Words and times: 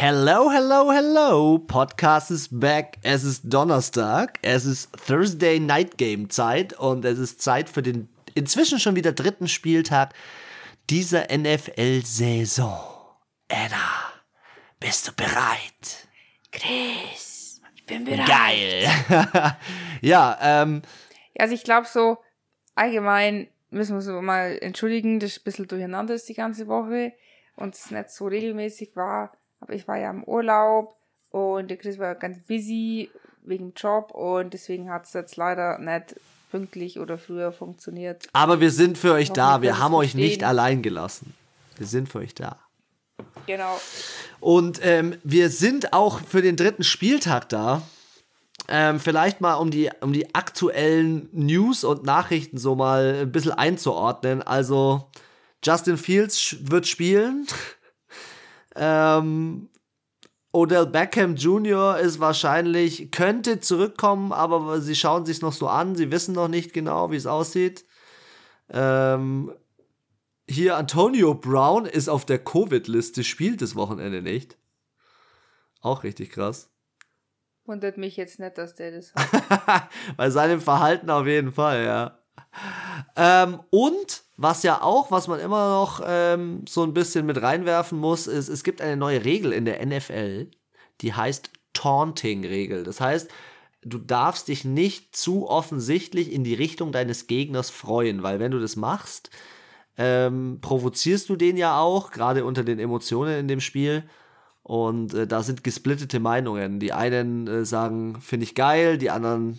Hello, 0.00 0.48
hello, 0.48 0.92
hello. 0.92 1.58
Podcast 1.58 2.30
is 2.30 2.48
back. 2.52 2.98
Es 3.02 3.24
ist 3.24 3.42
Donnerstag. 3.52 4.38
Es 4.42 4.64
ist 4.64 4.92
Thursday 5.08 5.58
Night 5.58 5.98
Game 5.98 6.30
Zeit 6.30 6.72
und 6.72 7.04
es 7.04 7.18
ist 7.18 7.42
Zeit 7.42 7.68
für 7.68 7.82
den 7.82 8.08
inzwischen 8.36 8.78
schon 8.78 8.94
wieder 8.94 9.10
dritten 9.10 9.48
Spieltag 9.48 10.14
dieser 10.88 11.36
NFL-Saison. 11.36 12.78
Anna, 13.48 14.12
bist 14.78 15.08
du 15.08 15.12
bereit? 15.16 16.06
Chris, 16.52 17.60
ich 17.74 17.84
bin 17.84 18.04
bereit. 18.04 18.28
Geil. 18.28 19.56
ja, 20.00 20.38
ähm. 20.40 20.82
Also 21.36 21.54
ich 21.54 21.64
glaube 21.64 21.88
so, 21.88 22.18
allgemein 22.76 23.48
müssen 23.70 23.96
wir 23.96 24.02
so 24.02 24.22
mal 24.22 24.58
entschuldigen, 24.62 25.18
dass 25.18 25.38
ein 25.38 25.42
bisschen 25.42 25.66
durcheinander 25.66 26.14
ist 26.14 26.28
die 26.28 26.34
ganze 26.34 26.68
Woche 26.68 27.14
und 27.56 27.74
es 27.74 27.90
nicht 27.90 28.10
so 28.10 28.28
regelmäßig 28.28 28.94
war. 28.94 29.32
Aber 29.60 29.74
ich 29.74 29.88
war 29.88 29.96
ja 29.96 30.10
im 30.10 30.24
Urlaub 30.24 30.96
und 31.30 31.68
der 31.68 31.76
Chris 31.76 31.98
war 31.98 32.14
ganz 32.14 32.38
busy 32.46 33.10
wegen 33.42 33.70
dem 33.70 33.74
Job 33.74 34.12
und 34.12 34.52
deswegen 34.54 34.90
hat 34.90 35.06
es 35.06 35.12
jetzt 35.12 35.36
leider 35.36 35.78
nicht 35.78 36.16
pünktlich 36.50 36.98
oder 36.98 37.18
früher 37.18 37.52
funktioniert. 37.52 38.26
Aber 38.32 38.60
wir 38.60 38.70
sind 38.70 38.98
für 38.98 39.12
euch 39.12 39.32
da. 39.32 39.62
Wir 39.62 39.78
haben 39.78 39.94
euch 39.94 40.14
nicht 40.14 40.44
allein 40.44 40.82
gelassen. 40.82 41.34
Wir 41.76 41.86
sind 41.86 42.08
für 42.08 42.18
euch 42.18 42.34
da. 42.34 42.58
Genau. 43.46 43.80
Und 44.40 44.80
ähm, 44.82 45.16
wir 45.24 45.50
sind 45.50 45.92
auch 45.92 46.20
für 46.20 46.42
den 46.42 46.56
dritten 46.56 46.84
Spieltag 46.84 47.48
da. 47.48 47.82
Ähm, 48.68 49.00
vielleicht 49.00 49.40
mal, 49.40 49.54
um 49.54 49.70
die, 49.70 49.90
um 50.00 50.12
die 50.12 50.34
aktuellen 50.34 51.28
News 51.32 51.84
und 51.84 52.04
Nachrichten 52.04 52.58
so 52.58 52.74
mal 52.74 53.20
ein 53.22 53.32
bisschen 53.32 53.52
einzuordnen. 53.52 54.42
Also, 54.42 55.08
Justin 55.64 55.96
Fields 55.96 56.56
wird 56.60 56.86
spielen. 56.86 57.46
Ähm, 58.78 59.68
Odell 60.52 60.86
Beckham 60.86 61.36
Jr. 61.36 61.98
ist 61.98 62.20
wahrscheinlich, 62.20 63.10
könnte 63.10 63.60
zurückkommen, 63.60 64.32
aber 64.32 64.80
sie 64.80 64.96
schauen 64.96 65.26
sich 65.26 65.42
noch 65.42 65.52
so 65.52 65.68
an. 65.68 65.94
Sie 65.94 66.10
wissen 66.10 66.34
noch 66.34 66.48
nicht 66.48 66.72
genau, 66.72 67.10
wie 67.10 67.16
es 67.16 67.26
aussieht. 67.26 67.84
Ähm, 68.70 69.52
hier 70.48 70.76
Antonio 70.76 71.34
Brown 71.34 71.84
ist 71.84 72.08
auf 72.08 72.24
der 72.24 72.38
Covid-Liste, 72.38 73.24
spielt 73.24 73.60
das 73.60 73.76
Wochenende 73.76 74.22
nicht. 74.22 74.56
Auch 75.80 76.02
richtig 76.04 76.30
krass. 76.30 76.70
Wundert 77.66 77.98
mich 77.98 78.16
jetzt 78.16 78.40
nicht, 78.40 78.56
dass 78.56 78.74
der 78.74 78.92
das 78.92 79.12
hat. 79.14 79.90
Bei 80.16 80.30
seinem 80.30 80.60
Verhalten 80.62 81.10
auf 81.10 81.26
jeden 81.26 81.52
Fall, 81.52 81.84
ja. 81.84 82.17
Ähm, 83.16 83.60
und 83.70 84.22
was 84.36 84.62
ja 84.62 84.82
auch, 84.82 85.10
was 85.10 85.28
man 85.28 85.40
immer 85.40 85.70
noch 85.70 86.00
ähm, 86.06 86.64
so 86.68 86.82
ein 86.84 86.94
bisschen 86.94 87.26
mit 87.26 87.42
reinwerfen 87.42 87.98
muss, 87.98 88.26
ist, 88.26 88.48
es 88.48 88.62
gibt 88.62 88.80
eine 88.80 88.96
neue 88.96 89.24
Regel 89.24 89.52
in 89.52 89.64
der 89.64 89.84
NFL, 89.84 90.50
die 91.00 91.12
heißt 91.12 91.50
Taunting-Regel. 91.72 92.84
Das 92.84 93.00
heißt, 93.00 93.30
du 93.82 93.98
darfst 93.98 94.48
dich 94.48 94.64
nicht 94.64 95.16
zu 95.16 95.48
offensichtlich 95.48 96.32
in 96.32 96.44
die 96.44 96.54
Richtung 96.54 96.92
deines 96.92 97.26
Gegners 97.26 97.70
freuen, 97.70 98.22
weil 98.22 98.38
wenn 98.38 98.52
du 98.52 98.60
das 98.60 98.76
machst, 98.76 99.30
ähm, 99.96 100.58
provozierst 100.60 101.28
du 101.28 101.36
den 101.36 101.56
ja 101.56 101.80
auch, 101.80 102.12
gerade 102.12 102.44
unter 102.44 102.62
den 102.62 102.78
Emotionen 102.78 103.38
in 103.38 103.48
dem 103.48 103.60
Spiel. 103.60 104.04
Und 104.62 105.14
äh, 105.14 105.26
da 105.26 105.42
sind 105.42 105.64
gesplittete 105.64 106.20
Meinungen. 106.20 106.78
Die 106.78 106.92
einen 106.92 107.48
äh, 107.48 107.64
sagen, 107.64 108.20
finde 108.20 108.44
ich 108.44 108.54
geil, 108.54 108.98
die 108.98 109.10
anderen 109.10 109.58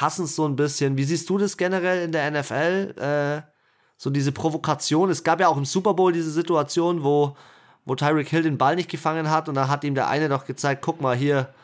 hassen 0.00 0.24
es 0.24 0.36
so 0.36 0.46
ein 0.46 0.56
bisschen. 0.56 0.96
Wie 0.96 1.04
siehst 1.04 1.28
du 1.30 1.38
das 1.38 1.56
generell 1.56 2.02
in 2.02 2.12
der 2.12 2.30
NFL? 2.30 2.94
Äh, 2.98 3.50
so 3.96 4.10
diese 4.10 4.32
Provokation. 4.32 5.10
Es 5.10 5.24
gab 5.24 5.40
ja 5.40 5.48
auch 5.48 5.56
im 5.56 5.64
Super 5.64 5.94
Bowl 5.94 6.12
diese 6.12 6.30
Situation, 6.30 7.04
wo, 7.04 7.36
wo 7.84 7.94
Tyreek 7.94 8.28
Hill 8.28 8.42
den 8.42 8.58
Ball 8.58 8.76
nicht 8.76 8.90
gefangen 8.90 9.30
hat 9.30 9.48
und 9.48 9.54
da 9.54 9.68
hat 9.68 9.84
ihm 9.84 9.94
der 9.94 10.08
eine 10.08 10.28
doch 10.28 10.46
gezeigt, 10.46 10.82
guck 10.82 11.00
mal 11.00 11.16
hier, 11.16 11.54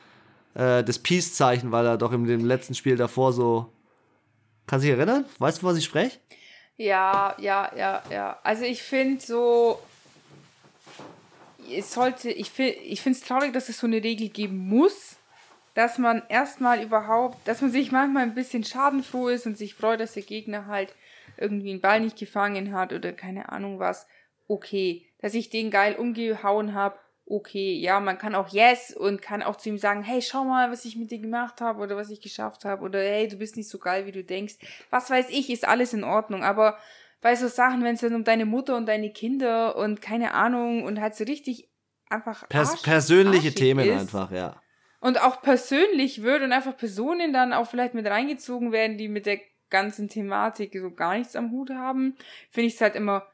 äh, 0.54 0.82
das 0.84 0.98
Peace-Zeichen, 0.98 1.72
weil 1.72 1.86
er 1.86 1.98
doch 1.98 2.12
in 2.12 2.24
dem 2.24 2.44
letzten 2.44 2.74
Spiel 2.74 2.96
davor 2.96 3.32
so. 3.32 3.72
Kannst 4.66 4.84
du 4.84 4.90
dich 4.90 4.96
erinnern? 4.96 5.24
Weißt 5.38 5.62
du, 5.62 5.66
was 5.66 5.76
ich 5.76 5.84
spreche? 5.84 6.18
Ja, 6.76 7.34
ja, 7.38 7.70
ja, 7.76 8.02
ja. 8.10 8.38
Also 8.44 8.64
ich 8.64 8.82
finde 8.82 9.20
so, 9.20 9.80
es 11.68 11.92
sollte, 11.92 12.30
ich 12.30 12.50
finde 12.50 13.10
es 13.10 13.20
traurig, 13.20 13.52
dass 13.52 13.68
es 13.68 13.78
so 13.78 13.86
eine 13.86 14.02
Regel 14.02 14.28
geben 14.28 14.56
muss, 14.56 15.16
dass 15.74 15.98
man 15.98 16.22
erstmal 16.28 16.82
überhaupt, 16.82 17.36
dass 17.46 17.60
man 17.60 17.70
sich 17.70 17.92
manchmal 17.92 18.24
ein 18.24 18.34
bisschen 18.34 18.64
schadenfroh 18.64 19.28
ist 19.28 19.46
und 19.46 19.56
sich 19.56 19.74
freut, 19.74 20.00
dass 20.00 20.14
der 20.14 20.22
Gegner 20.22 20.66
halt 20.66 20.94
irgendwie 21.36 21.70
einen 21.70 21.80
Ball 21.80 22.00
nicht 22.00 22.18
gefangen 22.18 22.72
hat 22.72 22.92
oder 22.92 23.12
keine 23.12 23.50
Ahnung 23.50 23.78
was, 23.78 24.06
okay. 24.48 25.06
Dass 25.20 25.34
ich 25.34 25.50
den 25.50 25.70
geil 25.70 25.94
umgehauen 25.96 26.74
habe, 26.74 26.98
okay. 27.26 27.74
Ja, 27.74 28.00
man 28.00 28.18
kann 28.18 28.34
auch 28.34 28.48
yes 28.48 28.94
und 28.94 29.22
kann 29.22 29.42
auch 29.42 29.56
zu 29.56 29.68
ihm 29.68 29.78
sagen, 29.78 30.02
hey, 30.02 30.20
schau 30.22 30.44
mal, 30.44 30.70
was 30.72 30.84
ich 30.84 30.96
mit 30.96 31.10
dir 31.10 31.20
gemacht 31.20 31.60
habe 31.60 31.80
oder 31.80 31.96
was 31.96 32.10
ich 32.10 32.20
geschafft 32.20 32.64
habe 32.64 32.84
oder 32.84 32.98
hey, 32.98 33.28
du 33.28 33.36
bist 33.36 33.56
nicht 33.56 33.68
so 33.68 33.78
geil, 33.78 34.06
wie 34.06 34.12
du 34.12 34.24
denkst. 34.24 34.56
Was 34.90 35.08
weiß 35.08 35.26
ich, 35.30 35.50
ist 35.50 35.66
alles 35.66 35.92
in 35.92 36.04
Ordnung, 36.04 36.42
aber 36.42 36.78
bei 37.20 37.36
so 37.36 37.48
Sachen, 37.48 37.84
wenn 37.84 37.94
es 37.94 38.00
dann 38.00 38.14
um 38.14 38.24
deine 38.24 38.46
Mutter 38.46 38.76
und 38.76 38.86
deine 38.86 39.12
Kinder 39.12 39.76
und 39.76 40.00
keine 40.00 40.34
Ahnung 40.34 40.82
und 40.82 41.00
halt 41.00 41.14
so 41.14 41.24
richtig 41.24 41.68
einfach 42.08 42.48
Pers 42.48 42.82
persönliche 42.82 43.54
Themen 43.54 43.86
ist, 43.86 44.00
einfach, 44.00 44.32
ja 44.32 44.60
und 45.00 45.20
auch 45.20 45.42
persönlich 45.42 46.22
wird 46.22 46.42
und 46.42 46.52
einfach 46.52 46.76
Personen 46.76 47.32
dann 47.32 47.52
auch 47.52 47.68
vielleicht 47.68 47.94
mit 47.94 48.06
reingezogen 48.06 48.72
werden, 48.72 48.98
die 48.98 49.08
mit 49.08 49.26
der 49.26 49.40
ganzen 49.70 50.08
Thematik 50.08 50.76
so 50.78 50.90
gar 50.90 51.16
nichts 51.16 51.36
am 51.36 51.52
Hut 51.52 51.70
haben, 51.70 52.16
finde 52.50 52.66
ich 52.68 52.74
es 52.74 52.80
halt 52.80 52.96
immer 52.96 53.26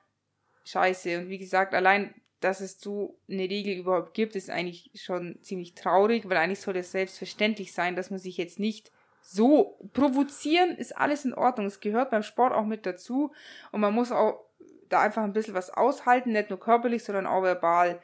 scheiße. 0.64 1.18
Und 1.18 1.28
wie 1.28 1.38
gesagt, 1.38 1.74
allein, 1.74 2.14
dass 2.40 2.60
es 2.60 2.78
so 2.78 3.18
eine 3.28 3.48
Regel 3.48 3.76
überhaupt 3.76 4.14
gibt, 4.14 4.36
ist 4.36 4.50
eigentlich 4.50 4.90
schon 4.94 5.38
ziemlich 5.42 5.74
traurig, 5.74 6.28
weil 6.28 6.36
eigentlich 6.36 6.60
soll 6.60 6.76
es 6.76 6.92
selbstverständlich 6.92 7.72
sein, 7.72 7.96
dass 7.96 8.10
man 8.10 8.18
sich 8.18 8.36
jetzt 8.36 8.58
nicht 8.58 8.92
so 9.22 9.78
provozieren, 9.92 10.76
ist 10.76 10.96
alles 10.96 11.24
in 11.24 11.34
Ordnung. 11.34 11.66
Es 11.66 11.80
gehört 11.80 12.10
beim 12.10 12.22
Sport 12.22 12.52
auch 12.52 12.64
mit 12.64 12.86
dazu 12.86 13.32
und 13.72 13.80
man 13.80 13.94
muss 13.94 14.12
auch 14.12 14.44
da 14.88 15.00
einfach 15.00 15.24
ein 15.24 15.32
bisschen 15.32 15.54
was 15.54 15.70
aushalten, 15.70 16.32
nicht 16.32 16.50
nur 16.50 16.60
körperlich, 16.60 17.02
sondern 17.02 17.26
auch 17.26 17.42
verbal. 17.42 18.00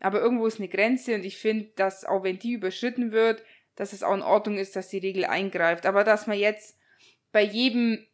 Aber 0.00 0.20
irgendwo 0.20 0.46
ist 0.46 0.58
eine 0.58 0.68
Grenze 0.68 1.14
und 1.14 1.24
ich 1.24 1.38
finde, 1.38 1.70
dass 1.76 2.04
auch 2.04 2.22
wenn 2.22 2.38
die 2.38 2.52
überschritten 2.52 3.12
wird, 3.12 3.42
dass 3.76 3.92
es 3.92 4.02
auch 4.02 4.14
in 4.14 4.22
Ordnung 4.22 4.58
ist, 4.58 4.76
dass 4.76 4.88
die 4.88 4.98
Regel 4.98 5.24
eingreift. 5.24 5.86
Aber 5.86 6.04
dass 6.04 6.26
man 6.26 6.38
jetzt 6.38 6.78
bei 7.32 7.42
jedem 7.42 8.04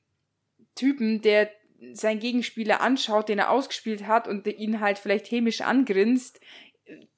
Typen, 0.74 1.22
der 1.22 1.50
seinen 1.92 2.20
Gegenspieler 2.20 2.80
anschaut, 2.80 3.28
den 3.28 3.38
er 3.38 3.50
ausgespielt 3.50 4.06
hat 4.06 4.28
und 4.28 4.46
ihn 4.46 4.80
halt 4.80 4.98
vielleicht 4.98 5.30
hämisch 5.30 5.60
angrinst, 5.60 6.40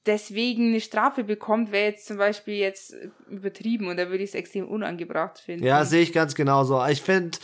deswegen 0.07 0.69
eine 0.69 0.81
Strafe 0.81 1.25
bekommt, 1.25 1.73
wäre 1.73 1.91
jetzt 1.91 2.07
zum 2.07 2.17
Beispiel 2.17 2.55
jetzt 2.55 2.95
übertrieben 3.29 3.89
und 3.89 3.97
da 3.97 4.09
würde 4.09 4.23
ich 4.23 4.31
es 4.31 4.35
extrem 4.35 4.69
unangebracht 4.69 5.39
finden. 5.39 5.65
Ja, 5.65 5.85
sehe 5.85 6.03
ich 6.03 6.13
ganz 6.13 6.35
genauso. 6.35 6.85
Ich 6.87 7.03
finde, 7.03 7.39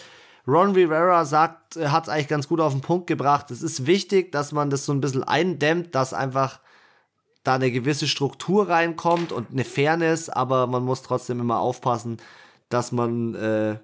Ron 0.46 0.72
Rivera 0.72 1.24
sagt, 1.24 1.76
hat 1.76 2.04
es 2.04 2.08
eigentlich 2.08 2.28
ganz 2.28 2.48
gut 2.48 2.60
auf 2.60 2.72
den 2.72 2.80
Punkt 2.80 3.06
gebracht. 3.06 3.50
Es 3.50 3.62
ist 3.62 3.86
wichtig, 3.86 4.32
dass 4.32 4.52
man 4.52 4.70
das 4.70 4.84
so 4.84 4.92
ein 4.92 5.00
bisschen 5.00 5.24
eindämmt, 5.24 5.94
dass 5.94 6.12
einfach 6.12 6.60
da 7.42 7.54
eine 7.54 7.70
gewisse 7.70 8.06
Struktur 8.06 8.68
reinkommt 8.68 9.32
und 9.32 9.50
eine 9.50 9.64
Fairness, 9.64 10.28
aber 10.28 10.66
man 10.66 10.84
muss 10.84 11.02
trotzdem 11.02 11.40
immer 11.40 11.60
aufpassen, 11.60 12.18
dass 12.68 12.92
man, 12.92 13.34
äh, 13.34 13.78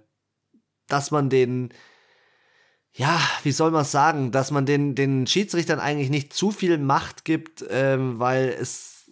dass 0.89 1.11
man 1.11 1.31
den, 1.31 1.71
ja, 2.93 3.19
wie 3.43 3.53
soll 3.53 3.71
man 3.71 3.85
sagen, 3.85 4.31
dass 4.31 4.51
man 4.51 4.67
den, 4.67 4.95
den 4.95 5.27
Schiedsrichtern 5.27 5.81
eigentlich 5.81 6.11
nicht 6.11 6.33
zu 6.33 6.51
viel 6.51 6.79
Macht 6.79 7.25
gibt, 7.25 7.65
ähm, 7.71 8.19
weil 8.19 8.49
es 8.49 9.11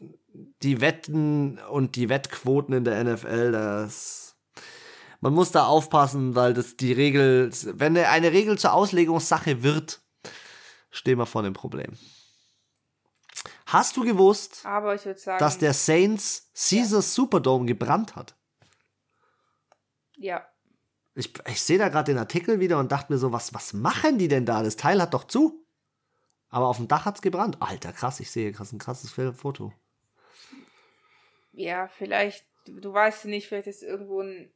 die 0.63 0.81
Wetten 0.81 1.59
und 1.71 1.97
die 1.97 2.09
Wettquoten 2.09 2.75
in 2.75 2.85
der 2.85 3.03
NFL, 3.03 3.53
das 3.53 4.25
man 5.25 5.33
muss 5.33 5.53
da 5.53 5.65
aufpassen, 5.65 6.35
weil 6.35 6.53
das 6.53 6.77
die 6.77 6.93
Regel, 6.93 7.51
wenn 7.65 7.97
eine 7.97 8.33
Regel 8.33 8.59
zur 8.59 8.75
Auslegungssache 8.75 9.63
wird, 9.63 10.03
stehen 10.91 11.17
wir 11.17 11.25
vor 11.25 11.43
dem 11.43 11.55
Problem. 11.55 11.93
Hast 13.75 13.97
du 13.97 14.05
gewusst, 14.05 14.63
sagen, 14.63 15.39
dass 15.41 15.59
der 15.59 15.75
Saints 15.75 16.49
Caesars 16.55 17.07
ja. 17.07 17.23
Superdome 17.23 17.67
gebrannt 17.67 18.15
hat? 18.15 18.37
Ja. 20.17 20.47
Ich, 21.17 21.33
ich 21.49 21.61
sehe 21.61 21.79
da 21.79 21.89
gerade 21.89 22.13
den 22.13 22.19
Artikel 22.19 22.61
wieder 22.61 22.79
und 22.79 22.93
dachte 22.93 23.13
mir 23.13 23.19
so, 23.19 23.33
was, 23.33 23.53
was 23.53 23.73
machen 23.73 24.17
die 24.17 24.29
denn 24.29 24.47
da? 24.47 24.63
Das 24.63 24.77
Teil 24.77 25.03
hat 25.03 25.13
doch 25.13 25.25
zu. 25.25 25.67
Aber 26.51 26.69
auf 26.69 26.77
dem 26.77 26.87
Dach 26.87 27.05
hat 27.05 27.17
es 27.17 27.23
gebrannt. 27.23 27.57
Alter, 27.59 27.93
krass, 27.93 28.21
ich 28.21 28.31
sehe 28.31 28.53
krass 28.53 28.73
ein 28.73 28.79
krasses 28.79 29.11
Foto. 29.11 29.73
Ja, 31.51 31.89
vielleicht, 31.89 32.47
du 32.67 32.93
weißt 32.93 33.25
nicht, 33.25 33.49
vielleicht 33.49 33.67
ist 33.67 33.83
irgendwo 33.83 34.21
ein 34.21 34.54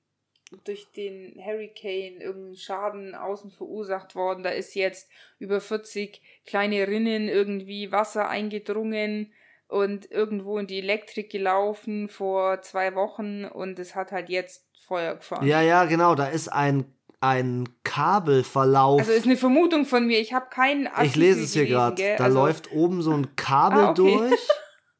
durch 0.64 0.90
den 0.92 1.34
Hurricane 1.44 2.20
irgendein 2.20 2.56
Schaden 2.56 3.14
außen 3.14 3.50
verursacht 3.50 4.14
worden. 4.14 4.42
Da 4.42 4.50
ist 4.50 4.74
jetzt 4.74 5.10
über 5.38 5.60
40 5.60 6.22
kleine 6.46 6.88
Rinnen 6.88 7.28
irgendwie 7.28 7.92
Wasser 7.92 8.28
eingedrungen 8.28 9.32
und 9.68 10.10
irgendwo 10.10 10.58
in 10.58 10.66
die 10.66 10.78
Elektrik 10.78 11.30
gelaufen 11.30 12.08
vor 12.08 12.62
zwei 12.62 12.94
Wochen 12.94 13.44
und 13.44 13.78
es 13.78 13.94
hat 13.94 14.12
halt 14.12 14.30
jetzt 14.30 14.66
Feuer 14.86 15.16
gefahren. 15.16 15.46
Ja, 15.46 15.60
ja, 15.60 15.84
genau. 15.84 16.14
Da 16.14 16.26
ist 16.28 16.48
ein, 16.48 16.86
ein 17.20 17.68
Kabelverlauf. 17.84 19.00
Also 19.00 19.12
ist 19.12 19.26
eine 19.26 19.36
Vermutung 19.36 19.84
von 19.84 20.06
mir. 20.06 20.18
Ich 20.18 20.32
habe 20.32 20.46
keinen 20.48 20.86
Artikel 20.86 21.06
Ich 21.06 21.16
lese 21.16 21.42
es 21.42 21.52
hier 21.52 21.66
gerade. 21.66 22.16
Da 22.16 22.24
also, 22.24 22.38
läuft 22.38 22.72
oben 22.72 23.02
so 23.02 23.12
ein 23.12 23.36
Kabel 23.36 23.84
ah, 23.84 23.90
okay. 23.90 24.16
durch. 24.30 24.48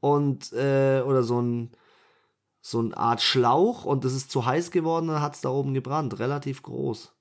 und 0.00 0.52
äh, 0.52 1.00
oder 1.00 1.22
so 1.22 1.40
ein 1.40 1.70
so 2.70 2.80
eine 2.80 2.96
Art 2.96 3.22
Schlauch 3.22 3.84
und 3.84 4.04
es 4.04 4.14
ist 4.14 4.30
zu 4.30 4.44
heiß 4.44 4.70
geworden, 4.70 5.08
dann 5.08 5.22
hat 5.22 5.34
es 5.34 5.40
da 5.40 5.48
oben 5.48 5.72
gebrannt. 5.72 6.18
Relativ 6.18 6.62
groß. 6.62 7.12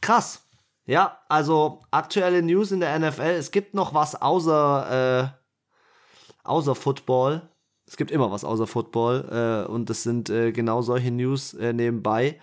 Krass. 0.00 0.42
Ja, 0.84 1.18
also 1.28 1.80
aktuelle 1.90 2.42
News 2.42 2.70
in 2.72 2.80
der 2.80 2.98
NFL. 2.98 3.22
Es 3.22 3.50
gibt 3.50 3.74
noch 3.74 3.94
was 3.94 4.20
außer, 4.20 5.32
äh, 5.32 6.44
außer 6.44 6.74
Football. 6.74 7.48
Es 7.86 7.96
gibt 7.96 8.10
immer 8.10 8.30
was 8.30 8.44
außer 8.44 8.66
Football. 8.66 9.64
Äh, 9.66 9.70
und 9.70 9.90
das 9.90 10.02
sind 10.02 10.30
äh, 10.30 10.52
genau 10.52 10.82
solche 10.82 11.10
News 11.10 11.54
äh, 11.54 11.72
nebenbei. 11.72 12.38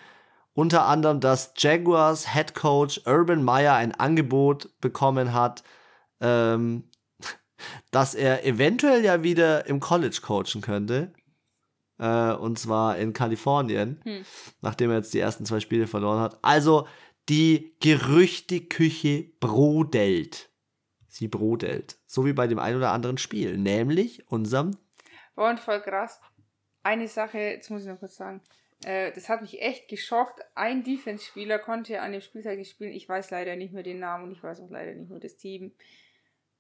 Unter 0.55 0.85
anderem, 0.85 1.19
dass 1.19 1.53
Jaguars 1.57 2.33
Head 2.33 2.53
Coach 2.53 3.01
Urban 3.05 3.43
Meyer 3.43 3.75
ein 3.75 3.93
Angebot 3.93 4.69
bekommen 4.81 5.33
hat, 5.33 5.63
ähm, 6.19 6.89
dass 7.91 8.15
er 8.15 8.45
eventuell 8.45 9.05
ja 9.05 9.23
wieder 9.23 9.67
im 9.67 9.79
College 9.79 10.19
coachen 10.21 10.61
könnte. 10.61 11.13
Äh, 12.03 12.33
und 12.33 12.59
zwar 12.59 12.97
in 12.97 13.13
Kalifornien, 13.13 14.01
hm. 14.03 14.25
nachdem 14.61 14.89
er 14.89 14.97
jetzt 14.97 15.13
die 15.13 15.19
ersten 15.19 15.45
zwei 15.45 15.61
Spiele 15.61 15.87
verloren 15.87 16.19
hat. 16.19 16.37
Also 16.41 16.85
die 17.29 17.77
Gerüchteküche 17.79 19.31
brodelt. 19.39 20.49
Sie 21.07 21.29
brodelt. 21.29 21.97
So 22.05 22.25
wie 22.25 22.33
bei 22.33 22.47
dem 22.47 22.59
ein 22.59 22.75
oder 22.75 22.91
anderen 22.91 23.17
Spiel, 23.17 23.57
nämlich 23.57 24.29
unserem. 24.29 24.71
War 25.35 25.49
und 25.49 25.61
voll 25.61 25.81
krass. 25.81 26.19
Eine 26.81 27.07
Sache, 27.07 27.37
jetzt 27.37 27.69
muss 27.71 27.83
ich 27.83 27.87
noch 27.87 27.99
kurz 27.99 28.17
sagen. 28.17 28.41
Äh, 28.83 29.13
das 29.13 29.29
hat 29.29 29.41
mich 29.41 29.61
echt 29.61 29.87
geschockt. 29.87 30.41
Ein 30.55 30.83
Defense-Spieler 30.83 31.57
konnte 31.57 32.01
an 32.01 32.11
dem 32.11 32.19
Spieltag 32.19 32.65
spielen. 32.65 32.91
Ich 32.91 33.07
weiß 33.07 33.31
leider 33.31 33.55
nicht 33.55 33.73
mehr 33.73 33.83
den 33.83 33.99
Namen 33.99 34.25
und 34.25 34.31
ich 34.33 34.43
weiß 34.43 34.59
auch 34.59 34.69
leider 34.69 34.93
nicht 34.93 35.09
mehr 35.09 35.21
das 35.21 35.37
Team. 35.37 35.71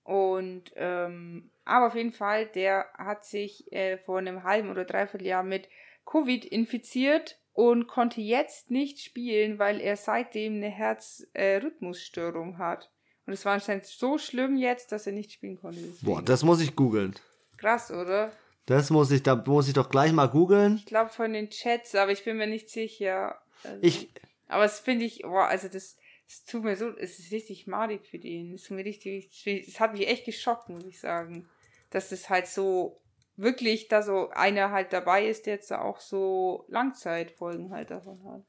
Und, 0.03 0.71
ähm, 0.77 1.51
aber 1.65 1.87
auf 1.87 1.95
jeden 1.95 2.11
Fall, 2.11 2.45
der 2.45 2.87
hat 2.97 3.25
sich 3.25 3.71
äh, 3.71 3.97
vor 3.97 4.17
einem 4.17 4.43
halben 4.43 4.69
oder 4.69 4.85
dreiviertel 4.85 5.27
Jahr 5.27 5.43
mit 5.43 5.69
Covid 6.05 6.43
infiziert 6.45 7.39
und 7.53 7.87
konnte 7.87 8.21
jetzt 8.21 8.71
nicht 8.71 8.99
spielen, 8.99 9.59
weil 9.59 9.79
er 9.79 9.95
seitdem 9.95 10.55
eine 10.55 10.69
Herzrhythmusstörung 10.69 12.55
äh, 12.55 12.57
hat. 12.57 12.91
Und 13.25 13.33
es 13.33 13.45
war 13.45 13.53
anscheinend 13.53 13.85
so 13.85 14.17
schlimm 14.17 14.57
jetzt, 14.57 14.91
dass 14.91 15.07
er 15.07 15.13
nicht 15.13 15.31
spielen 15.31 15.59
konnte. 15.59 15.79
Boah, 16.01 16.21
das 16.21 16.43
muss 16.43 16.59
ich 16.59 16.75
googeln. 16.75 17.15
Krass, 17.57 17.91
oder? 17.91 18.31
Das 18.65 18.89
muss 18.89 19.11
ich, 19.11 19.23
da 19.23 19.35
muss 19.35 19.67
ich 19.67 19.73
doch 19.73 19.89
gleich 19.89 20.11
mal 20.11 20.27
googeln. 20.27 20.75
Ich 20.77 20.85
glaube 20.85 21.09
von 21.09 21.31
den 21.31 21.49
Chats, 21.49 21.95
aber 21.95 22.11
ich 22.11 22.25
bin 22.25 22.37
mir 22.37 22.47
nicht 22.47 22.69
sicher. 22.69 23.41
Also, 23.63 23.79
ich. 23.81 24.09
Aber 24.47 24.65
es 24.65 24.79
finde 24.79 25.05
ich, 25.05 25.21
boah, 25.21 25.47
also 25.47 25.67
das, 25.67 25.97
es 26.27 26.43
tut 26.45 26.63
mir 26.63 26.75
so, 26.75 26.89
es 26.97 27.19
ist 27.19 27.31
richtig 27.31 27.67
madig 27.67 28.05
für 28.05 28.19
den. 28.19 28.55
Es 28.55 28.63
tut 28.63 28.77
mir 28.77 28.85
richtig, 28.85 29.45
es 29.45 29.79
hat 29.79 29.93
mich 29.93 30.07
echt 30.07 30.25
geschockt, 30.25 30.69
muss 30.69 30.85
ich 30.85 30.99
sagen. 30.99 31.47
Dass 31.93 32.11
es 32.11 32.29
halt 32.29 32.47
so 32.47 32.99
wirklich 33.35 33.87
da 33.87 34.01
so 34.01 34.29
einer 34.31 34.71
halt 34.71 34.93
dabei 34.93 35.25
ist, 35.27 35.45
der 35.45 35.55
jetzt 35.55 35.71
auch 35.71 35.99
so 35.99 36.65
Langzeitfolgen 36.67 37.71
halt 37.71 37.91
davon 37.91 38.19
hat. 38.25 38.41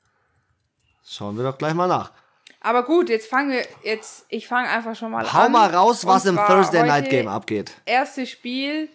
Schauen 1.07 1.37
wir 1.37 1.45
doch 1.45 1.59
gleich 1.59 1.75
mal 1.75 1.87
nach. 1.87 2.13
Aber 2.61 2.85
gut, 2.85 3.11
jetzt 3.11 3.29
fangen 3.29 3.51
wir 3.51 3.67
jetzt, 3.83 4.25
ich 4.31 4.47
fange 4.47 4.69
einfach 4.69 4.97
schon 4.97 5.11
mal 5.11 5.25
Hau 5.31 5.39
an. 5.39 5.45
Hau 5.45 5.49
mal 5.51 5.75
raus, 5.75 6.07
was 6.07 6.25
im 6.25 6.37
Thursday 6.37 6.83
Night 6.83 7.11
Game 7.11 7.29
abgeht. 7.29 7.73
Erstes 7.85 8.31
Spiel, 8.31 8.89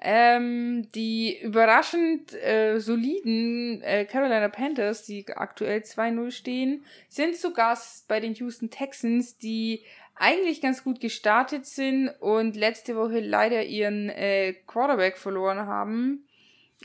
ähm, 0.00 0.88
die 0.94 1.38
überraschend 1.40 2.32
äh, 2.34 2.78
soliden 2.78 3.82
äh, 3.82 4.04
Carolina 4.04 4.48
Panthers, 4.48 5.04
die 5.04 5.26
aktuell 5.28 5.80
2-0 5.80 6.30
stehen, 6.30 6.84
sind 7.08 7.36
zu 7.36 7.52
Gast 7.52 8.08
bei 8.08 8.20
den 8.20 8.34
Houston 8.34 8.70
Texans, 8.70 9.38
die 9.38 9.84
eigentlich 10.14 10.60
ganz 10.60 10.84
gut 10.84 11.00
gestartet 11.00 11.66
sind 11.66 12.08
und 12.20 12.56
letzte 12.56 12.96
Woche 12.96 13.20
leider 13.20 13.64
ihren 13.64 14.10
äh, 14.10 14.54
Quarterback 14.66 15.16
verloren 15.16 15.66
haben 15.66 16.24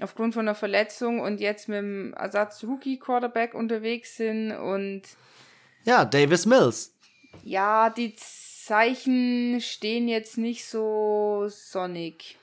aufgrund 0.02 0.34
von 0.34 0.48
einer 0.48 0.56
Verletzung 0.56 1.20
und 1.20 1.40
jetzt 1.40 1.70
mit 1.70 1.78
dem 1.78 2.14
Ersatz-Rookie-Quarterback 2.14 3.54
unterwegs 3.54 4.18
sind 4.18 4.52
und 4.52 5.04
ja, 5.84 6.04
Davis 6.04 6.46
Mills. 6.46 6.94
Ja, 7.44 7.90
die 7.90 8.16
Zeichen 8.16 9.62
stehen 9.62 10.08
jetzt 10.08 10.38
nicht 10.38 10.66
so 10.66 11.46
sonnig. 11.48 12.38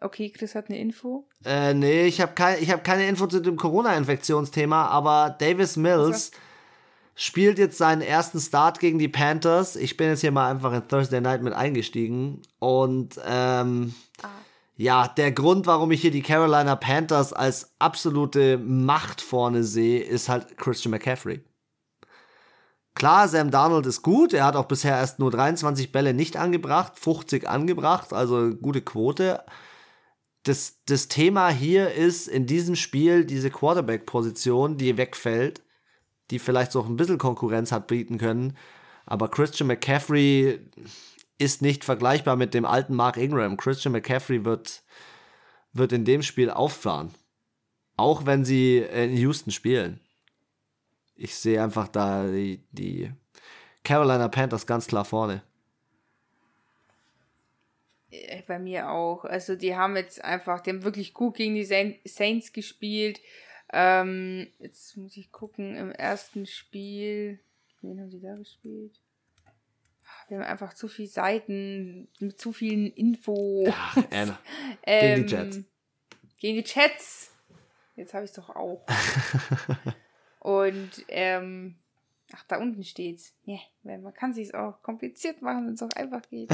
Okay, 0.00 0.30
Chris 0.30 0.54
hat 0.54 0.68
eine 0.68 0.78
Info. 0.78 1.26
Äh, 1.44 1.74
nee, 1.74 2.06
ich 2.06 2.20
habe 2.20 2.32
kein, 2.32 2.56
hab 2.68 2.84
keine 2.84 3.06
Info 3.06 3.26
zu 3.26 3.40
dem 3.40 3.56
Corona-Infektionsthema, 3.56 4.86
aber 4.86 5.36
Davis 5.38 5.76
Mills. 5.76 6.32
Also 6.32 6.40
spielt 7.20 7.58
jetzt 7.58 7.76
seinen 7.76 8.00
ersten 8.00 8.40
Start 8.40 8.80
gegen 8.80 8.98
die 8.98 9.08
Panthers. 9.08 9.76
Ich 9.76 9.98
bin 9.98 10.08
jetzt 10.08 10.22
hier 10.22 10.32
mal 10.32 10.50
einfach 10.50 10.72
in 10.72 10.88
Thursday 10.88 11.20
Night 11.20 11.42
mit 11.42 11.52
eingestiegen. 11.52 12.40
Und 12.58 13.20
ähm, 13.26 13.94
ah. 14.22 14.28
ja, 14.76 15.06
der 15.06 15.30
Grund, 15.30 15.66
warum 15.66 15.90
ich 15.90 16.00
hier 16.00 16.12
die 16.12 16.22
Carolina 16.22 16.76
Panthers 16.76 17.34
als 17.34 17.74
absolute 17.78 18.56
Macht 18.56 19.20
vorne 19.20 19.64
sehe, 19.64 20.00
ist 20.00 20.30
halt 20.30 20.56
Christian 20.56 20.92
McCaffrey. 20.92 21.44
Klar, 22.94 23.28
Sam 23.28 23.50
Darnold 23.50 23.84
ist 23.84 24.00
gut. 24.00 24.32
Er 24.32 24.46
hat 24.46 24.56
auch 24.56 24.66
bisher 24.66 24.96
erst 24.96 25.18
nur 25.18 25.30
23 25.30 25.92
Bälle 25.92 26.14
nicht 26.14 26.38
angebracht, 26.38 26.98
50 26.98 27.46
angebracht, 27.46 28.14
also 28.14 28.50
gute 28.54 28.80
Quote. 28.80 29.44
Das, 30.42 30.80
das 30.86 31.08
Thema 31.08 31.50
hier 31.50 31.92
ist 31.92 32.26
in 32.26 32.46
diesem 32.46 32.76
Spiel 32.76 33.24
diese 33.24 33.50
Quarterback-Position, 33.50 34.78
die 34.78 34.96
wegfällt 34.96 35.62
die 36.30 36.38
vielleicht 36.38 36.72
so 36.72 36.82
ein 36.82 36.96
bisschen 36.96 37.18
Konkurrenz 37.18 37.72
hat 37.72 37.86
bieten 37.86 38.18
können. 38.18 38.56
Aber 39.06 39.28
Christian 39.28 39.66
McCaffrey 39.66 40.60
ist 41.38 41.62
nicht 41.62 41.84
vergleichbar 41.84 42.36
mit 42.36 42.54
dem 42.54 42.64
alten 42.64 42.94
Mark 42.94 43.16
Ingram. 43.16 43.56
Christian 43.56 43.92
McCaffrey 43.92 44.44
wird, 44.44 44.82
wird 45.72 45.92
in 45.92 46.04
dem 46.04 46.22
Spiel 46.22 46.50
auffahren. 46.50 47.12
Auch 47.96 48.26
wenn 48.26 48.44
sie 48.44 48.78
in 48.78 49.16
Houston 49.16 49.50
spielen. 49.50 50.00
Ich 51.16 51.34
sehe 51.34 51.62
einfach 51.62 51.88
da 51.88 52.26
die, 52.26 52.62
die 52.70 53.12
Carolina 53.84 54.28
Panthers 54.28 54.66
ganz 54.66 54.86
klar 54.86 55.04
vorne. 55.04 55.42
Äh, 58.10 58.42
bei 58.46 58.58
mir 58.58 58.90
auch. 58.90 59.24
Also 59.24 59.56
die 59.56 59.76
haben 59.76 59.96
jetzt 59.96 60.22
einfach, 60.24 60.60
die 60.60 60.70
haben 60.70 60.84
wirklich 60.84 61.14
gut 61.14 61.36
gegen 61.36 61.54
die 61.54 61.64
Saints 61.64 62.52
gespielt. 62.52 63.20
Ähm, 63.72 64.48
jetzt 64.58 64.96
muss 64.96 65.16
ich 65.16 65.30
gucken, 65.30 65.76
im 65.76 65.92
ersten 65.92 66.46
Spiel, 66.46 67.38
wen 67.82 68.00
haben 68.00 68.10
sie 68.10 68.20
da 68.20 68.34
gespielt? 68.34 69.00
Wir 70.28 70.38
haben 70.38 70.44
einfach 70.44 70.74
zu 70.74 70.88
viele 70.88 71.08
Seiten 71.08 72.08
mit 72.18 72.40
zu 72.40 72.52
vielen 72.52 72.92
Infos. 72.92 73.68
Ach, 73.72 73.96
Anna. 74.10 74.38
ähm, 74.84 75.26
gegen 75.26 75.26
die 75.26 75.34
Jets. 75.34 75.64
Gegen 76.38 76.56
die 76.56 76.64
Chats. 76.64 77.32
Jetzt 77.96 78.14
habe 78.14 78.24
ich 78.24 78.30
es 78.30 78.36
doch 78.36 78.50
auch. 78.50 78.86
Und, 80.40 81.04
ähm, 81.08 81.76
ach, 82.34 82.44
da 82.48 82.58
unten 82.58 82.84
steht's. 82.84 83.34
Yeah, 83.46 83.60
man 83.82 84.14
kann 84.14 84.32
sich 84.32 84.54
auch 84.54 84.82
kompliziert 84.82 85.42
machen, 85.42 85.66
wenn 85.66 85.74
es 85.74 85.82
auch 85.82 85.92
einfach 85.96 86.22
geht. 86.28 86.50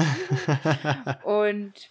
Und 1.23 1.89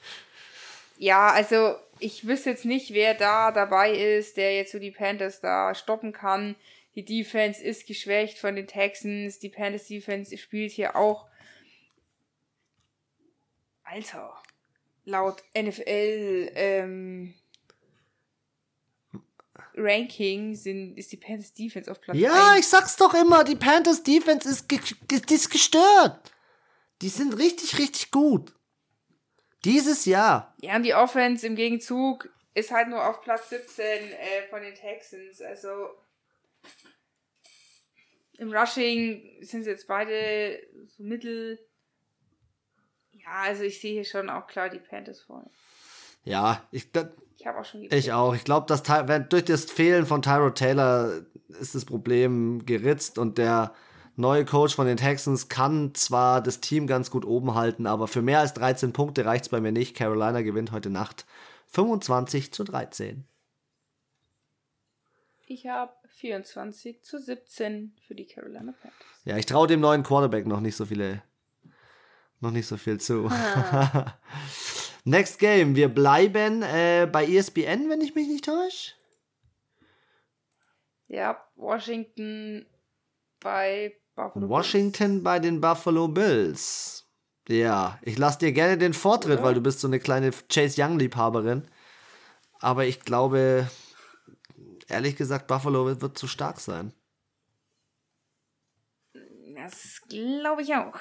ja, 0.99 1.29
also 1.31 1.77
ich 1.99 2.27
wüsste 2.27 2.51
jetzt 2.51 2.65
nicht, 2.65 2.93
wer 2.93 3.15
da 3.15 3.53
dabei 3.53 3.93
ist, 3.93 4.37
der 4.37 4.55
jetzt 4.55 4.73
so 4.73 4.79
die 4.79 4.91
Panthers 4.91 5.41
da 5.41 5.75
stoppen 5.75 6.13
kann. 6.13 6.57
Die 6.95 7.05
Defense 7.05 7.63
ist 7.63 7.87
geschwächt 7.87 8.39
von 8.39 8.57
den 8.57 8.67
Texans. 8.67 9.39
Die 9.39 9.51
Panthers 9.51 9.87
Defense 9.87 10.37
spielt 10.39 10.73
hier 10.73 10.97
auch. 10.97 11.27
Alter. 13.85 14.43
Laut 15.05 15.45
NFL 15.57 16.51
ähm, 16.55 17.35
Ranking 19.77 20.55
sind, 20.55 20.97
ist 20.97 21.13
die 21.13 21.17
Panthers 21.17 21.53
Defense 21.53 21.91
auf 21.91 22.01
Platz 22.01 22.17
Ja, 22.17 22.53
1. 22.53 22.61
ich 22.61 22.69
sag's 22.69 22.97
doch 22.97 23.15
immer, 23.15 23.45
die 23.45 23.57
Panthers 23.57 24.03
Defense 24.03 24.49
ist, 24.49 24.69
ge 24.69 24.81
ist 25.11 25.51
gestört. 25.51 26.33
Die 27.03 27.09
sind 27.09 27.37
richtig, 27.39 27.79
richtig 27.79 28.11
gut. 28.11 28.55
Dieses 29.65 30.05
Jahr. 30.07 30.55
Ja, 30.63 30.77
und 30.77 30.83
die 30.85 30.95
Offense 30.95 31.47
im 31.47 31.57
Gegenzug 31.57 32.29
ist 32.55 32.71
halt 32.71 32.89
nur 32.89 33.07
auf 33.07 33.21
Platz 33.21 33.51
17 33.51 33.85
äh, 33.85 34.49
von 34.49 34.63
den 34.63 34.75
Texans. 34.75 35.43
Also 35.43 35.91
im 38.39 38.53
Rushing 38.55 39.39
sind 39.43 39.65
sie 39.65 39.71
jetzt 39.71 39.87
beide 39.87 40.61
so 40.97 41.03
mittel. 41.03 41.59
Ja, 43.13 43.43
also 43.43 43.65
ich 43.65 43.81
sehe 43.81 43.93
hier 43.93 44.05
schon 44.05 44.31
auch 44.31 44.47
klar 44.47 44.69
die 44.71 44.79
Panthers 44.79 45.21
vorne. 45.21 45.51
Ja, 46.27 46.61
ich, 46.73 46.89
ich 47.39 47.47
habe 47.47 47.61
auch 47.61 47.65
schon 47.65 47.83
getippt. 47.83 47.99
Ich 47.99 48.13
auch. 48.13 48.35
Ich 48.35 48.45
glaube, 48.45 48.67
dass 48.67 48.83
durch 48.83 49.45
das 49.45 49.65
Fehlen 49.67 50.05
von 50.05 50.23
Tyro 50.23 50.51
Taylor 50.51 51.23
ist 51.61 51.75
das 51.75 51.85
Problem 51.85 52.67
geritzt 52.67 53.17
und 53.17 53.39
der 53.39 53.73
neue 54.17 54.45
Coach 54.45 54.75
von 54.75 54.87
den 54.87 54.97
Texans 54.97 55.49
kann 55.49 55.95
zwar 55.95 56.43
das 56.43 56.61
Team 56.61 56.89
ganz 56.89 57.11
gut 57.11 57.25
oben 57.25 57.55
halten, 57.55 57.87
aber 57.87 58.09
für 58.09 58.23
mehr 58.23 58.41
als 58.41 58.55
13 58.55 58.93
Punkte 58.93 59.25
reicht 59.25 59.45
es 59.45 59.49
bei 59.51 59.61
mir 59.61 59.73
nicht. 59.73 59.97
Carolina 59.97 60.43
gewinnt 60.43 60.73
heute 60.73 60.91
Nacht 60.91 61.27
25 61.69 62.53
zu 62.53 62.65
13. 62.65 63.25
Ich 65.47 65.69
habe 65.69 65.93
24 66.17 67.05
zu 67.05 67.21
17 67.21 67.95
für 68.05 68.17
die 68.17 68.27
Carolina 68.27 68.73
Panthers. 68.73 69.07
Ja, 69.25 69.37
ich 69.37 69.47
traue 69.47 69.69
dem 69.69 69.79
neuen 69.79 70.03
Quarterback 70.03 70.45
noch 70.45 70.61
nicht 70.61 70.75
so 70.75 70.87
viele, 70.87 71.23
noch 72.41 72.51
nicht 72.51 72.67
so 72.67 72.77
viel 72.77 72.99
zu. 72.99 73.29
Ah. 73.31 74.19
Next 75.07 75.39
Game. 75.39 75.77
Wir 75.77 75.89
bleiben 75.89 76.63
äh, 76.63 77.09
bei 77.11 77.25
ESPN, 77.25 77.89
wenn 77.89 78.01
ich 78.01 78.17
mich 78.17 78.27
nicht 78.27 78.45
täusche. 78.45 78.93
Ja, 81.07 81.41
Washington 81.55 82.67
bei 83.39 83.97
Buffalo 84.17 84.49
Washington 84.49 85.09
Bills. 85.13 85.23
bei 85.23 85.39
den 85.39 85.61
Buffalo 85.61 86.09
Bills. 86.09 87.07
Ja, 87.47 88.01
ich 88.03 88.19
lasse 88.19 88.41
dir 88.41 88.51
gerne 88.51 88.79
den 88.79 88.95
Vortritt, 88.95 89.39
ja. 89.39 89.45
weil 89.45 89.55
du 89.55 89.61
bist 89.61 89.79
so 89.79 89.87
eine 89.87 90.01
kleine 90.01 90.33
Chase 90.53 90.83
Young-Liebhaberin. 90.83 91.69
Aber 92.59 92.85
ich 92.85 92.99
glaube, 92.99 93.71
ehrlich 94.89 95.15
gesagt, 95.15 95.47
Buffalo 95.47 95.87
wird, 95.87 96.01
wird 96.01 96.19
zu 96.19 96.27
stark 96.27 96.59
sein. 96.59 96.93
Das 99.55 100.03
glaube 100.09 100.63
ich 100.63 100.75
auch. 100.75 100.99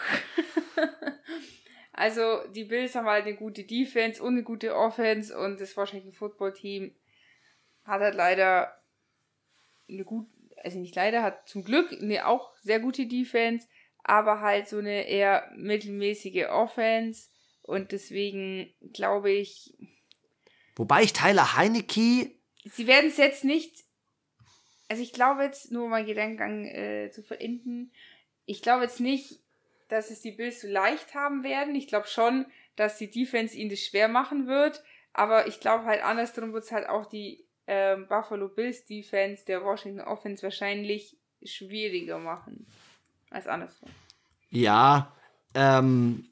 also, 1.98 2.46
die 2.50 2.66
Bills 2.66 2.94
haben 2.94 3.08
halt 3.08 3.26
eine 3.26 3.36
gute 3.36 3.64
Defense 3.64 4.22
und 4.22 4.34
eine 4.34 4.44
gute 4.44 4.76
Offense 4.76 5.38
und 5.38 5.62
das 5.62 5.78
Washington 5.78 6.12
Football 6.12 6.54
Team 6.54 6.94
hat 7.86 8.02
halt 8.02 8.16
leider 8.16 8.78
eine 9.88 10.04
gut, 10.04 10.28
also 10.62 10.78
nicht 10.78 10.96
leider, 10.96 11.24
hat 11.24 11.48
zum 11.48 11.64
Glück 11.64 11.94
eine 11.94 12.28
auch 12.28 12.54
sehr 12.58 12.82
gute 12.82 13.08
Defense, 13.08 13.68
aber 14.04 14.42
halt 14.42 14.68
so 14.68 14.80
eine 14.80 15.08
eher 15.08 15.50
mittelmäßige 15.56 16.48
Offense 16.50 17.30
und 17.62 17.94
deswegen 17.94 18.74
glaube 18.92 19.32
ich. 19.32 19.74
Wobei 20.76 21.04
ich 21.04 21.14
Tyler 21.14 21.56
Heinecke. 21.56 22.30
Sie 22.66 22.88
werden 22.88 23.10
es 23.10 23.18
jetzt 23.18 23.46
nicht. 23.46 23.86
Also 24.90 25.02
ich 25.02 25.14
glaube 25.14 25.44
jetzt, 25.44 25.72
nur 25.72 25.88
mal 25.88 26.04
Gedankengang 26.04 26.66
äh, 26.66 27.10
zu 27.10 27.24
verenden, 27.24 27.94
ich 28.46 28.62
glaube 28.62 28.84
jetzt 28.84 29.00
nicht, 29.00 29.40
dass 29.96 30.12
es 30.12 30.20
die 30.20 30.32
Bills 30.32 30.60
so 30.60 30.68
leicht 30.68 31.16
haben 31.16 31.44
werden. 31.44 31.74
Ich 31.74 31.88
glaube 31.88 32.08
schon, 32.08 32.46
dass 32.76 32.98
die 32.98 33.10
Defense 33.10 33.56
ihnen 33.56 33.70
das 33.70 33.80
schwer 33.80 34.10
machen 34.10 34.46
wird. 34.46 34.84
Aber 35.14 35.48
ich 35.48 35.62
glaube 35.62 35.86
halt 35.86 36.04
andersrum 36.04 36.52
wird 36.52 36.66
es 36.66 36.74
halt 36.74 36.90
auch 36.90 37.06
die 37.06 37.46
ähm, 37.66 38.06
Buffalo 38.10 38.50
Bills 38.50 38.84
Defense 38.84 39.46
der 39.46 39.64
Washington 39.64 40.02
Offense 40.02 40.44
wahrscheinlich 40.44 41.18
schwieriger 41.42 42.20
machen 42.20 42.68
als 43.30 43.48
andersrum. 43.48 43.90
Ja, 44.50 45.16
ähm, 45.54 46.28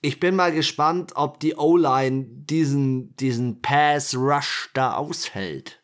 ich 0.00 0.20
bin 0.20 0.36
mal 0.36 0.52
gespannt, 0.52 1.14
ob 1.16 1.40
die 1.40 1.56
O-Line 1.56 2.24
diesen, 2.28 3.16
diesen 3.16 3.60
Pass-Rush 3.62 4.70
da 4.74 4.94
aushält. 4.94 5.82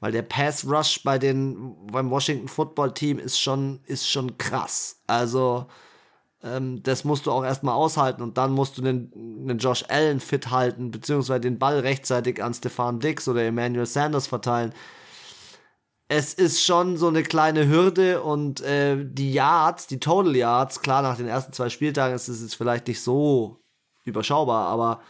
Weil 0.00 0.12
der 0.12 0.22
Pass-Rush 0.22 1.02
bei 1.04 1.18
den, 1.18 1.76
beim 1.86 2.10
Washington 2.10 2.48
Football 2.48 2.94
Team 2.94 3.18
ist 3.18 3.38
schon, 3.38 3.80
ist 3.84 4.08
schon 4.08 4.38
krass. 4.38 5.02
Also, 5.06 5.66
ähm, 6.42 6.82
das 6.82 7.04
musst 7.04 7.26
du 7.26 7.32
auch 7.32 7.44
erstmal 7.44 7.74
aushalten 7.74 8.22
und 8.22 8.38
dann 8.38 8.52
musst 8.52 8.78
du 8.78 8.82
den, 8.82 9.10
den 9.46 9.58
Josh 9.58 9.84
Allen 9.88 10.20
fit 10.20 10.50
halten, 10.50 10.90
beziehungsweise 10.90 11.40
den 11.40 11.58
Ball 11.58 11.80
rechtzeitig 11.80 12.42
an 12.42 12.54
Stefan 12.54 12.98
Dix 12.98 13.28
oder 13.28 13.44
Emmanuel 13.44 13.86
Sanders 13.86 14.26
verteilen. 14.26 14.72
Es 16.08 16.34
ist 16.34 16.64
schon 16.64 16.96
so 16.96 17.08
eine 17.08 17.22
kleine 17.22 17.68
Hürde 17.68 18.22
und 18.22 18.62
äh, 18.62 18.96
die 19.04 19.32
Yards, 19.32 19.86
die 19.86 20.00
Total 20.00 20.34
Yards, 20.34 20.80
klar, 20.80 21.02
nach 21.02 21.18
den 21.18 21.28
ersten 21.28 21.52
zwei 21.52 21.68
Spieltagen 21.68 22.16
ist 22.16 22.28
es 22.28 22.40
jetzt 22.40 22.56
vielleicht 22.56 22.88
nicht 22.88 23.02
so 23.02 23.60
überschaubar, 24.04 24.66
aber 24.68 25.02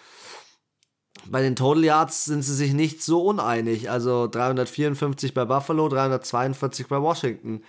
bei 1.28 1.42
den 1.42 1.56
Total 1.56 1.84
Yards 1.84 2.24
sind 2.24 2.42
sie 2.42 2.54
sich 2.54 2.72
nicht 2.72 3.02
so 3.02 3.22
uneinig. 3.24 3.90
Also 3.90 4.26
354 4.26 5.34
bei 5.34 5.44
Buffalo, 5.44 5.88
342 5.88 6.86
bei 6.86 7.00
Washington. 7.00 7.62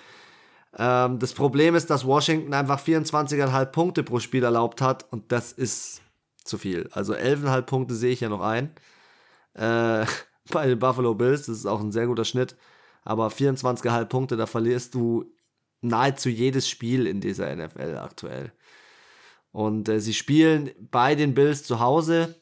Ähm, 0.78 1.20
das 1.20 1.34
Problem 1.34 1.76
ist, 1.76 1.90
dass 1.90 2.06
Washington 2.06 2.54
einfach 2.54 2.82
24,5 2.82 3.66
Punkte 3.66 4.04
pro 4.04 4.20
Spiel 4.20 4.44
erlaubt 4.44 4.82
hat 4.82 5.12
und 5.12 5.32
das 5.32 5.52
ist 5.52 6.02
zu 6.44 6.58
viel. 6.58 6.90
Also 6.92 7.14
11,5 7.14 7.62
Punkte 7.64 7.96
sehe 7.96 8.14
ich 8.14 8.22
ja 8.22 8.30
noch 8.30 8.42
ein. 8.42 8.72
Äh, 9.54 10.06
bei 10.52 10.68
den 10.68 10.80
Buffalo 10.80 11.16
Bills, 11.16 11.46
das 11.46 11.58
ist 11.58 11.66
auch 11.66 11.82
ein 11.82 11.92
sehr 11.92 12.08
guter 12.08 12.26
Schnitt. 12.26 12.56
Aber 13.04 13.28
24,5 13.28 14.06
Punkte, 14.06 14.38
da 14.38 14.46
verlierst 14.46 14.94
du 14.94 15.26
nahezu 15.82 16.30
jedes 16.30 16.70
Spiel 16.70 17.08
in 17.08 17.20
dieser 17.20 17.56
NFL 17.56 17.98
aktuell. 17.98 18.52
Und 19.52 19.90
äh, 19.90 20.00
sie 20.00 20.14
spielen 20.14 20.72
bei 20.80 21.16
den 21.16 21.34
Bills 21.34 21.64
zu 21.64 21.80
Hause. 21.80 22.41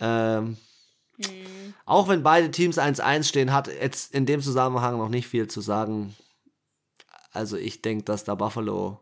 Ähm, 0.00 0.56
mhm. 1.16 1.74
Auch 1.84 2.08
wenn 2.08 2.22
beide 2.22 2.50
Teams 2.50 2.78
1-1 2.78 3.24
stehen, 3.24 3.52
hat 3.52 3.68
jetzt 3.68 4.14
in 4.14 4.26
dem 4.26 4.40
Zusammenhang 4.40 4.98
noch 4.98 5.08
nicht 5.08 5.28
viel 5.28 5.48
zu 5.48 5.60
sagen. 5.60 6.14
Also 7.32 7.56
ich 7.56 7.82
denke, 7.82 8.04
dass 8.04 8.24
da 8.24 8.34
Buffalo 8.34 9.00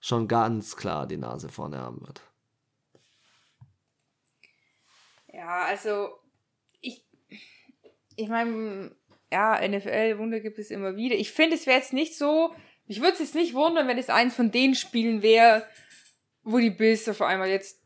schon 0.00 0.28
ganz 0.28 0.76
klar 0.76 1.06
die 1.06 1.18
Nase 1.18 1.48
vorne 1.48 1.78
haben 1.78 2.00
wird. 2.00 2.22
Ja, 5.32 5.64
also 5.66 6.08
ich, 6.80 7.04
ich 8.16 8.28
meine, 8.28 8.94
ja, 9.30 9.60
NFL-Wunder 9.66 10.40
gibt 10.40 10.58
es 10.58 10.70
immer 10.70 10.96
wieder. 10.96 11.16
Ich 11.16 11.30
finde, 11.30 11.56
es 11.56 11.66
wäre 11.66 11.78
jetzt 11.78 11.92
nicht 11.92 12.16
so, 12.16 12.54
ich 12.86 13.00
würde 13.00 13.12
es 13.12 13.20
jetzt 13.20 13.34
nicht 13.34 13.54
wundern, 13.54 13.86
wenn 13.86 13.98
es 13.98 14.10
eins 14.10 14.34
von 14.34 14.50
den 14.50 14.74
Spielen 14.74 15.22
wäre, 15.22 15.66
wo 16.42 16.58
die 16.58 16.70
Bills 16.70 17.08
auf 17.08 17.22
einmal 17.22 17.48
jetzt 17.48 17.79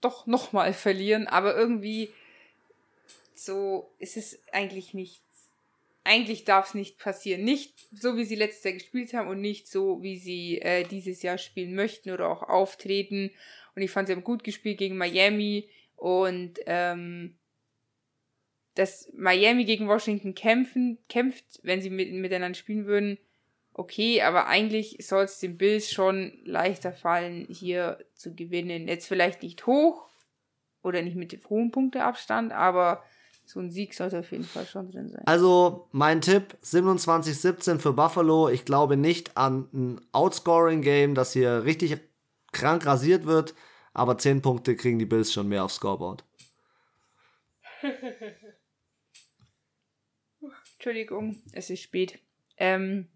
doch 0.00 0.26
nochmal 0.26 0.72
verlieren, 0.72 1.26
aber 1.26 1.56
irgendwie 1.56 2.10
so 3.34 3.90
ist 3.98 4.16
es 4.16 4.40
eigentlich 4.52 4.94
nicht 4.94 5.22
eigentlich 6.08 6.44
darf 6.44 6.68
es 6.68 6.74
nicht 6.74 6.98
passieren. 6.98 7.44
Nicht 7.44 7.86
so, 7.92 8.16
wie 8.16 8.24
sie 8.24 8.34
letztes 8.34 8.64
Jahr 8.64 8.72
gespielt 8.72 9.12
haben 9.12 9.28
und 9.28 9.42
nicht 9.42 9.68
so, 9.68 10.02
wie 10.02 10.16
sie 10.16 10.58
äh, 10.58 10.84
dieses 10.84 11.20
Jahr 11.20 11.36
spielen 11.36 11.74
möchten 11.74 12.10
oder 12.10 12.30
auch 12.30 12.42
auftreten. 12.42 13.30
Und 13.76 13.82
ich 13.82 13.90
fand, 13.90 14.08
sie 14.08 14.14
haben 14.14 14.24
gut 14.24 14.42
gespielt 14.42 14.78
gegen 14.78 14.96
Miami 14.96 15.68
und 15.96 16.60
ähm, 16.64 17.36
dass 18.74 19.12
Miami 19.12 19.66
gegen 19.66 19.86
Washington 19.86 20.34
kämpfen, 20.34 20.98
kämpft, 21.10 21.44
wenn 21.62 21.82
sie 21.82 21.90
mit, 21.90 22.10
miteinander 22.10 22.56
spielen 22.56 22.86
würden, 22.86 23.18
okay, 23.78 24.22
aber 24.22 24.46
eigentlich 24.48 24.96
soll 25.00 25.24
es 25.24 25.38
den 25.38 25.56
Bills 25.56 25.90
schon 25.90 26.32
leichter 26.44 26.92
fallen, 26.92 27.46
hier 27.48 27.98
zu 28.14 28.34
gewinnen. 28.34 28.88
Jetzt 28.88 29.06
vielleicht 29.06 29.42
nicht 29.42 29.66
hoch 29.66 30.08
oder 30.82 31.00
nicht 31.02 31.16
mit 31.16 31.38
hohem 31.48 31.70
Punkteabstand, 31.70 32.52
aber 32.52 33.04
so 33.44 33.60
ein 33.60 33.70
Sieg 33.70 33.94
sollte 33.94 34.18
auf 34.18 34.32
jeden 34.32 34.44
Fall 34.44 34.66
schon 34.66 34.90
drin 34.90 35.08
sein. 35.08 35.22
Also, 35.26 35.88
mein 35.92 36.20
Tipp: 36.20 36.56
27-17 36.62 37.78
für 37.78 37.92
Buffalo. 37.92 38.48
Ich 38.48 38.64
glaube 38.64 38.96
nicht 38.96 39.36
an 39.36 39.68
ein 39.72 40.00
Outscoring-Game, 40.12 41.14
das 41.14 41.32
hier 41.32 41.64
richtig 41.64 41.96
krank 42.52 42.84
rasiert 42.84 43.26
wird, 43.26 43.54
aber 43.94 44.18
10 44.18 44.42
Punkte 44.42 44.74
kriegen 44.74 44.98
die 44.98 45.06
Bills 45.06 45.32
schon 45.32 45.48
mehr 45.48 45.64
aufs 45.64 45.76
Scoreboard. 45.76 46.24
Entschuldigung, 50.74 51.40
es 51.52 51.70
ist 51.70 51.82
spät. 51.82 52.18
Ähm, 52.56 53.06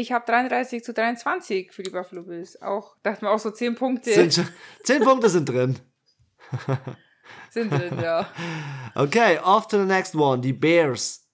ich 0.00 0.12
habe 0.12 0.24
33 0.26 0.82
zu 0.82 0.92
23 0.92 1.72
für 1.72 1.82
die 1.82 1.90
Buffalo 1.90 2.22
Bills. 2.22 2.60
Auch, 2.60 2.96
dachte 3.02 3.24
mir 3.24 3.30
auch 3.30 3.38
so 3.38 3.50
10 3.50 3.74
Punkte. 3.74 4.12
Sind, 4.12 4.52
10 4.84 5.02
Punkte 5.02 5.28
sind 5.28 5.48
drin. 5.48 5.78
Sind 7.50 7.72
drin, 7.72 7.98
ja. 8.00 8.28
Okay, 8.94 9.38
off 9.38 9.66
to 9.68 9.78
the 9.78 9.84
next 9.84 10.14
one. 10.14 10.40
Die 10.40 10.52
Bears 10.52 11.28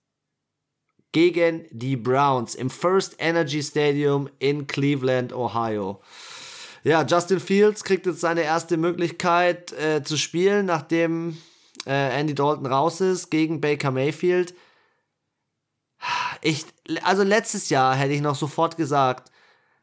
gegen 1.12 1.66
die 1.70 1.96
Browns 1.96 2.54
im 2.54 2.70
First 2.70 3.16
Energy 3.18 3.62
Stadium 3.62 4.28
in 4.38 4.66
Cleveland, 4.66 5.32
Ohio. 5.32 6.02
Ja, 6.85 7.04
Justin 7.04 7.40
Fields 7.40 7.85
kriegt 7.85 8.06
jetzt 8.06 8.20
seine 8.20 8.42
erste 8.42 8.76
Möglichkeit 8.76 9.73
äh, 9.73 10.02
zu 10.02 10.16
spielen, 10.16 10.66
nachdem 10.66 11.37
äh, 11.87 12.18
Andy 12.20 12.35
Dalton 12.35 12.66
raus 12.66 13.00
ist 13.00 13.30
gegen 13.30 13.61
Baker 13.61 13.90
Mayfield. 13.90 14.54
Ich, 16.42 16.66
also 17.02 17.23
letztes 17.23 17.69
Jahr 17.69 17.95
hätte 17.95 18.12
ich 18.12 18.21
noch 18.21 18.35
sofort 18.35 18.76
gesagt, 18.76 19.31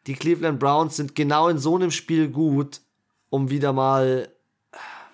die 0.07 0.15
Cleveland 0.15 0.59
Browns 0.59 0.97
sind 0.97 1.15
genau 1.15 1.47
in 1.47 1.57
so 1.57 1.75
einem 1.75 1.91
Spiel 1.91 2.29
gut, 2.29 2.81
um 3.29 3.49
wieder 3.49 3.73
mal 3.73 4.29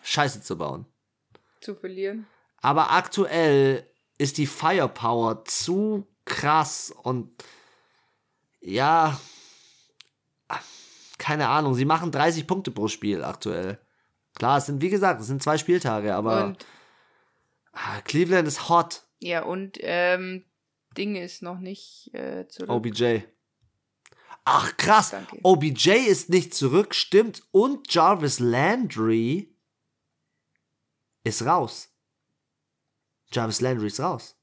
Scheiße 0.03 0.41
zu 0.41 0.57
bauen. 0.57 0.85
Zu 1.61 1.75
verlieren. 1.75 2.25
Aber 2.61 2.91
aktuell 2.91 3.87
ist 4.17 4.37
die 4.37 4.47
Firepower 4.47 5.45
zu 5.45 6.07
krass 6.25 6.93
und 7.03 7.31
ja, 8.61 9.19
keine 11.17 11.47
Ahnung, 11.47 11.75
sie 11.75 11.85
machen 11.85 12.11
30 12.11 12.47
Punkte 12.47 12.71
pro 12.71 12.87
Spiel 12.87 13.23
aktuell. 13.23 13.79
Klar, 14.35 14.57
es 14.57 14.65
sind, 14.65 14.81
wie 14.81 14.89
gesagt, 14.89 15.21
es 15.21 15.27
sind 15.27 15.43
zwei 15.43 15.57
Spieltage, 15.57 16.15
aber 16.15 16.45
und, 16.45 16.65
Cleveland 18.05 18.47
ist 18.47 18.69
hot. 18.69 19.03
Ja, 19.19 19.43
und 19.43 19.77
ähm, 19.81 20.45
Ding 20.99 21.15
ist 21.15 21.41
noch 21.41 21.59
nicht 21.59 22.13
äh, 22.13 22.45
zurück. 22.49 22.69
OBJ. 22.69 23.19
Ach, 24.43 24.75
krass. 24.75 25.11
Danke. 25.11 25.39
OBJ 25.43 25.91
ist 25.91 26.29
nicht 26.29 26.53
zurück, 26.53 26.93
stimmt. 26.93 27.43
Und 27.51 27.93
Jarvis 27.93 28.39
Landry 28.39 29.55
ist 31.23 31.45
raus. 31.45 31.89
Jarvis 33.31 33.61
Landry 33.61 33.87
ist 33.87 34.01
raus. 34.01 34.35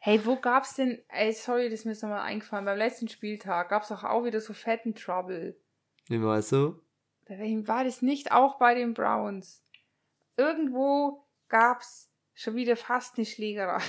Hey, 0.00 0.24
wo 0.24 0.36
gab's 0.36 0.74
denn, 0.74 1.02
ey, 1.08 1.32
sorry, 1.32 1.68
das 1.68 1.80
ist 1.80 1.84
mir 1.84 1.94
nochmal 1.94 2.20
eingefallen, 2.20 2.64
beim 2.64 2.78
letzten 2.78 3.08
Spieltag 3.08 3.70
gab's 3.70 3.88
doch 3.88 4.04
auch 4.04 4.22
wieder 4.22 4.40
so 4.40 4.52
fetten 4.52 4.94
Trouble. 4.94 5.60
Wie 6.06 6.22
weißt 6.22 6.52
du? 6.52 6.80
Bei 7.28 7.38
welchem 7.38 7.66
war 7.66 7.82
das 7.82 8.02
nicht? 8.02 8.30
Auch 8.30 8.58
bei 8.58 8.74
den 8.74 8.94
Browns. 8.94 9.64
Irgendwo 10.36 11.26
gab's 11.48 12.08
schon 12.34 12.54
wieder 12.54 12.76
fast 12.76 13.16
eine 13.16 13.26
Schlägerei. 13.26 13.82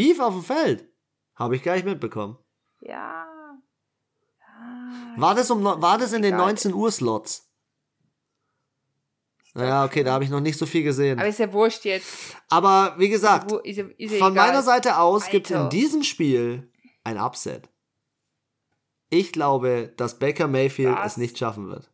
Beef 0.00 0.18
auf 0.18 0.32
dem 0.32 0.42
Feld? 0.42 0.88
Habe 1.34 1.56
ich 1.56 1.62
gar 1.62 1.74
nicht 1.74 1.84
mitbekommen. 1.84 2.38
Ja. 2.80 3.26
ja 4.38 5.14
War 5.16 5.34
das, 5.34 5.50
um, 5.50 5.62
war 5.62 5.98
das 5.98 6.14
in 6.14 6.22
den 6.22 6.34
egal. 6.34 6.46
19 6.46 6.72
Uhr 6.72 6.90
Slots? 6.90 7.46
Ja, 9.54 9.84
okay, 9.84 10.02
da 10.02 10.12
habe 10.12 10.24
ich 10.24 10.30
noch 10.30 10.40
nicht 10.40 10.56
so 10.56 10.64
viel 10.64 10.84
gesehen. 10.84 11.18
Aber 11.18 11.28
ist 11.28 11.38
ja 11.38 11.52
wurscht 11.52 11.84
jetzt. 11.84 12.36
Aber 12.48 12.94
wie 12.98 13.08
gesagt, 13.08 13.52
Ist 13.52 13.76
ja, 13.76 13.84
ist 13.98 14.12
ja 14.12 14.18
von 14.18 14.32
egal. 14.32 14.46
meiner 14.46 14.62
Seite 14.62 14.98
aus 14.98 15.28
gibt 15.28 15.50
es 15.50 15.56
in 15.56 15.68
diesem 15.68 16.02
Spiel 16.02 16.70
ein 17.04 17.18
Upset. 17.18 17.68
Ich 19.10 19.32
glaube, 19.32 19.92
dass 19.96 20.18
Baker 20.18 20.46
Mayfield 20.46 20.96
Was? 20.96 21.12
es 21.12 21.16
nicht 21.18 21.36
schaffen 21.36 21.68
wird. 21.68 21.89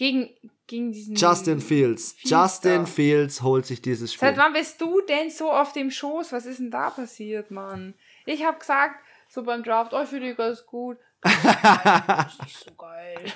Gegen, 0.00 0.30
gegen 0.66 0.92
diesen. 0.92 1.14
Justin 1.14 1.60
Fields. 1.60 2.12
Fields 2.12 2.30
Justin 2.30 2.84
da. 2.84 2.86
Fields 2.86 3.42
holt 3.42 3.66
sich 3.66 3.82
dieses 3.82 4.12
Seit 4.12 4.30
Spiel. 4.32 4.42
wann 4.42 4.54
bist 4.54 4.80
du 4.80 5.02
denn 5.02 5.28
so 5.28 5.52
auf 5.52 5.74
dem 5.74 5.90
Schoß? 5.90 6.32
Was 6.32 6.46
ist 6.46 6.58
denn 6.58 6.70
da 6.70 6.88
passiert, 6.88 7.50
Mann? 7.50 7.92
Ich 8.24 8.42
hab 8.42 8.60
gesagt, 8.60 8.94
so 9.28 9.42
beim 9.42 9.62
Draft, 9.62 9.92
oh, 9.92 10.00
ich 10.00 10.08
finde 10.08 10.28
die 10.30 10.34
ganz 10.34 10.64
gut. 10.64 10.96
Das 11.20 11.34
ist 12.32 12.42
nicht 12.42 12.64
so 12.64 12.74
geil. 12.78 13.30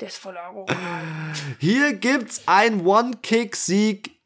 Der 0.00 0.08
ist 0.08 0.16
voll 0.16 0.34
arrogant. 0.34 0.78
Hier 1.58 1.92
gibt's 1.92 2.40
einen 2.48 2.86
One-Kick-Sieg 2.86 4.18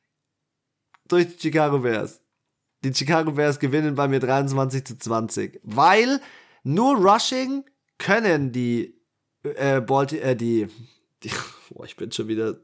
durch 1.09 1.37
die 1.37 1.49
Chicago 1.49 1.81
Bears. 1.81 2.21
Die 2.85 2.95
Chicago 2.95 3.33
Bears 3.33 3.59
gewinnen 3.59 3.97
bei 3.97 4.07
mir 4.07 4.21
23 4.21 4.87
zu 4.87 4.97
20. 4.97 5.59
Weil 5.65 6.21
nur 6.63 6.95
Rushing 6.95 7.65
können 7.99 8.53
die, 8.53 8.97
äh, 9.43 9.81
Balti 9.81 10.21
äh, 10.21 10.37
die, 10.37 10.69
die 11.27 11.35
boah, 11.75 11.85
ich 11.85 11.97
bin 11.97 12.13
schon 12.13 12.29
wieder, 12.29 12.57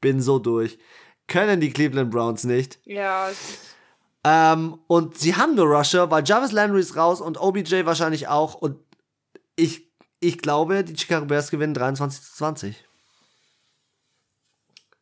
bin 0.00 0.20
so 0.20 0.38
durch, 0.38 0.78
können 1.26 1.60
die 1.60 1.72
Cleveland 1.72 2.10
Browns 2.10 2.44
nicht. 2.44 2.78
Ja, 2.84 3.30
Ähm, 4.22 4.78
und 4.86 5.16
sie 5.16 5.34
haben 5.34 5.54
nur 5.54 5.66
Rusher, 5.66 6.10
weil 6.10 6.24
Jarvis 6.24 6.52
Landry 6.52 6.80
ist 6.80 6.96
raus 6.96 7.20
und 7.20 7.40
OBJ 7.40 7.86
wahrscheinlich 7.86 8.28
auch. 8.28 8.54
Und 8.54 8.78
ich, 9.56 9.90
ich 10.20 10.38
glaube, 10.38 10.84
die 10.84 10.96
Chicago 10.96 11.24
Bears 11.24 11.50
gewinnen 11.50 11.72
23 11.74 12.22
zu 12.22 12.34
20. 12.36 12.84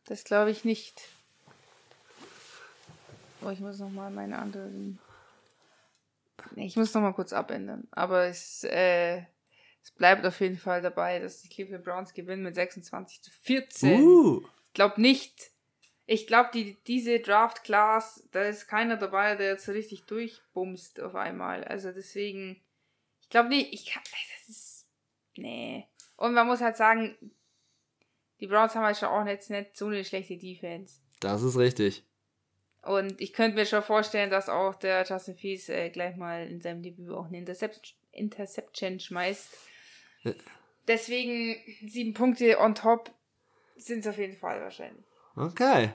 das 0.05 0.23
glaube 0.23 0.51
ich 0.51 0.63
nicht. 0.63 1.01
Oh, 3.41 3.49
ich 3.49 3.59
muss 3.59 3.79
noch 3.79 3.89
mal 3.89 4.09
meine 4.09 4.37
anderen. 4.37 4.99
Ich 6.55 6.75
muss 6.75 6.93
noch 6.93 7.01
mal 7.01 7.13
kurz 7.13 7.33
abändern. 7.33 7.87
Aber 7.91 8.25
es, 8.25 8.63
äh, 8.63 9.23
es 9.83 9.91
bleibt 9.91 10.25
auf 10.25 10.39
jeden 10.41 10.57
Fall 10.57 10.81
dabei, 10.81 11.19
dass 11.19 11.41
die 11.41 11.49
Cleveland 11.49 11.83
Browns 11.83 12.13
gewinnen 12.13 12.43
mit 12.43 12.55
26 12.55 13.21
zu 13.21 13.31
14. 13.31 14.01
Uh. 14.01 14.41
Ich 14.67 14.73
glaube 14.73 15.01
nicht. 15.01 15.51
Ich 16.05 16.25
glaube, 16.25 16.49
die, 16.53 16.77
diese 16.87 17.19
Draft 17.19 17.63
Class, 17.63 18.27
da 18.31 18.41
ist 18.43 18.67
keiner 18.67 18.97
dabei, 18.97 19.35
der 19.35 19.49
jetzt 19.49 19.65
so 19.65 19.71
richtig 19.71 20.05
durchbumst 20.05 20.99
auf 21.01 21.15
einmal. 21.15 21.63
Also 21.63 21.91
deswegen, 21.91 22.59
ich 23.21 23.29
glaube 23.29 23.49
nicht, 23.49 23.73
ich 23.73 23.85
kann, 23.85 24.01
das 24.03 24.49
ist, 24.49 24.87
nee. 25.35 25.87
Und 26.15 26.33
man 26.33 26.47
muss 26.47 26.61
halt 26.61 26.77
sagen, 26.77 27.15
die 28.39 28.47
Browns 28.47 28.73
haben 28.73 28.85
halt 28.85 28.97
schon 28.97 29.09
auch 29.09 29.25
jetzt 29.25 29.51
nicht 29.51 29.77
so 29.77 29.87
eine 29.87 30.03
schlechte 30.03 30.37
Defense. 30.37 30.99
Das 31.19 31.43
ist 31.43 31.57
richtig. 31.57 32.03
Und 32.81 33.19
ich 33.21 33.33
könnte 33.33 33.55
mir 33.55 33.65
schon 33.65 33.83
vorstellen, 33.83 34.29
dass 34.29 34.49
auch 34.49 34.75
der 34.75 35.03
Justin 35.03 35.35
Fields 35.35 35.69
äh, 35.69 35.89
gleich 35.89 36.15
mal 36.15 36.47
in 36.47 36.61
seinem 36.61 36.81
Debüt 36.81 37.11
auch 37.11 37.25
eine 37.25 37.37
Intercept 37.37 37.95
Interception 38.19 38.99
schmeißt. 38.99 39.47
Deswegen 40.87 41.55
sieben 41.87 42.13
Punkte 42.13 42.59
on 42.59 42.75
top 42.75 43.11
sind 43.77 43.99
es 43.99 44.07
auf 44.07 44.17
jeden 44.17 44.35
Fall 44.35 44.59
wahrscheinlich. 44.61 45.05
Okay. 45.35 45.91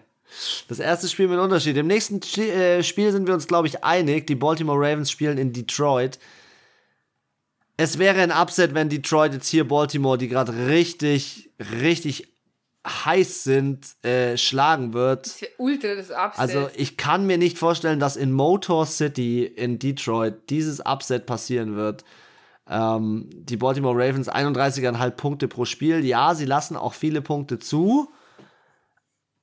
Das 0.69 0.79
erste 0.79 1.09
Spiel 1.09 1.29
mit 1.29 1.39
Unterschied. 1.39 1.77
Im 1.77 1.87
nächsten 1.87 2.23
äh, 2.41 2.83
Spiel 2.83 3.13
sind 3.13 3.27
wir 3.27 3.35
uns, 3.35 3.47
glaube 3.47 3.69
ich, 3.69 3.85
einig. 3.85 4.27
Die 4.27 4.35
Baltimore 4.35 4.79
Ravens 4.79 5.11
spielen 5.11 5.37
in 5.37 5.53
Detroit. 5.53 6.19
Es 7.77 7.99
wäre 7.99 8.21
ein 8.21 8.31
Upset, 8.31 8.75
wenn 8.75 8.89
Detroit 8.89 9.35
jetzt 9.35 9.49
hier 9.49 9.67
Baltimore, 9.67 10.17
die 10.17 10.29
gerade 10.29 10.69
richtig, 10.69 11.51
richtig 11.59 12.29
heiß 12.87 13.45
sind, 13.45 14.05
äh, 14.05 14.37
schlagen 14.37 14.93
wird. 14.93 15.27
Das 15.27 15.49
ultra 15.59 15.95
das 15.95 16.11
Upset. 16.11 16.39
Also 16.39 16.71
ich 16.77 16.97
kann 16.97 17.27
mir 17.27 17.39
nicht 17.39 17.59
vorstellen, 17.59 17.99
dass 17.99 18.17
in 18.17 18.33
Motor 18.33 18.87
City 18.87 19.45
in 19.45 19.79
Detroit 19.79 20.51
dieses 20.51 20.81
Upset 20.81 21.27
passieren 21.27 21.77
wird. 21.77 22.05
Ähm, 22.69 23.29
die 23.33 23.57
Baltimore 23.57 23.95
Ravens 23.95 24.31
31,5 24.31 25.11
Punkte 25.11 25.49
pro 25.49 25.65
Spiel. 25.65 26.05
Ja, 26.05 26.35
sie 26.35 26.47
lassen 26.47 26.77
auch 26.77 26.95
viele 26.95 27.21
Punkte 27.21 27.59
zu. 27.59 28.09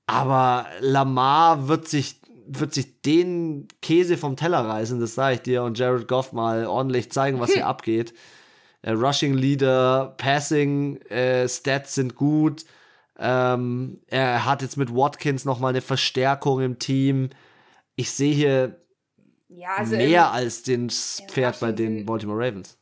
Aber 0.08 0.66
Lamar 0.80 1.68
wird 1.68 1.88
sich, 1.88 2.20
wird 2.48 2.74
sich 2.74 3.02
den 3.02 3.68
Käse 3.82 4.18
vom 4.18 4.36
Teller 4.36 4.66
reißen, 4.66 5.00
das 5.00 5.16
sage 5.16 5.36
ich 5.36 5.42
dir, 5.42 5.64
und 5.64 5.78
Jared 5.78 6.08
Goff 6.08 6.34
mal 6.34 6.66
ordentlich 6.66 7.12
zeigen, 7.12 7.40
was 7.40 7.54
hier 7.54 7.68
abgeht. 7.68 8.14
Äh, 8.82 8.92
Rushing 8.92 9.36
Leader, 9.36 10.16
Passing 10.18 10.98
äh, 11.04 11.48
Stats 11.48 11.96
sind 11.96 12.16
gut. 12.16 12.66
Ähm, 13.20 14.02
er 14.08 14.46
hat 14.46 14.64
jetzt 14.64 14.78
mit 14.78 14.94
Watkins 14.94 15.46
nochmal 15.46 15.70
eine 15.70 15.82
Verstärkung 15.82 16.62
im 16.62 16.80
Team. 16.80 17.30
Ich 17.96 18.12
sehe 18.12 18.34
hier 18.34 18.82
ja, 19.48 19.76
also 19.78 19.96
mehr 19.96 20.32
als 20.32 20.64
den 20.64 20.90
Pferd 20.90 21.60
bei 21.60 21.72
den 21.72 22.06
Baltimore 22.06 22.40
Ravens. 22.40 22.78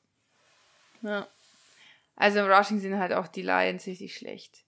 Ja. 1.02 1.28
also 2.16 2.40
im 2.40 2.52
Rushing 2.52 2.80
sind 2.80 2.98
halt 2.98 3.14
auch 3.14 3.28
die 3.28 3.42
Lions 3.42 3.86
richtig 3.86 4.16
schlecht. 4.16 4.64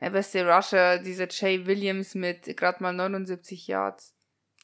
Der 0.00 0.10
beste 0.10 0.46
Rusher, 0.46 0.98
dieser 0.98 1.26
Jay 1.28 1.66
Williams 1.66 2.14
mit 2.14 2.56
gerade 2.56 2.82
mal 2.82 2.92
79 2.92 3.66
Yards. 3.66 4.14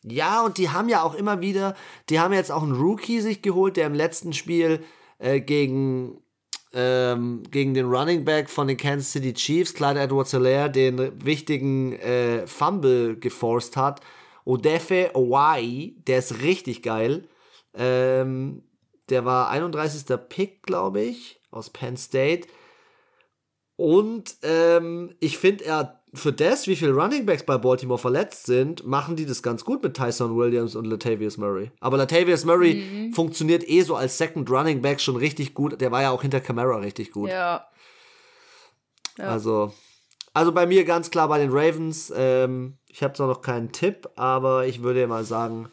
Ja, 0.04 0.42
und 0.44 0.58
die 0.58 0.68
haben 0.68 0.88
ja 0.88 1.02
auch 1.02 1.14
immer 1.14 1.40
wieder, 1.40 1.74
die 2.10 2.20
haben 2.20 2.34
jetzt 2.34 2.52
auch 2.52 2.62
einen 2.62 2.76
Rookie 2.76 3.20
sich 3.20 3.42
geholt, 3.42 3.76
der 3.76 3.86
im 3.86 3.94
letzten 3.94 4.32
Spiel 4.32 4.84
äh, 5.18 5.40
gegen, 5.40 6.22
ähm, 6.72 7.42
gegen 7.50 7.74
den 7.74 7.86
Running 7.86 8.24
Back 8.24 8.50
von 8.50 8.68
den 8.68 8.76
Kansas 8.76 9.12
City 9.12 9.32
Chiefs, 9.32 9.74
Clyde 9.74 10.00
Edwards-Helaire, 10.00 10.70
den 10.70 11.24
wichtigen 11.24 11.94
äh, 11.94 12.46
Fumble 12.46 13.16
geforst 13.16 13.76
hat. 13.76 14.02
Odefe 14.44 15.10
Owai, 15.14 15.94
der 16.06 16.18
ist 16.18 16.42
richtig 16.42 16.82
geil. 16.82 17.26
Ähm, 17.72 18.62
der 19.10 19.24
war 19.24 19.48
31. 19.50 20.04
Pick, 20.28 20.62
glaube 20.62 21.00
ich, 21.00 21.40
aus 21.50 21.70
Penn 21.70 21.96
State. 21.96 22.48
Und 23.76 24.36
ähm, 24.42 25.14
ich 25.20 25.38
finde, 25.38 25.64
er 25.64 26.00
für 26.14 26.32
das, 26.32 26.68
wie 26.68 26.76
viele 26.76 26.92
Running 26.92 27.26
Backs 27.26 27.42
bei 27.42 27.58
Baltimore 27.58 27.98
verletzt 27.98 28.46
sind, 28.46 28.86
machen 28.86 29.16
die 29.16 29.26
das 29.26 29.42
ganz 29.42 29.64
gut 29.64 29.82
mit 29.82 29.96
Tyson 29.96 30.36
Williams 30.36 30.76
und 30.76 30.84
Latavius 30.84 31.36
Murray. 31.36 31.72
Aber 31.80 31.96
Latavius 31.96 32.44
Murray 32.44 33.10
funktioniert 33.12 33.68
eh 33.68 33.82
so 33.82 33.96
als 33.96 34.16
Second 34.16 34.48
Running 34.48 34.80
Back 34.80 35.00
schon 35.00 35.16
richtig 35.16 35.54
gut. 35.54 35.80
Der 35.80 35.90
war 35.90 36.02
ja 36.02 36.10
auch 36.10 36.22
hinter 36.22 36.40
Camara 36.40 36.76
richtig 36.76 37.10
gut. 37.10 37.30
Ja. 37.30 37.66
Ja. 39.18 39.24
Also, 39.28 39.72
also 40.32 40.52
bei 40.52 40.66
mir 40.66 40.84
ganz 40.84 41.10
klar 41.10 41.28
bei 41.28 41.38
den 41.38 41.50
Ravens. 41.50 42.12
Ähm, 42.16 42.78
ich 42.88 43.02
habe 43.02 43.14
zwar 43.14 43.26
noch 43.26 43.42
keinen 43.42 43.72
Tipp, 43.72 44.08
aber 44.16 44.66
ich 44.66 44.82
würde 44.82 45.06
mal 45.06 45.24
sagen, 45.24 45.68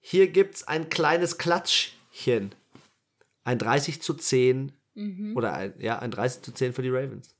hier 0.00 0.28
gibt 0.28 0.56
es 0.56 0.68
ein 0.68 0.90
kleines 0.90 1.38
Klatschchen. 2.14 2.54
Ein 3.44 3.58
30 3.58 4.00
zu 4.00 4.14
10 4.14 4.72
oder 5.34 5.52
ein, 5.54 5.78
ja, 5.80 5.98
ein 5.98 6.10
30 6.10 6.42
zu 6.42 6.52
10 6.52 6.72
für 6.72 6.82
die 6.82 6.88
Ravens. 6.90 7.36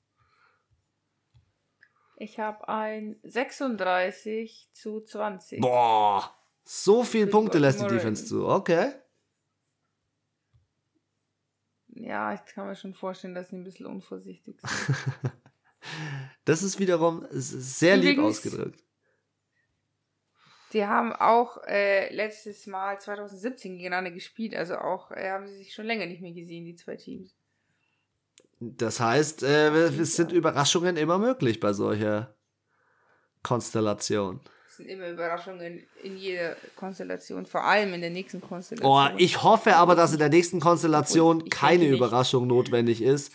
Ich 2.17 2.39
habe 2.39 2.69
ein 2.69 3.17
36 3.23 4.71
zu 4.73 5.01
20. 5.01 5.61
Boah, 5.61 6.37
so 6.65 7.05
viel 7.05 7.27
die 7.27 7.31
Punkte 7.31 7.59
lässt 7.59 7.81
die 7.81 7.87
Defense 7.87 8.27
zu. 8.27 8.47
Okay. 8.49 8.93
Ja, 11.89 12.35
ich 12.35 12.45
kann 12.47 12.67
mir 12.67 12.75
schon 12.77 12.95
vorstellen, 12.95 13.35
dass 13.35 13.51
sie 13.51 13.57
ein 13.57 13.65
bisschen 13.65 13.87
unvorsichtig 13.87 14.61
sind. 14.61 15.33
Das 16.45 16.63
ist 16.63 16.79
wiederum 16.81 17.27
sehr 17.31 17.97
lieb 17.97 18.19
Übrigens- 18.19 18.39
ausgedrückt. 18.39 18.84
Die 20.75 20.85
haben 20.85 21.13
auch 21.13 21.63
äh, 21.69 22.13
letztes 22.13 22.67
Mal 22.67 23.01
2017 23.01 23.77
gegeneinander 23.77 24.11
gespielt, 24.11 24.57
also 24.57 24.75
auch 24.75 25.13
äh, 25.13 25.31
haben 25.31 25.47
sie 25.47 25.57
sich 25.57 25.73
schon 25.73 25.87
länger 25.87 26.07
nicht 26.07 26.21
mehr 26.21 26.33
gesehen, 26.33 26.65
die 26.65 26.75
zwei 26.75 26.97
Teams. 26.97 27.33
Das 28.59 28.99
heißt, 28.99 29.45
äh, 29.45 29.69
es 29.69 30.17
sind 30.17 30.33
Überraschungen 30.33 30.97
immer 30.97 31.19
möglich 31.19 31.61
bei 31.61 31.73
solcher 31.73 32.35
Konstellation. 33.45 34.41
Es 34.69 34.79
sind 34.79 34.89
immer 34.89 35.09
Überraschungen 35.09 35.85
in 36.03 36.17
jeder 36.17 36.57
Konstellation, 36.75 37.47
vor 37.47 37.63
allem 37.65 37.95
in 37.95 38.01
der 38.01 38.11
nächsten 38.11 38.41
Konstellation. 38.41 38.91
Oh, 38.91 39.17
ich 39.17 39.45
hoffe 39.45 39.77
aber, 39.77 39.95
dass 39.95 40.13
in 40.13 40.19
der 40.19 40.31
nächsten 40.31 40.59
Konstellation 40.59 41.49
keine. 41.49 41.87
Überraschung 41.87 42.49
notwendig 42.49 43.01
ist. 43.01 43.33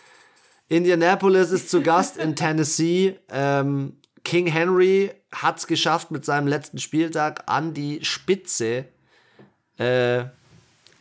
Indianapolis 0.68 1.52
ist 1.52 1.70
zu 1.70 1.82
Gast 1.82 2.18
in 2.18 2.36
Tennessee. 2.36 3.18
Ähm, 3.30 3.96
King 4.24 4.48
Henry 4.48 5.12
hat 5.32 5.60
es 5.60 5.68
geschafft, 5.68 6.12
mit 6.12 6.26
seinem 6.26 6.48
letzten 6.48 6.80
Spieltag 6.80 7.44
an 7.48 7.74
die 7.74 8.04
Spitze 8.04 8.86
äh, 9.78 10.26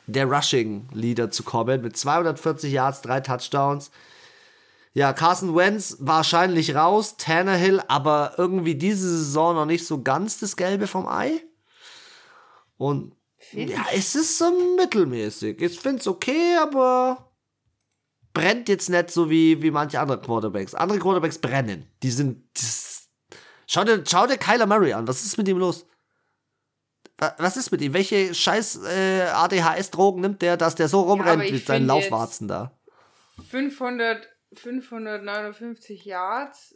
der 0.06 0.26
Rushing-Leader 0.26 1.30
zu 1.30 1.42
kommen. 1.42 1.82
Mit 1.82 1.96
240 1.96 2.72
Yards, 2.72 3.02
drei 3.02 3.20
Touchdowns. 3.20 3.90
Ja, 4.94 5.12
Carson 5.12 5.54
Wentz 5.54 5.96
wahrscheinlich 6.00 6.74
raus, 6.74 7.16
Tannehill, 7.18 7.82
aber 7.88 8.34
irgendwie 8.36 8.74
diese 8.74 9.08
Saison 9.08 9.54
noch 9.54 9.66
nicht 9.66 9.86
so 9.86 10.02
ganz 10.02 10.40
das 10.40 10.56
Gelbe 10.56 10.86
vom 10.86 11.06
Ei. 11.06 11.40
Und 12.78 13.14
Find 13.38 13.70
ja, 13.70 13.86
es 13.94 14.14
ist 14.14 14.36
so 14.36 14.50
mittelmäßig. 14.76 15.60
Ich 15.62 15.80
finde 15.80 16.00
es 16.00 16.06
okay, 16.06 16.56
aber 16.60 17.30
brennt 18.34 18.68
jetzt 18.68 18.90
nicht 18.90 19.10
so 19.10 19.30
wie, 19.30 19.62
wie 19.62 19.70
manche 19.70 20.00
andere 20.00 20.20
Quarterbacks. 20.20 20.74
Andere 20.74 20.98
Quarterbacks 20.98 21.38
brennen. 21.38 21.86
Die 22.02 22.10
sind. 22.10 22.42
Das, 22.54 22.87
schau, 23.68 23.84
dir, 23.84 24.02
schau 24.04 24.26
dir 24.26 24.36
Kyler 24.38 24.66
Murray 24.66 24.92
an. 24.92 25.06
Was 25.06 25.24
ist 25.24 25.38
mit 25.38 25.46
ihm 25.46 25.58
los? 25.58 25.86
Wa- 27.18 27.34
Was 27.38 27.56
ist 27.56 27.70
mit 27.70 27.80
ihm? 27.80 27.92
Welche 27.94 28.34
scheiß 28.34 28.82
äh, 28.84 29.22
ADHS-Drogen 29.32 30.20
nimmt 30.22 30.42
der, 30.42 30.56
dass 30.56 30.74
der 30.74 30.88
so 30.88 31.02
rumrennt 31.02 31.44
ich 31.44 31.52
mit 31.52 31.66
seinen 31.66 31.86
Laufwarzen 31.86 32.48
da? 32.48 32.72
500, 33.50 34.28
559 34.54 36.04
Yards, 36.04 36.74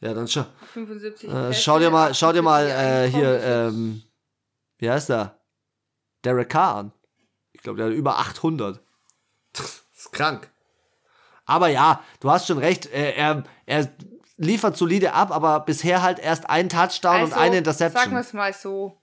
Ja, 0.00 0.14
dann 0.14 0.26
schau, 0.28 0.44
75 0.72 1.30
äh, 1.30 1.52
schau 1.54 1.78
dir 1.78 1.90
mal, 1.90 2.14
schau 2.14 2.32
dir 2.32 2.42
mal 2.42 2.64
48 2.70 2.76
äh, 2.80 3.08
hier, 3.18 3.42
ähm, 3.42 4.02
wie 4.78 4.90
heißt 4.90 5.08
der? 5.10 5.38
Derek 6.24 6.48
Carr 6.50 6.76
an. 6.76 6.92
Ich 7.52 7.62
glaube, 7.62 7.76
der 7.78 7.86
hat 7.86 7.92
über 7.94 8.18
800. 8.18 8.80
Das 9.52 9.84
ist 9.96 10.12
krank. 10.12 10.50
Aber 11.44 11.68
ja, 11.68 12.02
du 12.20 12.30
hast 12.30 12.46
schon 12.46 12.58
recht. 12.58 12.86
äh, 12.86 13.12
Er, 13.12 13.44
er 13.66 13.88
liefert 14.36 14.76
solide 14.76 15.12
ab, 15.12 15.30
aber 15.30 15.60
bisher 15.60 16.02
halt 16.02 16.18
erst 16.18 16.48
ein 16.50 16.68
Touchdown 16.68 17.22
und 17.24 17.32
eine 17.32 17.34
Sagen 17.34 17.50
wir 17.52 17.58
Interception. 17.58 18.16
es 18.16 18.32
mal 18.32 18.52
so. 18.52 19.00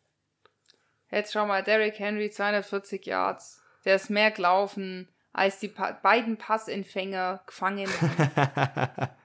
Jetzt 1.11 1.33
schau 1.33 1.45
mal, 1.45 1.63
Derrick 1.63 1.99
Henry 1.99 2.29
240 2.31 3.05
Yards. 3.05 3.61
Der 3.85 3.95
ist 3.95 4.09
mehr 4.09 4.31
gelaufen, 4.31 5.07
als 5.31 5.59
die 5.59 5.67
pa 5.67 5.91
beiden 6.01 6.37
Passempfänger 6.37 7.41
gefangen 7.45 7.87
haben. 7.87 9.09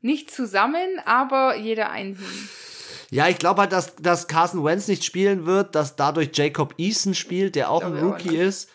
Nicht 0.00 0.30
zusammen, 0.30 1.00
aber 1.04 1.56
jeder 1.56 1.90
einzeln. 1.90 2.48
Ja, 3.10 3.26
ich 3.28 3.38
glaube 3.38 3.62
halt, 3.62 3.72
dass, 3.72 3.96
dass 3.96 4.28
Carson 4.28 4.64
Wentz 4.64 4.86
nicht 4.86 5.02
spielen 5.02 5.46
wird, 5.46 5.74
dass 5.74 5.96
dadurch 5.96 6.30
Jacob 6.34 6.74
Eason 6.78 7.14
spielt, 7.14 7.54
der 7.54 7.70
auch 7.70 7.82
ein 7.82 7.96
auch 7.96 8.02
Rookie 8.02 8.28
nicht. 8.30 8.40
ist. 8.40 8.70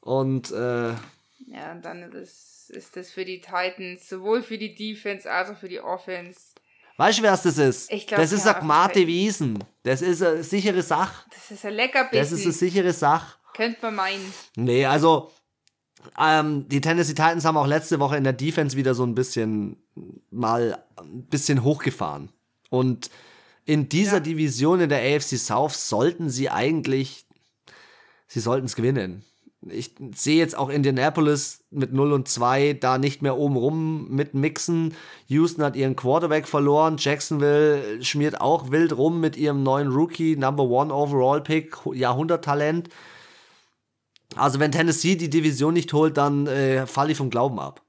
Und 0.00 0.50
äh, 0.52 0.88
Ja, 0.88 1.72
und 1.72 1.82
dann 1.84 2.10
ist, 2.12 2.53
ist 2.70 2.96
das 2.96 3.10
für 3.10 3.24
die 3.24 3.40
Titans, 3.40 4.08
sowohl 4.08 4.42
für 4.42 4.58
die 4.58 4.74
Defense 4.74 5.30
als 5.30 5.50
auch 5.50 5.58
für 5.58 5.68
die 5.68 5.80
Offense. 5.80 6.40
weißt 6.96 7.18
du, 7.18 7.22
wer 7.22 7.30
das 7.32 7.44
ist? 7.58 7.90
Ich 7.92 8.06
glaub, 8.06 8.20
das 8.20 8.32
ist 8.32 8.46
ja, 8.46 8.56
ein 8.58 8.66
Mate 8.66 9.00
okay. 9.00 9.06
Wiesen. 9.06 9.62
Das 9.82 10.02
ist 10.02 10.22
eine 10.22 10.42
sichere 10.42 10.82
Sache. 10.82 11.24
Das 11.30 11.50
ist 11.50 11.64
ein 11.64 11.74
lecker 11.74 12.08
Das 12.12 12.32
ist 12.32 12.44
eine 12.44 12.52
sichere 12.52 12.92
Sache. 12.92 13.36
Könnte 13.54 13.78
man 13.82 13.94
meinen. 13.96 14.32
Nee, 14.56 14.84
also 14.86 15.30
ähm, 16.18 16.68
die 16.68 16.80
Tennessee 16.80 17.14
Titans 17.14 17.44
haben 17.44 17.56
auch 17.56 17.66
letzte 17.66 17.98
Woche 18.00 18.16
in 18.16 18.24
der 18.24 18.32
Defense 18.32 18.76
wieder 18.76 18.94
so 18.94 19.04
ein 19.04 19.14
bisschen 19.14 19.76
mal 20.30 20.82
ein 20.96 21.24
bisschen 21.26 21.62
hochgefahren. 21.62 22.30
Und 22.70 23.10
in 23.64 23.88
dieser 23.88 24.14
Ja. 24.14 24.20
Division 24.20 24.80
in 24.80 24.88
der 24.88 25.00
AFC 25.16 25.38
South 25.38 25.88
sollten 25.88 26.28
sie 26.28 26.50
eigentlich, 26.50 27.24
sie 28.26 28.40
sollten 28.40 28.66
es 28.66 28.76
gewinnen. 28.76 29.24
Ich 29.70 29.92
sehe 30.14 30.36
jetzt 30.36 30.56
auch 30.58 30.68
Indianapolis 30.68 31.64
mit 31.70 31.92
0 31.92 32.12
und 32.12 32.28
2 32.28 32.74
da 32.74 32.98
nicht 32.98 33.22
mehr 33.22 33.36
oben 33.38 33.56
rum 33.56 34.08
mitmixen. 34.10 34.94
Houston 35.28 35.64
hat 35.64 35.74
ihren 35.76 35.96
Quarterback 35.96 36.46
verloren. 36.46 36.96
Jacksonville 36.98 38.02
schmiert 38.02 38.40
auch 38.40 38.70
wild 38.70 38.96
rum 38.96 39.20
mit 39.20 39.36
ihrem 39.36 39.62
neuen 39.62 39.88
Rookie, 39.88 40.36
Number 40.36 40.64
One 40.64 40.92
Overall 40.92 41.40
Pick, 41.40 41.76
Jahrhunderttalent. 41.92 42.88
Also 44.36 44.60
wenn 44.60 44.72
Tennessee 44.72 45.16
die 45.16 45.30
Division 45.30 45.74
nicht 45.74 45.92
holt, 45.92 46.16
dann 46.16 46.46
äh, 46.46 46.86
falle 46.86 47.12
ich 47.12 47.18
vom 47.18 47.30
Glauben 47.30 47.58
ab. 47.58 47.80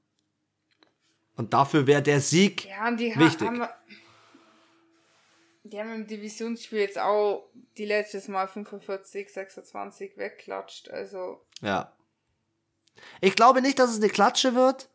Und 1.36 1.52
dafür 1.52 1.86
wäre 1.86 2.02
der 2.02 2.20
Sieg 2.20 2.66
Ja, 2.66 2.88
und 2.88 2.98
wichtig. 2.98 3.46
haben. 3.48 3.62
Die 5.76 5.82
haben 5.82 5.92
im 5.92 6.06
Divisionsspiel 6.06 6.78
jetzt 6.78 6.98
auch 6.98 7.50
die 7.76 7.84
letztes 7.84 8.28
Mal 8.28 8.48
45, 8.48 9.30
26 9.30 10.16
wegklatscht. 10.16 10.88
Also, 10.88 11.44
Ja. 11.60 11.92
Ich 13.20 13.36
glaube 13.36 13.60
nicht, 13.60 13.78
dass 13.78 13.90
es 13.90 13.96
eine 13.96 14.08
Klatsche 14.08 14.54
wird. 14.54 14.88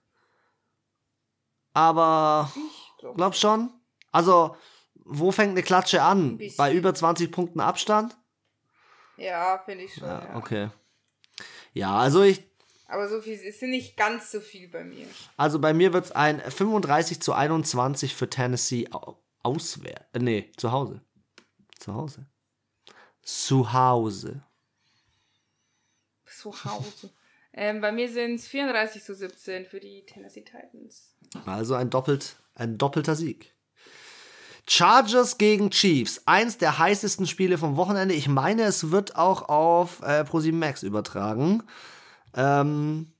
Aber 1.74 2.52
ich 2.56 2.98
glaube. 2.98 3.16
glaub 3.16 3.36
schon. 3.36 3.70
Also, 4.12 4.58
wo 4.96 5.32
fängt 5.32 5.52
eine 5.52 5.62
Klatsche 5.62 6.02
an? 6.02 6.40
bisschen. 6.40 6.58
Bei 6.58 6.74
über 6.74 6.96
20 6.96 7.32
Punkten 7.32 7.60
Abstand? 7.60 8.18
Ja, 9.18 9.62
finde 9.64 9.84
ich 9.84 9.94
schon. 9.94 10.08
Ja, 10.08 10.30
Ja, 10.30 10.36
okay. 10.36 10.70
Ja, 11.74 11.96
also 11.96 12.24
ich, 12.24 12.44
Aber 12.88 13.08
so 13.08 13.22
viel, 13.22 13.36
es 13.36 13.60
sind 13.60 13.70
nicht 13.70 13.98
ganz 13.98 14.32
so 14.32 14.40
viel 14.40 14.68
bei 14.68 14.84
mir. 14.84 15.06
also 15.38 15.60
bei 15.60 15.76
mir 15.76 15.94
wird 15.94 16.06
es 16.06 16.12
ein 16.12 16.42
35 16.42 17.22
zu 17.22 17.34
21 17.34 18.16
für 18.16 18.32
Tennessee 18.32 18.90
auswärts. 19.44 20.06
Äh, 20.14 20.20
nee, 20.20 20.52
zu 20.58 20.72
Hause. 20.72 21.02
Zu 21.80 21.94
Hause. 21.94 22.26
Zu 23.22 23.74
Hause. 23.74 24.44
Zu 26.26 26.52
Hause. 26.66 27.10
ähm, 27.54 27.82
bei 27.82 27.92
mir 27.92 28.10
sind 28.12 28.36
es 28.36 28.48
34 28.48 29.04
zu 29.04 29.16
17 29.16 29.66
für 29.66 29.80
die 29.80 30.06
Tennessee 30.06 30.44
Titans. 30.44 31.16
Also 31.46 31.76
ein, 31.76 31.90
doppelt, 31.90 32.38
ein 32.56 32.78
doppelter 32.78 33.16
Sieg. 33.16 33.56
Chargers 34.68 35.38
gegen 35.38 35.72
Chiefs. 35.72 36.22
Eins 36.26 36.58
der 36.58 36.78
heißesten 36.78 37.28
Spiele 37.28 37.58
vom 37.58 37.76
Wochenende. 37.78 38.14
Ich 38.16 38.28
meine, 38.28 38.64
es 38.64 38.92
wird 38.92 39.16
auch 39.16 39.50
auf 39.50 40.02
äh, 40.02 40.24
ProSieben 40.24 40.60
Max 40.60 40.84
übertragen. 40.84 41.64
Ähm, 42.36 43.14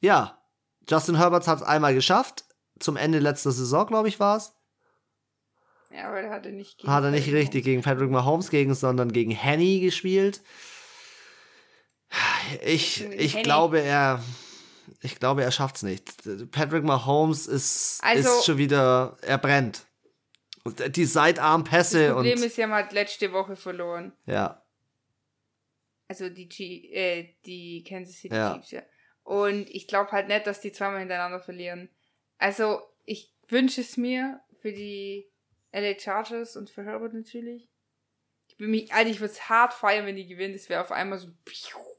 ja, 0.00 0.42
Justin 0.88 1.16
Herbert 1.16 1.46
hat 1.46 1.58
es 1.58 1.64
einmal 1.64 1.94
geschafft. 1.94 2.44
Zum 2.78 2.96
Ende 2.96 3.18
letzter 3.18 3.52
Saison, 3.52 3.86
glaube 3.86 4.08
ich, 4.08 4.20
war 4.20 4.36
es. 4.36 4.52
Ja, 5.90 6.08
aber 6.08 6.20
der 6.22 6.30
hatte 6.30 6.50
nicht 6.50 6.78
gegen 6.78 6.92
Hat 6.92 7.04
er 7.04 7.10
nicht 7.10 7.24
Patrick 7.24 7.40
richtig 7.42 7.64
gegen 7.64 7.82
Patrick 7.82 8.10
Mahomes 8.10 8.50
gegen, 8.50 8.74
sondern 8.74 9.10
gegen 9.12 9.30
Henny 9.30 9.80
gespielt. 9.80 10.42
Ich, 12.64 13.04
ich 13.04 13.32
Henny. 13.34 13.42
glaube, 13.42 13.80
er. 13.80 14.22
Ich 15.02 15.18
glaube, 15.18 15.42
er 15.44 15.50
schafft's 15.50 15.82
nicht. 15.82 16.12
Patrick 16.50 16.82
Mahomes 16.82 17.46
ist, 17.46 18.00
Also- 18.02 18.38
ist 18.38 18.44
schon 18.46 18.58
wieder. 18.58 19.16
Er 19.22 19.38
brennt. 19.38 19.84
Und 20.64 20.96
die 20.96 21.04
Sidearm-Pässe 21.04 22.06
Das 22.06 22.12
Problem 22.14 22.38
und. 22.38 22.44
ist 22.44 22.56
ja, 22.56 22.66
man 22.66 22.84
hat 22.84 22.92
letzte 22.92 23.32
Woche 23.32 23.56
verloren. 23.56 24.12
ja. 24.26 24.62
Also 26.10 26.30
die, 26.30 26.48
G 26.48 26.90
äh, 26.90 27.34
die 27.44 27.84
Kansas 27.86 28.16
City 28.16 28.34
Ja. 28.34 28.54
Chiefs, 28.54 28.70
ja. 28.70 28.82
Und 29.24 29.68
ich 29.68 29.86
glaube 29.86 30.10
halt 30.10 30.28
nicht, 30.28 30.46
dass 30.46 30.62
die 30.62 30.72
zweimal 30.72 31.00
hintereinander 31.00 31.38
verlieren. 31.38 31.90
Also 32.38 32.80
ich 33.04 33.34
wünsche 33.48 33.82
es 33.82 33.98
mir 33.98 34.40
für 34.62 34.72
die 34.72 35.28
LA 35.72 35.98
Chargers 35.98 36.56
und 36.56 36.70
für 36.70 36.84
Herbert 36.84 37.14
natürlich. 37.14 37.68
Ich 38.48 38.56
bin 38.56 38.70
mich, 38.70 38.92
Alter, 38.92 39.10
ich 39.10 39.20
würde 39.20 39.32
es 39.32 39.48
hart 39.48 39.72
feiern, 39.74 40.06
wenn 40.06 40.16
die 40.16 40.26
gewinnen. 40.26 40.54
Das 40.54 40.68
wäre 40.68 40.80
auf 40.80 40.92
einmal 40.92 41.18
so 41.18 41.28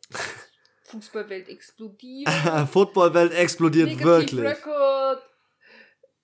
Fußballwelt 0.86 1.50
explodiert. 1.50 2.30
Footballwelt 2.72 3.34
explodiert 3.34 4.00
wirklich. 4.04 4.42
Record. 4.42 5.22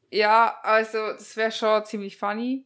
Ja, 0.10 0.58
also 0.64 0.98
das 1.14 1.36
wäre 1.36 1.52
schon 1.52 1.86
ziemlich 1.86 2.18
funny. 2.18 2.66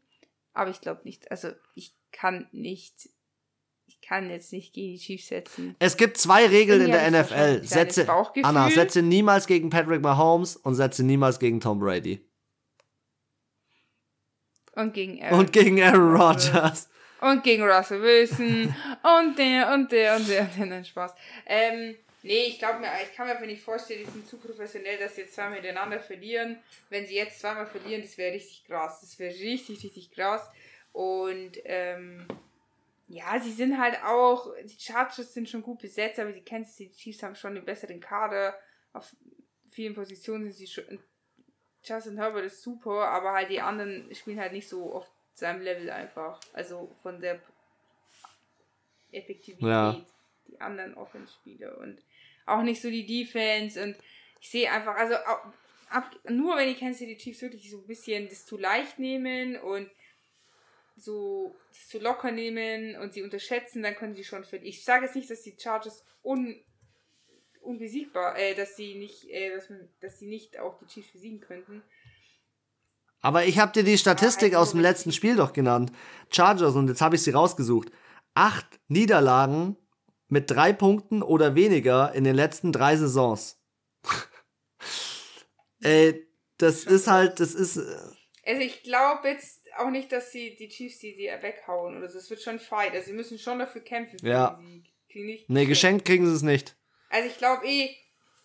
Aber 0.54 0.70
ich 0.70 0.82
glaube 0.82 1.02
nicht. 1.04 1.30
Also 1.32 1.50
ich 1.76 1.96
kann 2.12 2.48
nicht. 2.52 3.10
Ich 3.88 4.02
kann 4.02 4.30
jetzt 4.30 4.54
nicht 4.54 4.74
gegen 4.74 4.94
die 4.94 5.00
Chiefs 5.00 5.28
setzen. 5.28 5.76
Es 5.80 5.98
gibt 5.98 6.18
zwei 6.18 6.46
Regeln 6.46 6.82
in 6.82 6.92
der 6.92 7.10
NFL. 7.12 7.64
Setze. 7.64 8.08
Anna, 8.44 8.70
setze 8.70 9.02
niemals 9.02 9.46
gegen 9.48 9.70
Patrick 9.70 10.02
Mahomes 10.02 10.56
und 10.56 10.76
setze 10.76 11.04
niemals 11.04 11.40
gegen 11.40 11.60
Tom 11.60 11.80
Brady. 11.80 12.29
Und 14.80 14.94
gegen 14.94 15.22
Aaron. 15.22 15.40
Und 15.40 15.52
gegen 15.52 15.82
Aaron 15.84 16.16
Rodgers. 16.16 16.90
Und 17.22 17.44
gegen 17.44 17.64
Russell 17.64 18.02
Wilson. 18.02 18.74
und 19.04 19.38
der 19.38 19.74
und 19.74 19.92
der 19.92 20.16
und 20.16 20.30
der 20.30 20.42
und 20.44 20.58
der. 20.58 20.66
Nein, 20.66 20.86
Spaß. 20.86 21.14
Ähm, 21.46 21.96
nee, 22.24 22.46
ich 22.48 22.60
glaube 22.60 22.80
mir, 22.80 22.88
ich 23.04 23.14
kann 23.14 23.28
mir 23.28 23.34
einfach 23.34 23.46
nicht 23.46 23.62
vorstellen, 23.62 24.06
die 24.06 24.12
sind 24.12 24.28
zu 24.28 24.38
professionell, 24.38 24.98
dass 24.98 25.16
sie 25.16 25.22
jetzt 25.22 25.36
zweimal 25.36 25.56
hintereinander 25.56 26.00
verlieren. 26.00 26.60
Wenn 26.90 27.06
sie 27.06 27.16
jetzt 27.16 27.42
zweimal 27.42 27.66
verlieren, 27.66 28.02
das 28.02 28.18
wäre 28.18 28.34
richtig 28.34 28.64
krass. 28.66 29.02
Das 29.02 29.20
wäre 29.20 29.34
richtig, 29.34 29.84
richtig 29.84 30.12
krass. 30.12 30.50
Und 30.94 31.58
ähm, 31.66 32.26
ja, 33.08 33.40
sie 33.40 33.52
sind 33.52 33.78
halt 33.78 34.02
auch, 34.04 34.54
die 34.64 34.80
Chargers 34.80 35.34
sind 35.34 35.50
schon 35.50 35.64
gut 35.64 35.80
besetzt, 35.80 36.20
aber 36.20 36.32
die 36.32 36.44
Kansas 36.44 36.78
City 36.78 36.96
Chiefs 36.96 37.24
haben 37.24 37.36
schon 37.36 37.56
den 37.56 37.66
besseren 37.66 38.00
Kader. 38.00 38.58
Auf 38.94 39.14
vielen 39.70 39.94
Positionen 39.94 40.44
sind 40.46 40.56
sie 40.56 40.68
schon. 40.68 41.00
Justin 41.84 42.18
Herbert 42.18 42.46
ist 42.46 42.62
super, 42.62 43.10
aber 43.10 43.34
halt 43.34 43.50
die 43.50 43.62
anderen 43.62 44.14
spielen 44.14 44.40
halt 44.40 44.52
nicht 44.54 44.68
so 44.68 44.94
auf 44.94 45.10
seinem 45.34 45.62
Level 45.62 45.90
einfach. 45.90 46.40
Also 46.54 46.94
von 47.02 47.20
der 47.22 47.42
Effektivität, 49.12 49.68
Ja. 49.68 50.00
die 50.48 50.60
anderen 50.62 50.94
Offenspieler 50.96 51.78
und 51.80 52.02
auch 52.46 52.62
nicht 52.62 52.82
so 52.82 52.90
die 52.90 53.06
Defense 53.06 53.82
und 53.82 53.96
ich 54.42 54.50
sehe 54.50 54.72
einfach, 54.72 54.96
also 54.96 55.16
ab, 55.90 56.16
nur 56.28 56.56
wenn 56.58 56.68
die 56.70 56.80
Kansas 56.80 57.00
City 57.00 57.18
Chiefs 57.18 57.42
wirklich 57.42 57.70
so 57.70 57.78
ein 57.78 57.88
bisschen 57.88 58.28
das 58.30 58.46
zu 58.46 58.58
leicht 58.58 59.00
nehmen 59.00 59.58
und 59.58 59.90
so 60.96 61.56
das 61.70 61.88
zu 61.88 62.00
locker 62.00 62.32
nehmen 62.32 62.96
und 62.98 63.14
sie 63.14 63.24
unterschätzen, 63.24 63.84
dann 63.84 63.96
können 63.96 64.14
sie 64.14 64.24
schon 64.24 64.44
für 64.44 64.58
Ich 64.58 64.84
sage 64.84 65.06
jetzt 65.06 65.16
nicht, 65.16 65.30
dass 65.30 65.42
die 65.44 65.56
Chargers 65.58 66.04
un, 66.24 66.60
unbesiegbar, 67.70 68.38
äh, 68.38 68.56
dass 68.56 68.76
sie 68.76 68.96
nicht, 68.96 69.30
äh, 69.30 69.56
dass, 69.56 69.70
man, 69.70 69.88
dass 70.02 70.20
sie 70.20 70.28
nicht 70.28 70.60
auch 70.60 70.78
die 70.80 70.88
Chiefs 70.88 71.12
besiegen 71.12 71.40
könnten. 71.40 71.84
Aber 73.22 73.46
ich 73.46 73.60
habe 73.60 73.72
dir 73.72 73.84
die 73.84 73.98
Statistik 73.98 74.56
aus 74.56 74.72
dem 74.72 74.80
letzten 74.80 75.12
Spiel 75.12 75.36
doch 75.36 75.54
genannt. 75.54 75.92
Chargers, 76.32 76.76
und 76.76 76.88
jetzt 76.88 77.02
habe 77.02 77.16
ich 77.16 77.22
sie 77.22 77.32
rausgesucht. 77.32 77.92
Acht 78.34 78.80
Niederlagen 78.88 79.78
mit 80.28 80.50
drei 80.50 80.74
Punkten 80.74 81.22
oder 81.22 81.56
weniger 81.56 82.14
in 82.14 82.24
den 82.24 82.36
letzten 82.36 82.72
drei 82.72 82.96
Saisons. 82.96 83.62
Ey, 85.82 86.28
das 86.58 86.86
ist 86.86 87.08
halt, 87.08 87.40
das 87.40 87.54
ist. 87.54 87.78
Äh, 87.78 87.96
also 88.46 88.62
ich 88.62 88.84
glaube 88.84 89.28
jetzt 89.28 89.60
auch 89.78 89.90
nicht, 89.90 90.12
dass 90.12 90.32
sie 90.32 90.56
die 90.56 90.70
Chiefs 90.70 91.00
die, 91.00 91.16
die 91.16 91.28
weghauen 91.42 91.98
oder 91.98 92.10
so. 92.10 92.18
Es 92.18 92.30
wird 92.30 92.42
schon 92.42 92.60
fight. 92.60 92.94
Also 92.94 93.08
sie 93.08 93.14
müssen 93.14 93.38
schon 93.38 93.60
dafür 93.60 93.82
kämpfen 93.82 94.20
ja. 94.26 94.60
Nee, 95.48 95.66
geschenkt 95.66 96.06
kriegen 96.06 96.26
sie 96.26 96.36
es 96.36 96.44
nicht. 96.44 96.79
Also 97.10 97.28
ich 97.28 97.38
glaube 97.38 97.68
eh, 97.68 97.96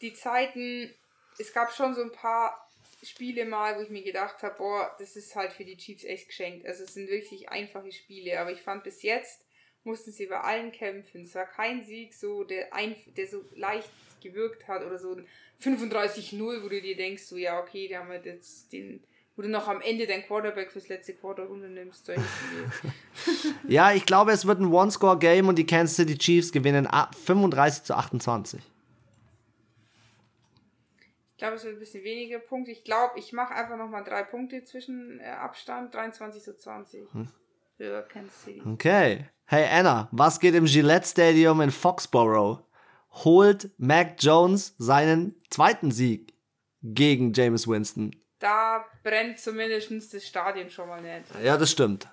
die 0.00 0.14
Zeiten, 0.14 0.92
es 1.38 1.52
gab 1.52 1.72
schon 1.72 1.94
so 1.94 2.02
ein 2.02 2.12
paar 2.12 2.68
Spiele 3.02 3.44
mal, 3.44 3.76
wo 3.76 3.82
ich 3.82 3.90
mir 3.90 4.02
gedacht 4.02 4.42
habe, 4.42 4.56
boah, 4.56 4.96
das 4.98 5.16
ist 5.16 5.36
halt 5.36 5.52
für 5.52 5.64
die 5.64 5.76
Chiefs 5.76 6.04
echt 6.04 6.28
geschenkt. 6.28 6.66
Also 6.66 6.84
es 6.84 6.94
sind 6.94 7.08
wirklich 7.08 7.50
einfache 7.50 7.92
Spiele, 7.92 8.40
aber 8.40 8.52
ich 8.52 8.62
fand 8.62 8.84
bis 8.84 9.02
jetzt 9.02 9.44
mussten 9.84 10.12
sie 10.12 10.26
bei 10.26 10.40
allen 10.40 10.72
kämpfen. 10.72 11.22
Es 11.22 11.34
war 11.34 11.46
kein 11.46 11.84
Sieg 11.84 12.14
so, 12.14 12.44
der, 12.44 12.74
ein, 12.74 12.96
der 13.16 13.26
so 13.26 13.44
leicht 13.54 13.90
gewirkt 14.22 14.66
hat 14.66 14.82
oder 14.82 14.98
so 14.98 15.14
ein 15.14 15.28
35-0, 15.62 16.64
wo 16.64 16.68
du 16.68 16.80
dir 16.80 16.96
denkst, 16.96 17.24
so 17.24 17.36
ja, 17.36 17.60
okay, 17.60 17.88
da 17.88 17.98
haben 17.98 18.10
wir 18.10 18.20
jetzt 18.24 18.72
den, 18.72 19.04
wo 19.36 19.42
du 19.42 19.48
noch 19.48 19.66
am 19.68 19.80
Ende 19.80 20.06
dein 20.06 20.22
Quarterback 20.22 20.70
fürs 20.70 20.88
letzte 20.88 21.14
Quarter 21.14 21.44
runternimmst. 21.44 22.12
ja, 23.68 23.92
ich 23.92 24.06
glaube, 24.06 24.32
es 24.32 24.46
wird 24.46 24.60
ein 24.60 24.72
One-Score-Game 24.72 25.48
und 25.48 25.56
die 25.56 25.66
Kansas 25.66 25.96
City 25.96 26.16
Chiefs 26.16 26.52
gewinnen 26.52 26.88
35 27.24 27.84
zu 27.84 27.96
28. 27.96 28.60
Ich 31.32 31.38
glaube, 31.38 31.56
es 31.56 31.64
wird 31.64 31.74
ein 31.74 31.80
bisschen 31.80 32.04
weniger 32.04 32.38
Punkte. 32.38 32.70
Ich 32.70 32.84
glaube, 32.84 33.18
ich 33.18 33.32
mache 33.32 33.54
einfach 33.54 33.76
nochmal 33.76 34.04
drei 34.04 34.22
Punkte 34.22 34.62
zwischen 34.64 35.18
äh, 35.18 35.24
Abstand. 35.24 35.92
23 35.92 36.42
zu 36.42 36.56
20 36.56 37.12
hm. 37.12 37.28
für 37.76 38.02
Kansas 38.02 38.44
City. 38.44 38.62
Okay. 38.64 39.26
Hey 39.46 39.66
Anna, 39.68 40.08
was 40.12 40.40
geht 40.40 40.54
im 40.54 40.64
Gillette 40.64 41.06
Stadium 41.06 41.60
in 41.60 41.70
Foxborough? 41.70 42.62
Holt 43.10 43.70
Mac 43.78 44.16
Jones 44.18 44.74
seinen 44.78 45.34
zweiten 45.50 45.90
Sieg 45.90 46.32
gegen 46.82 47.32
James 47.32 47.68
Winston? 47.68 48.12
Da 48.44 48.84
brennt 49.02 49.38
zumindest 49.38 50.12
das 50.12 50.26
Stadion 50.26 50.68
schon 50.68 50.86
mal 50.86 51.00
nicht. 51.00 51.24
Ja, 51.42 51.56
das 51.56 51.70
stimmt. 51.70 52.06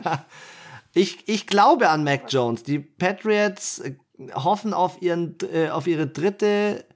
ich, 0.94 1.28
ich 1.28 1.46
glaube 1.46 1.90
an 1.90 2.04
Mac 2.04 2.22
Jones. 2.32 2.62
Die 2.62 2.78
Patriots 2.78 3.80
äh, 3.80 3.92
hoffen 4.32 4.72
auf, 4.72 5.02
ihren, 5.02 5.36
äh, 5.52 5.68
auf 5.68 5.86
ihre 5.86 6.06
dritte 6.06 6.86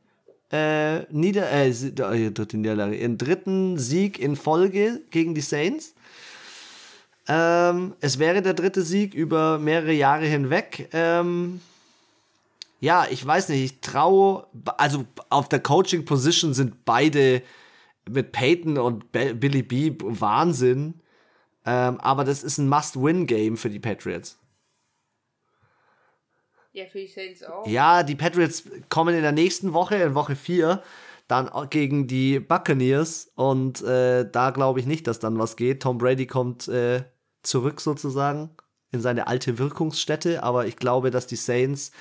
äh, 0.51 1.01
Nieder 1.13 1.51
äh, 1.51 1.69
äh 1.69 2.31
dritte 2.31 2.57
Niederlage, 2.57 2.97
ihren 2.97 3.19
dritten 3.19 3.77
Sieg 3.77 4.19
in 4.19 4.37
Folge 4.37 5.03
gegen 5.11 5.35
die 5.35 5.43
Saints. 5.43 5.95
Ähm, 7.29 7.95
es 8.01 8.19
wäre 8.19 8.41
der 8.41 8.55
dritte 8.55 8.81
Sieg 8.81 9.13
über 9.13 9.59
mehrere 9.59 9.93
Jahre 9.93 10.25
hinweg. 10.25 10.89
Ähm, 10.95 11.61
ja, 12.81 13.07
ich 13.11 13.27
weiß 13.27 13.51
nicht, 13.51 13.63
ich 13.63 13.81
traue, 13.83 14.47
also 14.79 15.05
auf 15.29 15.51
der 15.51 15.61
Coaching 15.61 16.07
Position 16.07 16.55
sind 16.55 16.87
beide 16.87 17.43
mit 18.09 18.33
Peyton 18.33 18.79
und 18.79 19.11
Billy 19.13 19.63
B 19.63 19.93
Wahnsinn. 20.01 21.01
Ähm, 21.65 22.01
aber 22.01 22.25
das 22.25 22.45
ist 22.45 22.59
ein 22.59 22.69
Must-Win-Game 22.69 23.57
für 23.57 23.71
die 23.71 23.81
Patriots. 23.81 24.39
Ja, 26.73 26.85
für 26.87 26.99
die 26.99 27.07
Saints 27.07 27.43
auch. 27.43 27.67
Ja, 27.67 28.03
die 28.03 28.15
Patriots 28.15 28.65
kommen 28.89 29.15
in 29.15 29.23
der 29.23 29.33
nächsten 29.33 29.73
Woche, 29.73 29.97
in 29.97 30.15
Woche 30.15 30.37
4, 30.37 30.83
dann 31.27 31.51
gegen 31.71 32.07
die 32.07 32.39
Buccaneers. 32.39 33.33
Und 33.35 33.83
äh, 33.83 34.31
da 34.31 34.51
glaube 34.51 34.79
ich 34.79 34.87
nicht, 34.87 35.07
dass 35.07 35.19
dann 35.19 35.39
was 35.39 35.57
geht. 35.57 35.83
Tom 35.83 35.99
Brady 35.99 36.27
kommt 36.27 36.69
äh, 36.69 37.05
zurück 37.43 37.81
sozusagen 37.81 38.51
in 38.93 39.01
seine 39.01 39.27
alte 39.27 39.59
Wirkungsstätte. 39.59 40.43
Aber 40.43 40.67
ich 40.67 40.77
glaube, 40.77 41.11
dass 41.11 41.27
die 41.27 41.37
Saints, 41.37 41.93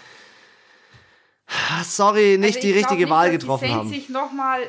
sorry, 1.84 2.38
nicht 2.38 2.58
also 2.58 2.68
die 2.68 2.74
richtige 2.74 3.04
nicht, 3.04 3.10
Wahl 3.10 3.32
getroffen 3.32 3.64
die 3.64 3.70
Saints 3.70 3.86
haben. 3.86 3.90
Sich 3.90 4.10
noch 4.10 4.34
mal 4.34 4.60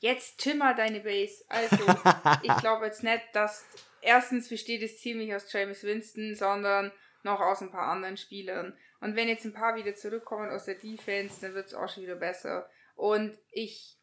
jetzt 0.00 0.38
timmer 0.38 0.74
deine 0.74 1.00
Base. 1.00 1.44
Also, 1.48 1.76
ich 2.42 2.56
glaube 2.58 2.86
jetzt 2.86 3.02
nicht, 3.02 3.22
dass 3.32 3.64
erstens 4.00 4.48
besteht 4.48 4.82
Team 5.00 5.18
nicht 5.18 5.34
aus 5.34 5.52
James 5.52 5.82
Winston, 5.82 6.34
sondern 6.34 6.92
noch 7.22 7.40
aus 7.40 7.60
ein 7.60 7.70
paar 7.70 7.88
anderen 7.88 8.16
Spielern. 8.16 8.76
Und 9.00 9.16
wenn 9.16 9.28
jetzt 9.28 9.44
ein 9.44 9.52
paar 9.52 9.76
wieder 9.76 9.94
zurückkommen 9.94 10.50
aus 10.50 10.64
der 10.64 10.76
Defense, 10.76 11.40
dann 11.40 11.54
wird 11.54 11.66
es 11.66 11.74
auch 11.74 11.88
schon 11.88 12.04
wieder 12.04 12.16
besser. 12.16 12.68
Und 12.94 13.38
ich, 13.50 13.98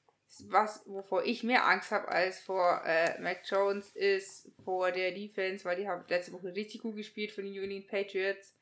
was, 0.49 0.84
wovor 0.86 1.23
ich 1.23 1.43
mehr 1.43 1.67
Angst 1.67 1.91
habe 1.91 2.08
als 2.10 2.41
vor 2.41 2.84
äh, 2.86 3.19
Mac 3.19 3.41
Jones, 3.45 3.95
ist 3.95 4.51
vor 4.63 4.91
der 4.91 5.12
Defense, 5.12 5.65
weil 5.65 5.77
die 5.77 5.88
haben 5.88 6.06
letzte 6.08 6.34
Woche 6.34 6.53
richtig 6.53 6.82
gut 6.82 6.95
gespielt 6.95 7.32
von 7.32 7.43
den 7.43 7.53
Union 7.53 7.88
Patriots. 7.88 8.56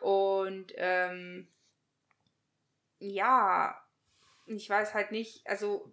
Und 0.00 0.72
ähm, 0.76 1.48
ja, 2.98 3.80
ich 4.46 4.68
weiß 4.68 4.94
halt 4.94 5.12
nicht, 5.12 5.46
also 5.46 5.92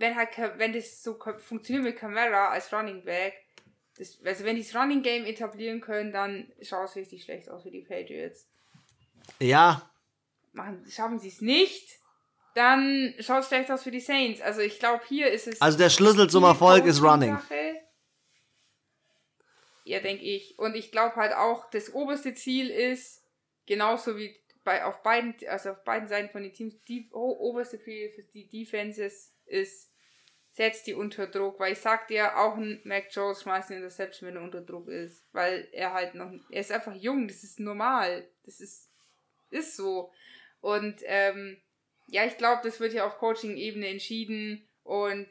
wenn 0.00 0.16
halt, 0.16 0.30
wenn 0.56 0.72
das 0.72 1.02
so 1.02 1.18
funktioniert 1.38 1.84
mit 1.84 1.96
Camara 1.96 2.48
als 2.48 2.72
Running 2.72 3.04
Back, 3.04 3.34
das, 3.98 4.18
also 4.24 4.44
wenn 4.44 4.56
die 4.56 4.62
das 4.62 4.74
Running 4.74 5.02
Game 5.02 5.26
etablieren 5.26 5.82
können, 5.82 6.10
dann 6.10 6.50
schaut 6.62 6.88
es 6.88 6.96
richtig 6.96 7.22
schlecht 7.22 7.50
aus 7.50 7.62
für 7.62 7.70
die 7.70 7.82
Patriots. 7.82 8.48
Ja. 9.38 9.90
Machen, 10.52 10.84
schaffen 10.90 11.18
sie 11.18 11.28
es 11.28 11.42
nicht, 11.42 11.98
dann 12.54 13.14
schaut 13.20 13.42
es 13.42 13.48
schlecht 13.48 13.70
aus 13.70 13.82
für 13.82 13.90
die 13.90 14.00
Saints. 14.00 14.40
Also 14.40 14.62
ich 14.62 14.78
glaube, 14.78 15.04
hier 15.06 15.30
ist 15.30 15.46
es. 15.46 15.60
Also 15.60 15.76
der 15.76 15.90
Schlüssel 15.90 16.30
zum 16.30 16.44
Erfolg 16.44 16.86
ist 16.86 17.02
Running. 17.02 17.38
Ja, 19.84 20.00
denke 20.00 20.24
ich. 20.24 20.58
Und 20.58 20.76
ich 20.76 20.90
glaube 20.90 21.16
halt 21.16 21.34
auch, 21.34 21.68
das 21.70 21.92
oberste 21.92 22.32
Ziel 22.32 22.70
ist, 22.70 23.22
genauso 23.66 24.16
wie 24.16 24.34
bei, 24.64 24.82
auf 24.84 25.02
beiden, 25.02 25.34
also 25.48 25.70
auf 25.70 25.84
beiden 25.84 26.08
Seiten 26.08 26.30
von 26.30 26.42
den 26.42 26.54
Teams, 26.54 26.80
die 26.88 27.10
oberste 27.12 27.78
Ziel 27.78 28.08
für 28.10 28.22
die 28.22 28.48
Defenses 28.48 29.34
ist 29.44 29.89
setzt 30.60 30.86
die 30.86 30.92
unter 30.92 31.26
Druck, 31.26 31.58
weil 31.58 31.72
ich 31.72 31.78
sag 31.78 32.06
dir, 32.08 32.36
auch 32.36 32.54
ein 32.54 32.82
Mac 32.84 33.06
Jones 33.10 33.40
schmeißt 33.40 33.70
ihn 33.70 33.76
Interception, 33.76 34.28
wenn 34.28 34.36
er 34.36 34.42
unter 34.42 34.60
Druck 34.60 34.88
ist, 34.88 35.24
weil 35.32 35.66
er 35.72 35.94
halt 35.94 36.14
noch, 36.14 36.30
er 36.50 36.60
ist 36.60 36.70
einfach 36.70 36.94
jung, 36.94 37.28
das 37.28 37.42
ist 37.42 37.60
normal, 37.60 38.28
das 38.44 38.60
ist, 38.60 38.90
ist 39.48 39.74
so. 39.74 40.12
Und, 40.60 40.96
ähm, 41.06 41.56
ja, 42.08 42.26
ich 42.26 42.36
glaube, 42.36 42.60
das 42.62 42.78
wird 42.78 42.92
ja 42.92 43.06
auf 43.06 43.16
Coaching-Ebene 43.16 43.88
entschieden 43.88 44.68
und 44.82 45.28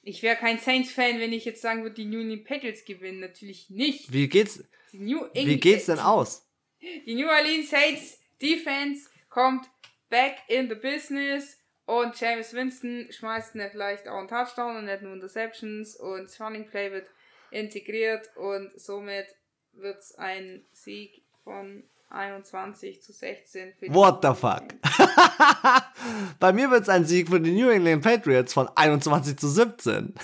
ich 0.00 0.22
wäre 0.22 0.36
kein 0.36 0.58
Saints-Fan, 0.58 1.20
wenn 1.20 1.34
ich 1.34 1.44
jetzt 1.44 1.60
sagen 1.60 1.82
würde, 1.82 1.96
die 1.96 2.06
New 2.06 2.20
England 2.20 2.46
Patriots 2.46 2.86
gewinnen. 2.86 3.20
Natürlich 3.20 3.68
nicht. 3.68 4.10
Wie 4.10 4.26
geht's, 4.26 4.64
wie 4.92 5.56
geht's 5.58 5.84
denn 5.84 5.98
aus? 5.98 6.48
Die 6.80 7.14
New 7.14 7.28
Orleans 7.28 7.68
Saints 7.68 8.18
Defense 8.40 9.10
kommt 9.28 9.68
back 10.08 10.38
in 10.48 10.70
the 10.70 10.76
business 10.76 11.58
und 12.00 12.18
James 12.18 12.54
Winston 12.54 13.08
schmeißt 13.10 13.54
nicht 13.54 13.74
leicht 13.74 14.08
auch 14.08 14.18
einen 14.18 14.28
Touchdown 14.28 14.76
und 14.76 14.84
nicht 14.86 15.02
nur 15.02 15.12
Interceptions 15.12 15.96
und 15.96 16.24
das 16.24 16.40
Running 16.40 16.66
Play 16.66 16.90
wird 16.90 17.06
integriert 17.50 18.30
und 18.36 18.70
somit 18.80 19.26
wird 19.72 19.98
es 19.98 20.14
ein 20.14 20.64
Sieg 20.72 21.22
von 21.44 21.82
21 22.08 23.02
zu 23.02 23.12
16 23.12 23.74
für 23.78 23.86
die 23.86 23.94
What 23.94 24.22
the 24.22 24.34
fuck? 24.34 24.62
Bei 26.38 26.52
mir 26.52 26.70
wird 26.70 26.82
es 26.82 26.88
ein 26.88 27.04
Sieg 27.04 27.28
für 27.28 27.40
die 27.40 27.52
New 27.52 27.68
England 27.68 28.02
Patriots 28.02 28.54
von 28.54 28.68
21 28.74 29.38
zu 29.38 29.48
17. 29.48 29.94
hm. 29.94 30.14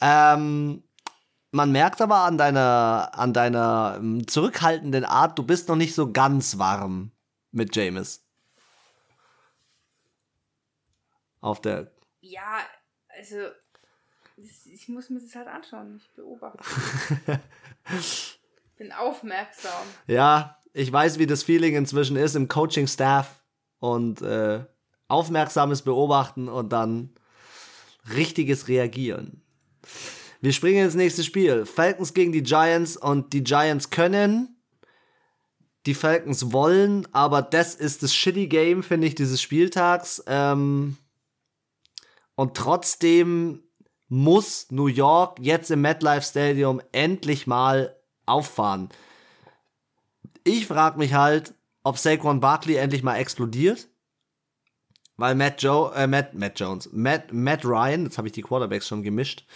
ähm, 0.00 0.82
man 1.50 1.72
merkt 1.72 2.00
aber 2.00 2.18
an 2.18 2.38
deiner, 2.38 3.10
an 3.12 3.32
deiner 3.32 3.96
ähm, 3.98 4.26
zurückhaltenden 4.26 5.04
Art, 5.04 5.38
du 5.38 5.42
bist 5.42 5.68
noch 5.68 5.76
nicht 5.76 5.94
so 5.94 6.12
ganz 6.12 6.58
warm 6.58 7.12
mit 7.50 7.74
James. 7.76 8.21
Auf 11.42 11.60
der. 11.60 11.92
Ja, 12.22 12.60
also 13.08 13.36
ich 14.36 14.88
muss 14.88 15.10
mir 15.10 15.20
das 15.20 15.34
halt 15.34 15.48
anschauen. 15.48 16.00
Ich 16.02 16.10
beobachte. 16.14 16.64
bin 18.78 18.92
aufmerksam. 18.92 19.86
Ja, 20.06 20.58
ich 20.72 20.90
weiß, 20.90 21.18
wie 21.18 21.26
das 21.26 21.42
Feeling 21.42 21.76
inzwischen 21.76 22.16
ist 22.16 22.34
im 22.34 22.48
Coaching-Staff 22.48 23.42
und 23.78 24.22
äh, 24.22 24.64
aufmerksames 25.08 25.82
Beobachten 25.82 26.48
und 26.48 26.72
dann 26.72 27.10
richtiges 28.14 28.68
Reagieren. 28.68 29.42
Wir 30.40 30.52
springen 30.52 30.84
ins 30.84 30.94
nächste 30.94 31.22
Spiel. 31.22 31.66
Falcons 31.66 32.14
gegen 32.14 32.32
die 32.32 32.42
Giants 32.42 32.96
und 32.96 33.32
die 33.32 33.44
Giants 33.44 33.90
können, 33.90 34.56
die 35.86 35.94
Falcons 35.94 36.52
wollen, 36.52 37.06
aber 37.12 37.42
das 37.42 37.74
ist 37.74 38.02
das 38.02 38.14
shitty 38.14 38.48
Game, 38.48 38.82
finde 38.82 39.06
ich, 39.06 39.14
dieses 39.14 39.42
Spieltags. 39.42 40.22
Ähm, 40.26 40.96
und 42.34 42.56
trotzdem 42.56 43.62
muss 44.08 44.70
New 44.70 44.88
York 44.88 45.38
jetzt 45.40 45.70
im 45.70 45.80
MetLife 45.80 46.22
Stadium 46.22 46.82
endlich 46.92 47.46
mal 47.46 47.96
auffahren. 48.26 48.90
ich 50.44 50.66
frage 50.66 50.98
mich 50.98 51.14
halt, 51.14 51.54
ob 51.82 51.98
Saquon 51.98 52.40
Barkley 52.40 52.76
endlich 52.76 53.02
mal 53.02 53.16
explodiert. 53.16 53.88
Weil 55.16 55.34
Matt 55.34 55.62
Joe, 55.62 55.94
äh, 55.94 56.06
Matt, 56.06 56.34
Matt 56.34 56.58
Jones, 56.58 56.88
Matt, 56.92 57.32
Matt 57.32 57.64
Ryan, 57.64 58.04
jetzt 58.04 58.18
habe 58.18 58.28
ich 58.28 58.32
die 58.32 58.42
Quarterbacks 58.42 58.88
schon 58.88 59.02
gemischt. 59.02 59.46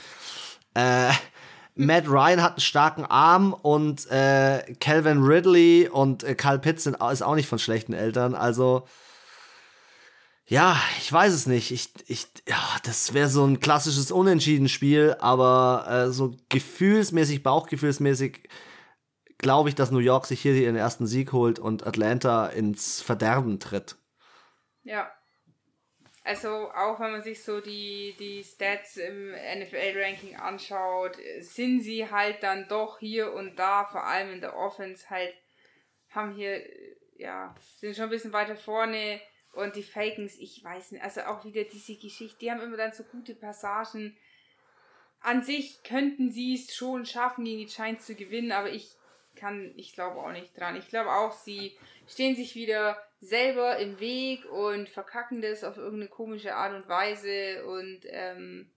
Äh, 0.75 1.11
Matt 1.75 2.09
Ryan 2.09 2.43
hat 2.43 2.53
einen 2.53 2.61
starken 2.61 3.05
Arm 3.05 3.53
und 3.53 4.11
äh, 4.11 4.62
Calvin 4.81 5.23
Ridley 5.23 5.89
und 5.93 6.25
äh, 6.25 6.35
Kyle 6.35 6.59
Pitts 6.59 6.85
sind, 6.85 6.97
ist 7.03 7.23
auch 7.23 7.35
nicht 7.35 7.49
von 7.49 7.59
schlechten 7.59 7.93
Eltern. 7.93 8.35
Also, 8.35 8.87
ja, 10.48 10.80
ich 10.98 11.12
weiß 11.12 11.32
es 11.32 11.46
nicht. 11.46 11.72
Ich, 11.72 11.90
ich, 12.06 12.26
ja, 12.48 12.62
das 12.85 13.14
wäre 13.14 13.28
so 13.28 13.44
ein 13.44 13.59
klassisches 13.59 14.12
Unentschieden-Spiel, 14.12 15.16
aber 15.18 15.87
äh, 15.88 16.12
so 16.12 16.37
gefühlsmäßig, 16.48 17.42
bauchgefühlsmäßig 17.42 18.48
glaube 19.38 19.68
ich, 19.68 19.74
dass 19.74 19.90
New 19.90 19.98
York 19.98 20.26
sich 20.26 20.40
hier 20.40 20.54
ihren 20.54 20.76
ersten 20.76 21.06
Sieg 21.06 21.32
holt 21.32 21.59
und 21.59 21.87
Atlanta 21.87 22.46
ins 22.46 23.02
Verderben 23.02 23.59
tritt. 23.59 23.96
Ja. 24.85 25.11
Also 26.22 26.70
auch 26.72 26.98
wenn 27.00 27.12
man 27.12 27.22
sich 27.22 27.42
so 27.42 27.61
die, 27.61 28.16
die 28.18 28.42
Stats 28.42 28.96
im 28.96 29.30
NFL-Ranking 29.30 30.37
anschaut, 30.37 31.16
sind 31.40 31.82
sie 31.82 32.11
halt 32.11 32.42
dann 32.42 32.66
doch 32.68 32.98
hier 32.98 33.32
und 33.32 33.56
da, 33.59 33.85
vor 33.85 34.04
allem 34.04 34.32
in 34.32 34.40
der 34.40 34.56
Offense, 34.56 35.09
halt, 35.09 35.32
haben 36.11 36.35
hier, 36.35 36.62
ja, 37.16 37.54
sind 37.78 37.94
schon 37.94 38.04
ein 38.04 38.11
bisschen 38.11 38.32
weiter 38.32 38.56
vorne 38.56 39.20
und 39.57 39.77
die 39.77 39.83
Falcons, 39.83 40.37
ich 40.38 40.62
weiß 40.62 40.92
nicht, 40.92 41.03
also 41.03 41.23
auch 41.23 41.45
wieder 41.45 41.64
diese 41.64 41.97
Geschichte, 41.97 42.38
die 42.40 42.51
haben 42.51 42.61
immer 42.61 42.77
dann 42.77 42.92
so 42.92 43.05
gute 43.05 43.35
Passagen. 43.35 44.16
An 45.21 45.42
sich 45.42 45.83
könnten 45.83 46.31
sie 46.31 46.55
es 46.55 46.75
schon 46.75 47.07
schaffen, 47.07 47.45
gegen 47.45 47.66
die 47.66 47.75
Giants 47.75 48.07
zu 48.07 48.14
gewinnen, 48.14 48.53
aber 48.53 48.71
ich 48.71 48.95
kann, 49.35 49.73
ich 49.77 49.95
glaube 49.95 50.21
auch 50.21 50.33
nicht 50.33 50.59
dran. 50.59 50.77
Ich 50.77 50.88
glaube 50.88 51.11
auch, 51.11 51.33
sie 51.33 51.77
stehen 52.07 52.37
sich 52.37 52.55
wieder 52.55 53.03
selber 53.21 53.79
im 53.79 53.99
Weg 53.99 54.45
und 54.51 54.88
verkacken 54.88 55.40
das 55.40 55.64
auf 55.64 55.77
irgendeine 55.77 56.11
komische 56.11 56.55
Art 56.55 56.75
und 56.75 56.88
Weise 56.88 57.64
und 57.66 58.01
ähm, 58.07 58.71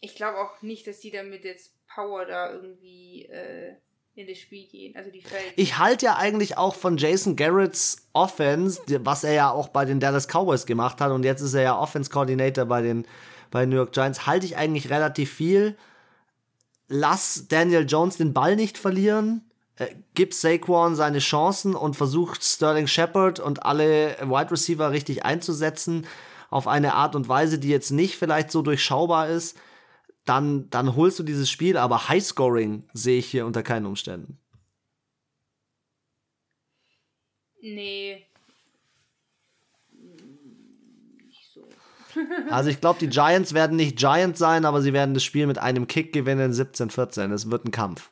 ich 0.00 0.14
glaube 0.14 0.38
auch 0.38 0.60
nicht, 0.62 0.86
dass 0.86 1.00
sie 1.00 1.10
damit 1.10 1.44
jetzt 1.44 1.72
Power 1.88 2.26
da 2.26 2.52
irgendwie 2.52 3.26
äh, 3.26 3.76
in 4.16 4.26
das 4.26 4.38
Spiel 4.38 4.66
gehen. 4.66 4.96
Also 4.96 5.10
die 5.10 5.20
Feld 5.20 5.52
Ich 5.56 5.78
halte 5.78 6.06
ja 6.06 6.16
eigentlich 6.16 6.56
auch 6.58 6.74
von 6.74 6.96
Jason 6.96 7.36
Garretts 7.36 8.08
Offense, 8.12 8.80
was 9.00 9.24
er 9.24 9.32
ja 9.32 9.50
auch 9.50 9.68
bei 9.68 9.84
den 9.84 10.00
Dallas 10.00 10.26
Cowboys 10.26 10.66
gemacht 10.66 11.00
hat 11.00 11.12
und 11.12 11.24
jetzt 11.24 11.42
ist 11.42 11.54
er 11.54 11.62
ja 11.62 11.78
Offense 11.78 12.10
Coordinator 12.10 12.64
bei 12.64 12.82
den 12.82 13.06
bei 13.52 13.64
New 13.64 13.76
York 13.76 13.92
Giants, 13.92 14.26
halte 14.26 14.44
ich 14.44 14.56
eigentlich 14.56 14.90
relativ 14.90 15.32
viel 15.32 15.76
lass 16.88 17.46
Daniel 17.48 17.86
Jones 17.86 18.16
den 18.16 18.32
Ball 18.32 18.56
nicht 18.56 18.78
verlieren, 18.78 19.42
äh, 19.76 19.86
gib 20.14 20.34
Saquon 20.34 20.94
seine 20.94 21.18
Chancen 21.18 21.74
und 21.74 21.96
versucht 21.96 22.44
Sterling 22.44 22.86
Shepard 22.86 23.40
und 23.40 23.64
alle 23.64 24.16
Wide 24.22 24.50
Receiver 24.50 24.90
richtig 24.90 25.24
einzusetzen 25.24 26.06
auf 26.50 26.68
eine 26.68 26.94
Art 26.94 27.16
und 27.16 27.28
Weise, 27.28 27.58
die 27.58 27.68
jetzt 27.68 27.90
nicht 27.90 28.16
vielleicht 28.16 28.50
so 28.50 28.62
durchschaubar 28.62 29.28
ist, 29.28 29.56
dann, 30.26 30.68
dann 30.70 30.94
holst 30.94 31.18
du 31.18 31.22
dieses 31.22 31.50
Spiel, 31.50 31.76
aber 31.76 32.08
Highscoring 32.08 32.84
sehe 32.92 33.18
ich 33.18 33.26
hier 33.26 33.46
unter 33.46 33.62
keinen 33.62 33.86
Umständen. 33.86 34.38
Nee, 37.62 38.26
Also 42.50 42.70
ich 42.70 42.80
glaube, 42.80 42.98
die 42.98 43.08
Giants 43.08 43.54
werden 43.54 43.76
nicht 43.76 43.96
Giants 43.96 44.38
sein, 44.38 44.64
aber 44.64 44.82
sie 44.82 44.92
werden 44.92 45.14
das 45.14 45.24
Spiel 45.24 45.46
mit 45.46 45.58
einem 45.58 45.86
Kick 45.86 46.12
gewinnen, 46.12 46.52
17-14. 46.52 47.32
Es 47.32 47.50
wird 47.50 47.64
ein 47.64 47.70
Kampf. 47.70 48.10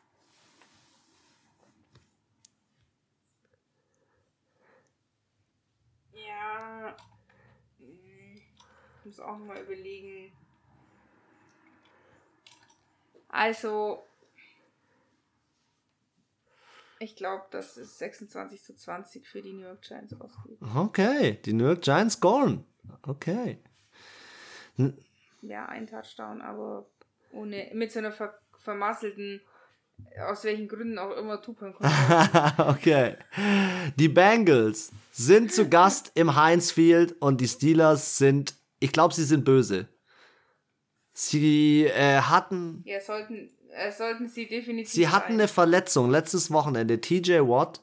Ja, 6.12 6.94
ich 7.78 9.04
muss 9.04 9.20
auch 9.20 9.38
mal 9.38 9.58
überlegen. 9.60 10.32
Also, 13.34 14.00
ich 17.00 17.16
glaube, 17.16 17.42
dass 17.50 17.76
es 17.76 17.98
26 17.98 18.62
zu 18.62 18.76
20 18.76 19.26
für 19.26 19.42
die 19.42 19.52
New 19.52 19.66
York 19.66 19.82
Giants 19.82 20.14
ausgeht. 20.20 20.56
Okay, 20.76 21.40
die 21.44 21.52
New 21.52 21.64
York 21.64 21.82
Giants 21.82 22.14
scoren. 22.14 22.64
Okay. 23.02 23.58
Ja, 25.42 25.66
ein 25.66 25.88
Touchdown, 25.88 26.42
aber 26.42 26.86
ohne, 27.32 27.72
mit 27.74 27.90
so 27.90 27.98
einer 27.98 28.12
ver, 28.12 28.38
vermasselten, 28.56 29.40
aus 30.28 30.44
welchen 30.44 30.68
Gründen 30.68 30.96
auch 30.98 31.16
immer, 31.16 31.42
Tupern 31.42 31.74
Okay. 32.58 33.16
Die 33.96 34.08
Bengals 34.08 34.92
sind 35.10 35.52
zu 35.52 35.68
Gast 35.68 36.12
im 36.14 36.36
Heinz 36.36 36.70
Field 36.70 37.20
und 37.20 37.40
die 37.40 37.48
Steelers 37.48 38.16
sind, 38.16 38.54
ich 38.78 38.92
glaube, 38.92 39.12
sie 39.12 39.24
sind 39.24 39.44
böse. 39.44 39.88
Sie 41.14 41.84
äh, 41.84 42.20
hatten. 42.20 42.82
Ja, 42.84 43.00
sollten, 43.00 43.48
äh, 43.72 43.92
sollten 43.92 44.28
sie 44.28 44.46
definitiv. 44.46 44.92
Sie 44.92 45.08
hatten 45.08 45.32
sein. 45.32 45.40
eine 45.40 45.48
Verletzung 45.48 46.10
letztes 46.10 46.50
Wochenende. 46.50 47.00
TJ 47.00 47.38
Watt 47.42 47.80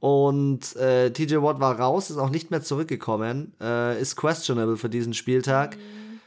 und 0.00 0.74
äh, 0.76 1.12
TJ 1.12 1.36
Watt 1.36 1.60
war 1.60 1.78
raus, 1.78 2.08
ist 2.08 2.16
auch 2.16 2.30
nicht 2.30 2.50
mehr 2.50 2.62
zurückgekommen, 2.62 3.52
äh, 3.60 4.00
ist 4.00 4.16
questionable 4.16 4.78
für 4.78 4.88
diesen 4.88 5.12
Spieltag. 5.12 5.76
Mhm. 5.76 6.20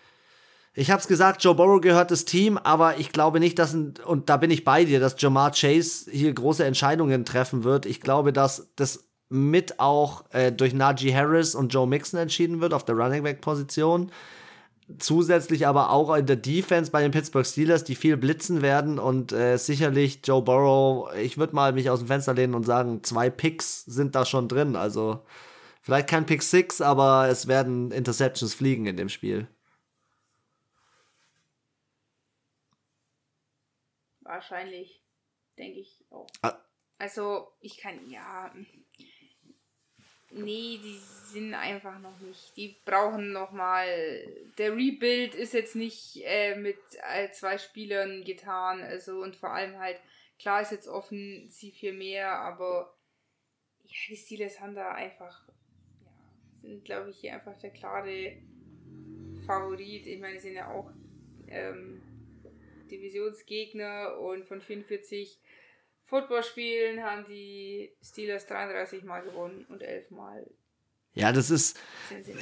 Ich 0.75 0.91
hab's 0.91 1.07
gesagt, 1.07 1.43
Joe 1.43 1.55
Burrow 1.55 1.81
gehört 1.81 2.11
das 2.11 2.25
Team, 2.25 2.57
aber 2.57 2.97
ich 2.97 3.11
glaube 3.11 3.39
nicht, 3.39 3.57
dass, 3.57 3.75
und 3.75 4.29
da 4.29 4.37
bin 4.37 4.51
ich 4.51 4.63
bei 4.63 4.85
dir, 4.85 4.99
dass 4.99 5.15
Jamar 5.19 5.51
Chase 5.51 6.09
hier 6.11 6.33
große 6.33 6.63
Entscheidungen 6.63 7.25
treffen 7.25 7.63
wird. 7.63 7.85
Ich 7.87 8.01
glaube, 8.01 8.33
dass 8.33 8.71
das 8.75 9.07
mit 9.29 9.79
auch 9.79 10.25
äh, 10.31 10.51
durch 10.51 10.73
Najee 10.75 11.13
Harris 11.13 11.55
und 11.55 11.73
Joe 11.73 11.87
Mixon 11.87 12.19
entschieden 12.19 12.61
wird 12.61 12.73
auf 12.73 12.85
der 12.85 12.95
Running 12.95 13.23
Back 13.23 13.41
Position 13.41 14.11
zusätzlich 14.99 15.67
aber 15.67 15.89
auch 15.89 16.15
in 16.15 16.25
der 16.25 16.35
Defense 16.35 16.91
bei 16.91 17.01
den 17.01 17.11
Pittsburgh 17.11 17.45
Steelers, 17.45 17.83
die 17.83 17.95
viel 17.95 18.17
blitzen 18.17 18.61
werden 18.61 18.99
und 18.99 19.31
äh, 19.31 19.57
sicherlich 19.57 20.19
Joe 20.23 20.41
Burrow, 20.41 21.13
ich 21.15 21.37
würde 21.37 21.55
mal 21.55 21.73
mich 21.73 21.89
aus 21.89 21.99
dem 21.99 22.07
Fenster 22.07 22.33
lehnen 22.33 22.53
und 22.53 22.63
sagen, 22.63 23.03
zwei 23.03 23.29
Picks 23.29 23.85
sind 23.85 24.15
da 24.15 24.25
schon 24.25 24.47
drin. 24.47 24.75
Also 24.75 25.25
vielleicht 25.81 26.09
kein 26.09 26.25
Pick 26.25 26.43
6, 26.43 26.81
aber 26.81 27.27
es 27.29 27.47
werden 27.47 27.91
Interceptions 27.91 28.53
fliegen 28.53 28.85
in 28.85 28.97
dem 28.97 29.09
Spiel. 29.09 29.47
Wahrscheinlich, 34.21 35.03
denke 35.57 35.79
ich 35.79 36.05
auch. 36.09 36.27
Ah. 36.41 36.57
Also 36.97 37.51
ich 37.59 37.77
kann, 37.77 38.09
ja, 38.09 38.53
Nee, 40.35 40.79
die 40.83 40.99
sind 41.31 41.53
einfach 41.53 41.99
noch 41.99 42.19
nicht. 42.19 42.55
Die 42.57 42.75
brauchen 42.85 43.31
noch 43.31 43.51
mal. 43.51 43.85
Der 44.57 44.75
Rebuild 44.75 45.35
ist 45.35 45.53
jetzt 45.53 45.75
nicht 45.75 46.21
äh, 46.23 46.55
mit 46.55 46.77
äh, 47.13 47.29
zwei 47.31 47.57
Spielern 47.57 48.23
getan. 48.23 48.81
Also 48.81 49.21
und 49.21 49.35
vor 49.35 49.51
allem 49.51 49.77
halt 49.77 49.99
klar 50.39 50.61
ist 50.61 50.71
jetzt 50.71 50.87
offen 50.87 51.49
sie 51.49 51.71
viel 51.71 51.93
mehr, 51.93 52.31
aber 52.31 52.97
ja, 53.83 53.93
die 54.09 54.15
Steelers 54.15 54.59
haben 54.59 54.75
da 54.75 54.91
einfach 54.91 55.47
ja, 56.01 56.11
sind 56.61 56.83
glaube 56.83 57.11
ich 57.11 57.19
hier 57.19 57.33
einfach 57.33 57.57
der 57.59 57.71
klare 57.71 58.37
Favorit. 59.45 60.07
Ich 60.07 60.19
meine, 60.19 60.39
sind 60.39 60.55
ja 60.55 60.71
auch 60.71 60.91
ähm, 61.47 62.01
Divisionsgegner 62.89 64.19
und 64.19 64.45
von 64.45 64.61
44 64.61 65.39
Footballspielen 66.13 67.03
haben 67.03 67.25
die 67.27 67.91
Steelers 68.03 68.45
33 68.45 69.03
Mal 69.03 69.23
gewonnen 69.23 69.65
und 69.67 69.81
11 69.81 70.11
Mal. 70.11 70.45
Ja, 71.15 71.31
das 71.31 71.49
ist. 71.49 71.79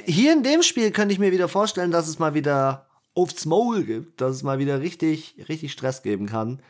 Hier 0.04 0.34
in 0.34 0.42
dem 0.42 0.62
Spiel 0.62 0.90
könnte 0.90 1.14
ich 1.14 1.18
mir 1.18 1.32
wieder 1.32 1.48
vorstellen, 1.48 1.90
dass 1.90 2.06
es 2.06 2.18
mal 2.18 2.34
wieder 2.34 2.86
aufs 3.14 3.46
Maul 3.46 3.82
gibt, 3.84 4.20
dass 4.20 4.36
es 4.36 4.42
mal 4.42 4.58
wieder 4.58 4.82
richtig, 4.82 5.42
richtig 5.48 5.72
Stress 5.72 6.02
geben 6.02 6.26
kann. 6.26 6.62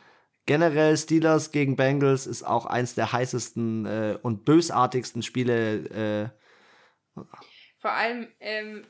Generell 0.46 0.96
Steelers 0.96 1.50
gegen 1.50 1.74
Bengals 1.74 2.28
ist 2.28 2.44
auch 2.44 2.66
eins 2.66 2.94
der 2.94 3.12
heißesten 3.12 3.84
äh, 3.84 4.18
und 4.22 4.44
bösartigsten 4.44 5.24
Spiele. 5.24 6.30
Äh, 7.16 7.20
Vor 7.80 7.90
allem, 7.90 8.28
ähm, 8.38 8.84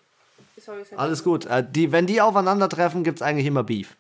sorry, 0.59 0.83
Alles 0.97 1.25
gut. 1.25 1.47
Äh, 1.47 1.65
die, 1.67 1.93
wenn 1.93 2.07
die 2.07 2.21
aufeinandertreffen, 2.21 3.05
gibt 3.05 3.21
es 3.21 3.23
eigentlich 3.23 3.47
immer 3.47 3.65
Beef. 3.65 3.97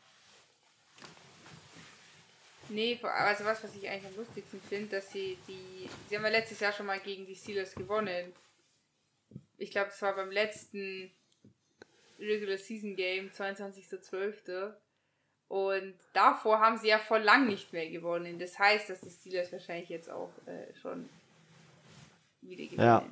Nee, 2.73 2.99
also 3.03 3.45
was, 3.45 3.63
was 3.63 3.75
ich 3.77 3.89
eigentlich 3.89 4.07
am 4.07 4.17
lustigsten 4.17 4.61
finde, 4.61 4.97
dass 4.97 5.13
sie 5.13 5.37
die. 5.47 5.89
Sie 6.09 6.17
haben 6.17 6.25
ja 6.25 6.31
letztes 6.31 6.61
Jahr 6.61 6.73
schon 6.73 6.87
mal 6.87 7.01
gegen 7.01 7.27
die 7.27 7.37
Steelers 7.37 7.75
gewonnen. 7.75 8.33
Ich 9.59 9.71
glaube, 9.71 9.91
es 9.91 10.01
war 10.03 10.15
beim 10.15 10.31
letzten 10.31 11.11
Regular 12.19 12.57
Season 12.57 12.97
Game, 12.97 13.31
22.12. 13.31 14.73
Und 15.49 15.95
davor 16.15 16.61
haben 16.61 16.79
sie 16.79 16.89
ja 16.89 16.99
vor 16.99 17.19
lang 17.19 17.47
nicht 17.47 17.73
mehr 17.73 17.91
gewonnen. 17.91 18.39
Das 18.39 18.59
heißt, 18.59 18.89
dass 18.89 19.01
die 19.01 19.11
Steelers 19.11 19.53
wahrscheinlich 19.53 19.91
jetzt 19.91 20.09
auch 20.09 20.31
äh, 20.47 20.75
schon 20.81 21.09
wieder 22.41 22.65
gewinnen. 22.65 22.87
Ja. 22.87 23.07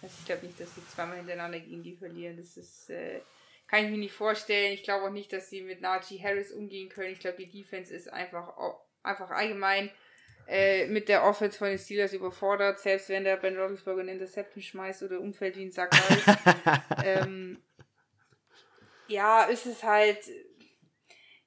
Also 0.00 0.14
ich 0.20 0.26
glaube 0.26 0.46
nicht, 0.46 0.60
dass 0.60 0.74
sie 0.74 0.86
zweimal 0.86 1.16
hintereinander 1.16 1.58
gegen 1.58 1.82
die 1.82 1.96
verlieren. 1.96 2.36
Das 2.36 2.56
ist. 2.56 2.90
Äh, 2.90 3.20
kann 3.68 3.84
ich 3.84 3.90
mir 3.90 3.98
nicht 3.98 4.14
vorstellen. 4.14 4.72
Ich 4.72 4.84
glaube 4.84 5.06
auch 5.06 5.10
nicht, 5.10 5.32
dass 5.32 5.50
sie 5.50 5.62
mit 5.62 5.80
Najee 5.80 6.22
Harris 6.22 6.52
umgehen 6.52 6.88
können. 6.88 7.12
Ich 7.12 7.20
glaube, 7.20 7.38
die 7.38 7.50
Defense 7.50 7.92
ist 7.92 8.12
einfach, 8.12 8.56
einfach 9.02 9.30
allgemein 9.30 9.90
äh, 10.46 10.86
mit 10.86 11.08
der 11.08 11.24
Offense 11.24 11.58
von 11.58 11.68
den 11.68 11.78
Steelers 11.78 12.12
überfordert, 12.12 12.78
selbst 12.78 13.08
wenn 13.08 13.24
der 13.24 13.36
Ben 13.36 13.56
Roethlisberger 13.56 14.02
eine 14.02 14.12
Interception 14.12 14.62
schmeißt 14.62 15.02
oder 15.02 15.20
umfällt 15.20 15.56
wie 15.56 15.64
ein 15.64 15.72
Sack 15.72 15.90
ähm, 17.04 17.60
ja, 19.08 19.44
ist 19.44 19.66
es 19.66 19.82
halt, 19.82 20.18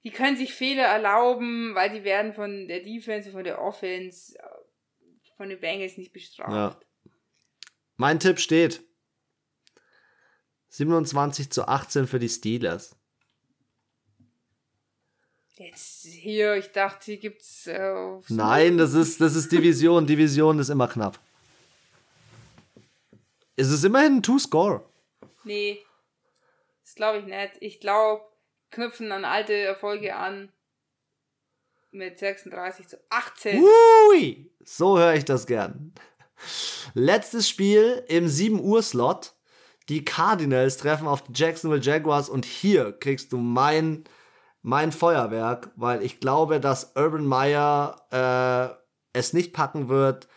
die 0.04 0.12
können 0.12 0.38
sich 0.38 0.54
Fehler 0.54 0.84
erlauben, 0.84 1.76
weil 1.76 1.90
die 1.90 2.04
werden 2.04 2.34
von 2.34 2.68
der 2.68 2.82
Defense, 2.82 3.32
von 3.32 3.44
der 3.44 3.62
Offense, 3.62 4.38
äh, 4.38 4.42
von 5.38 5.50
den 5.50 5.60
Bengals 5.60 5.98
nicht 5.98 6.12
bestraft. 6.12 6.52
Ja. 6.52 7.12
Mein 7.96 8.20
Tipp 8.20 8.40
steht 8.40 8.82
27 10.70 11.50
zu 11.50 11.68
18 11.68 12.08
für 12.08 12.20
die 12.20 12.30
Steelers. 12.30 12.96
Jetzt 15.58 16.06
hier, 16.06 16.56
ich 16.56 16.72
dachte, 16.72 17.06
hier 17.06 17.18
gibt's. 17.18 17.68
Äh, 17.68 18.20
Nein, 18.30 18.78
das 18.78 18.94
ist, 18.94 19.20
das 19.20 19.36
ist 19.36 19.52
Division. 19.52 20.08
Division 20.08 20.58
ist 20.58 20.70
immer 20.70 20.88
knapp. 20.88 21.20
Es 23.58 23.70
ist 23.70 23.84
immerhin 23.84 24.18
ein 24.18 24.24
Two-Score. 24.24 24.86
Nee. 25.44 25.84
Das 26.82 26.96
glaube 26.96 27.20
ich 27.20 27.26
nicht. 27.26 27.58
Ich 27.60 27.80
glaube, 27.82 28.24
knüpfen 28.72 29.12
an 29.12 29.26
alte 29.26 29.54
Erfolge 29.54 30.16
an. 30.16 30.50
Mit 31.92 32.20
36 32.20 32.88
zu 32.88 32.98
18. 33.10 33.62
Ui, 33.62 34.50
so 34.64 34.98
höre 34.98 35.16
ich 35.16 35.26
das 35.26 35.46
gern. 35.46 35.94
Letztes 36.94 37.50
Spiel 37.50 38.06
im 38.08 38.28
7 38.30 38.62
Uhr 38.62 38.82
Slot. 38.82 39.34
Die 39.90 40.06
Cardinals 40.06 40.78
treffen 40.78 41.08
auf 41.08 41.24
die 41.24 41.34
Jacksonville 41.34 41.82
Jaguars 41.82 42.30
und 42.30 42.46
hier 42.46 42.92
kriegst 42.94 43.34
du 43.34 43.38
mein 43.38 44.06
mein 44.62 44.92
Feuerwerk, 44.92 45.72
weil 45.76 46.04
ich 46.04 46.20
glaube, 46.20 46.60
dass 46.60 46.92
Urban 46.96 47.26
Meyer 47.26 47.96
äh, 48.12 49.18
es 49.18 49.34
nicht 49.34 49.54
packen 49.54 49.90
wird, 49.90 50.28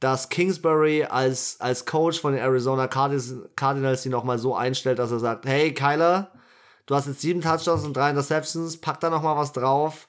dass 0.00 0.28
Kingsbury 0.28 1.04
als, 1.04 1.60
als 1.60 1.86
Coach 1.86 2.20
von 2.20 2.32
den 2.32 2.42
Arizona 2.42 2.88
Cardinals, 2.88 3.34
Cardinals 3.54 4.02
die 4.02 4.08
nochmal 4.08 4.38
so 4.38 4.54
einstellt, 4.56 4.98
dass 4.98 5.12
er 5.12 5.20
sagt, 5.20 5.46
hey 5.46 5.72
Kyler, 5.72 6.32
du 6.86 6.94
hast 6.94 7.06
jetzt 7.06 7.20
sieben 7.20 7.42
Touchdowns 7.42 7.84
und 7.84 7.96
drei 7.96 8.10
Interceptions, 8.10 8.78
pack 8.78 9.00
da 9.00 9.10
nochmal 9.10 9.36
was 9.36 9.52
drauf, 9.52 10.08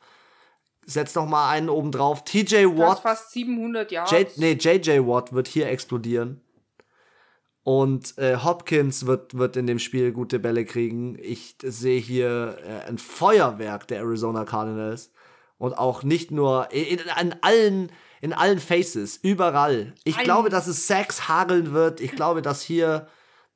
setz 0.85 1.13
nochmal 1.13 1.53
einen 1.53 1.69
oben 1.69 1.91
drauf. 1.91 2.23
TJ 2.23 2.65
Watt. 2.77 2.99
fast 2.99 3.31
700 3.31 3.91
Yards. 3.91 4.11
J, 4.11 4.37
nee, 4.37 4.53
JJ 4.53 5.05
Watt 5.05 5.33
wird 5.33 5.47
hier 5.47 5.67
explodieren. 5.67 6.41
Und 7.63 8.17
äh, 8.17 8.37
Hopkins 8.37 9.05
wird, 9.05 9.37
wird 9.37 9.55
in 9.55 9.67
dem 9.67 9.77
Spiel 9.77 10.11
gute 10.11 10.39
Bälle 10.39 10.65
kriegen. 10.65 11.17
Ich 11.19 11.55
sehe 11.63 11.99
hier 11.99 12.57
äh, 12.65 12.87
ein 12.87 12.97
Feuerwerk 12.97 13.87
der 13.87 13.99
Arizona 13.99 14.45
Cardinals. 14.45 15.11
Und 15.57 15.77
auch 15.77 16.01
nicht 16.01 16.31
nur 16.31 16.71
in, 16.71 16.99
in 16.99 17.35
allen, 17.41 17.91
in 18.19 18.33
allen 18.33 18.59
Faces, 18.59 19.17
überall. 19.17 19.93
Ich 20.03 20.17
ein 20.17 20.23
glaube, 20.23 20.49
dass 20.49 20.65
es 20.65 20.87
Sacks 20.87 21.27
hageln 21.27 21.71
wird. 21.71 22.01
Ich 22.01 22.13
glaube, 22.13 22.41
dass 22.41 22.63
hier, 22.63 23.07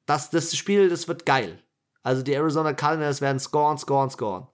dass 0.06 0.30
das 0.30 0.56
Spiel, 0.56 0.90
das 0.90 1.08
wird 1.08 1.26
geil. 1.26 1.64
Also 2.04 2.22
die 2.22 2.34
Arizona 2.34 2.74
Cardinals 2.74 3.22
werden 3.22 3.40
scoren, 3.40 3.80
scoren, 3.80 4.12
scoren. 4.12 4.48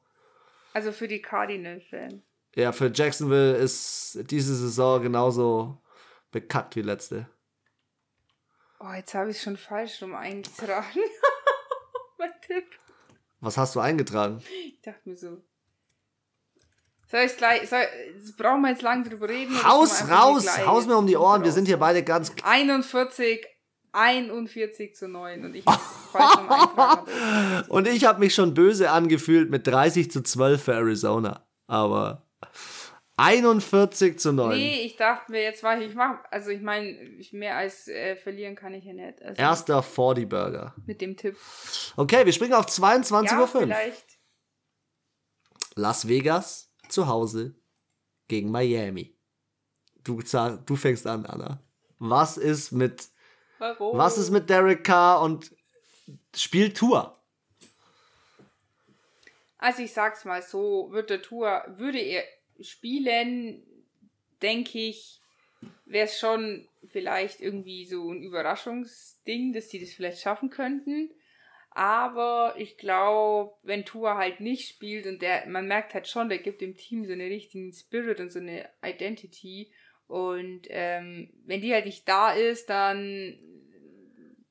Also 0.73 0.93
für 0.93 1.09
die 1.09 1.21
Cardinals-Fans. 1.21 2.23
Ja, 2.55 2.71
für 2.71 2.89
Jacksonville 2.93 3.55
ist 3.55 4.19
diese 4.31 4.55
Saison 4.55 5.01
genauso 5.01 5.81
bekackt 6.31 6.77
wie 6.77 6.81
letzte. 6.81 7.27
Oh, 8.83 8.93
jetzt 8.95 9.13
habe 9.13 9.29
ich 9.29 9.39
schon 9.39 9.57
falsch 9.57 10.01
rum 10.01 10.15
eingetragen. 10.15 11.01
mein 12.17 12.31
Tipp. 12.45 12.65
Was 13.39 13.57
hast 13.57 13.75
du 13.75 13.79
eingetragen? 13.79 14.41
Ich 14.65 14.81
dachte 14.81 15.07
mir 15.07 15.15
so. 15.15 15.37
Soll 17.05 17.21
ich 17.21 17.37
gleich, 17.37 17.69
soll, 17.69 17.85
brauchen 18.37 18.61
wir 18.61 18.69
jetzt 18.69 18.81
lange 18.81 19.07
drüber 19.07 19.29
reden? 19.29 19.63
Haus 19.63 20.09
raus, 20.09 20.47
haus 20.65 20.87
mir 20.87 20.97
um 20.97 21.05
die 21.05 21.17
Ohren, 21.17 21.43
wir 21.43 21.51
sind 21.51 21.65
hier 21.65 21.77
beide 21.77 22.03
ganz. 22.03 22.31
41, 22.43 23.45
41 23.91 24.95
zu 24.95 25.09
9 25.09 25.45
und 25.45 25.55
ich 25.55 25.65
und 27.67 27.87
ich 27.87 28.05
habe 28.05 28.19
mich 28.19 28.33
schon 28.33 28.53
böse 28.53 28.91
angefühlt 28.91 29.51
mit 29.51 29.67
30 29.67 30.09
zu 30.09 30.23
12 30.23 30.63
für 30.63 30.73
Arizona. 30.73 31.45
Aber 31.67 32.25
41 33.21 34.19
zu 34.19 34.33
9. 34.33 34.57
Nee, 34.57 34.81
ich 34.85 34.95
dachte 34.95 35.31
mir, 35.31 35.41
jetzt 35.43 35.63
war 35.63 35.79
ich, 35.79 35.89
ich 35.89 35.95
mach, 35.95 36.23
also 36.31 36.49
ich 36.49 36.61
meine, 36.61 36.97
mehr 37.31 37.55
als 37.55 37.87
äh, 37.87 38.15
verlieren 38.15 38.55
kann 38.55 38.73
ich 38.73 38.85
ja 38.85 38.93
nicht. 38.93 39.21
Also 39.21 39.41
Erster 39.41 39.83
40 39.83 40.27
Burger. 40.27 40.73
Mit 40.85 41.01
dem 41.01 41.15
Tipp. 41.15 41.37
Okay, 41.95 42.25
wir 42.25 42.33
springen 42.33 42.53
auf 42.53 42.65
22.05 42.65 43.25
ja, 43.25 43.39
Uhr. 43.39 43.47
Vielleicht. 43.47 44.19
Las 45.75 46.07
Vegas 46.07 46.73
zu 46.89 47.07
Hause 47.07 47.55
gegen 48.27 48.49
Miami. 48.49 49.15
Du, 50.03 50.21
du 50.21 50.75
fängst 50.75 51.05
an, 51.05 51.25
Anna. 51.25 51.61
Was 51.99 52.37
ist 52.37 52.71
mit. 52.71 53.09
Warum? 53.59 53.97
Was 53.97 54.17
ist 54.17 54.31
mit 54.31 54.49
Derek 54.49 54.83
Carr 54.83 55.21
und 55.21 55.55
spielt 56.35 56.75
Tour? 56.75 57.21
Also 59.59 59.83
ich 59.83 59.93
sag's 59.93 60.25
mal 60.25 60.41
so, 60.41 60.91
wird 60.91 61.11
der 61.11 61.21
Tour, 61.21 61.63
würde 61.67 61.99
er 61.99 62.23
Spielen, 62.63 63.63
denke 64.41 64.79
ich, 64.79 65.19
wäre 65.85 66.05
es 66.05 66.19
schon 66.19 66.67
vielleicht 66.85 67.41
irgendwie 67.41 67.85
so 67.85 68.11
ein 68.11 68.23
Überraschungsding, 68.23 69.53
dass 69.53 69.67
die 69.67 69.79
das 69.79 69.93
vielleicht 69.93 70.21
schaffen 70.21 70.49
könnten. 70.49 71.11
Aber 71.69 72.55
ich 72.57 72.77
glaube, 72.77 73.53
wenn 73.63 73.85
Tua 73.85 74.17
halt 74.17 74.41
nicht 74.41 74.67
spielt 74.67 75.05
und 75.07 75.21
der, 75.21 75.47
man 75.47 75.67
merkt 75.67 75.93
halt 75.93 76.07
schon, 76.07 76.27
der 76.27 76.39
gibt 76.39 76.59
dem 76.59 76.75
Team 76.75 77.05
so 77.05 77.13
einen 77.13 77.27
richtigen 77.27 77.71
Spirit 77.71 78.19
und 78.19 78.31
so 78.31 78.39
eine 78.39 78.69
Identity. 78.83 79.71
Und 80.07 80.63
ähm, 80.67 81.31
wenn 81.45 81.61
die 81.61 81.73
halt 81.73 81.85
nicht 81.85 82.07
da 82.09 82.33
ist, 82.33 82.69
dann 82.69 83.39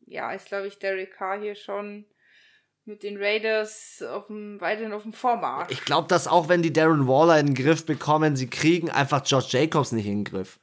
ja, 0.07 0.33
ist 0.33 0.49
glaube 0.49 0.67
ich 0.67 0.79
Derek 0.79 1.13
Carr 1.13 1.41
hier 1.41 1.55
schon 1.55 2.05
mit 2.85 3.03
den 3.03 3.17
Raiders 3.19 4.03
auf 4.03 4.27
dem, 4.29 4.61
weiterhin 4.61 4.93
auf 4.93 5.03
dem 5.03 5.13
Vormarsch. 5.13 5.71
Ich 5.71 5.85
glaube, 5.85 6.09
dass 6.09 6.27
auch 6.27 6.49
wenn 6.49 6.63
die 6.63 6.73
Darren 6.73 7.07
Waller 7.07 7.39
in 7.39 7.47
den 7.47 7.55
Griff 7.55 7.87
bekommen, 7.87 8.37
sie 8.37 8.49
kriegen 8.49 8.91
einfach 8.91 9.23
Josh 9.25 9.53
Jacobs 9.53 9.93
nicht 9.93 10.07
in 10.07 10.21
den 10.21 10.25
Griff. 10.25 10.59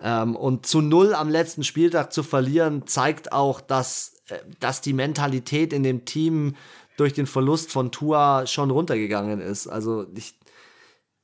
Ähm, 0.00 0.36
und 0.36 0.66
zu 0.66 0.80
null 0.80 1.14
am 1.14 1.28
letzten 1.28 1.64
Spieltag 1.64 2.12
zu 2.12 2.22
verlieren, 2.22 2.86
zeigt 2.86 3.32
auch, 3.32 3.60
dass, 3.60 4.22
äh, 4.28 4.38
dass 4.60 4.80
die 4.80 4.92
Mentalität 4.92 5.72
in 5.72 5.82
dem 5.82 6.04
Team 6.04 6.54
durch 6.96 7.14
den 7.14 7.26
Verlust 7.26 7.72
von 7.72 7.92
Tua 7.92 8.46
schon 8.46 8.70
runtergegangen 8.70 9.40
ist. 9.40 9.68
Also 9.68 10.06
ich, 10.14 10.34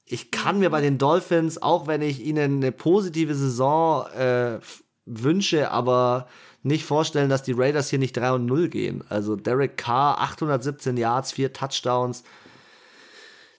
ich 0.05 0.31
kann 0.31 0.59
mir 0.59 0.71
bei 0.71 0.81
den 0.81 0.99
Dolphins, 0.99 1.61
auch 1.61 1.87
wenn 1.87 2.03
ich 2.03 2.21
ihnen 2.21 2.57
eine 2.57 2.73
positive 2.73 3.35
Saison 3.35 4.07
äh, 4.09 4.61
wünsche, 5.05 5.71
aber 5.71 6.29
nicht 6.65 6.85
vorstellen, 6.85 7.29
dass 7.29 7.43
die 7.43 7.53
Raiders 7.53 7.91
hier 7.91 7.99
nicht 7.99 8.17
3 8.17 8.33
und 8.33 8.47
0 8.47 8.69
gehen. 8.69 9.05
Also 9.11 9.37
Derek 9.37 9.77
Carr, 9.77 10.21
817 10.21 10.97
Yards, 10.97 11.33
4 11.33 11.53
Touchdowns. 11.53 12.25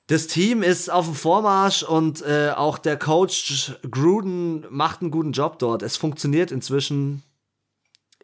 Das 0.07 0.27
Team 0.27 0.63
ist 0.63 0.89
auf 0.89 1.05
dem 1.05 1.15
Vormarsch 1.15 1.83
und 1.83 2.21
äh, 2.23 2.51
auch 2.55 2.77
der 2.77 2.97
Coach 2.97 3.73
Gruden 3.89 4.65
macht 4.69 5.01
einen 5.01 5.11
guten 5.11 5.31
Job 5.31 5.59
dort. 5.59 5.83
Es 5.83 5.97
funktioniert 5.97 6.51
inzwischen. 6.51 7.23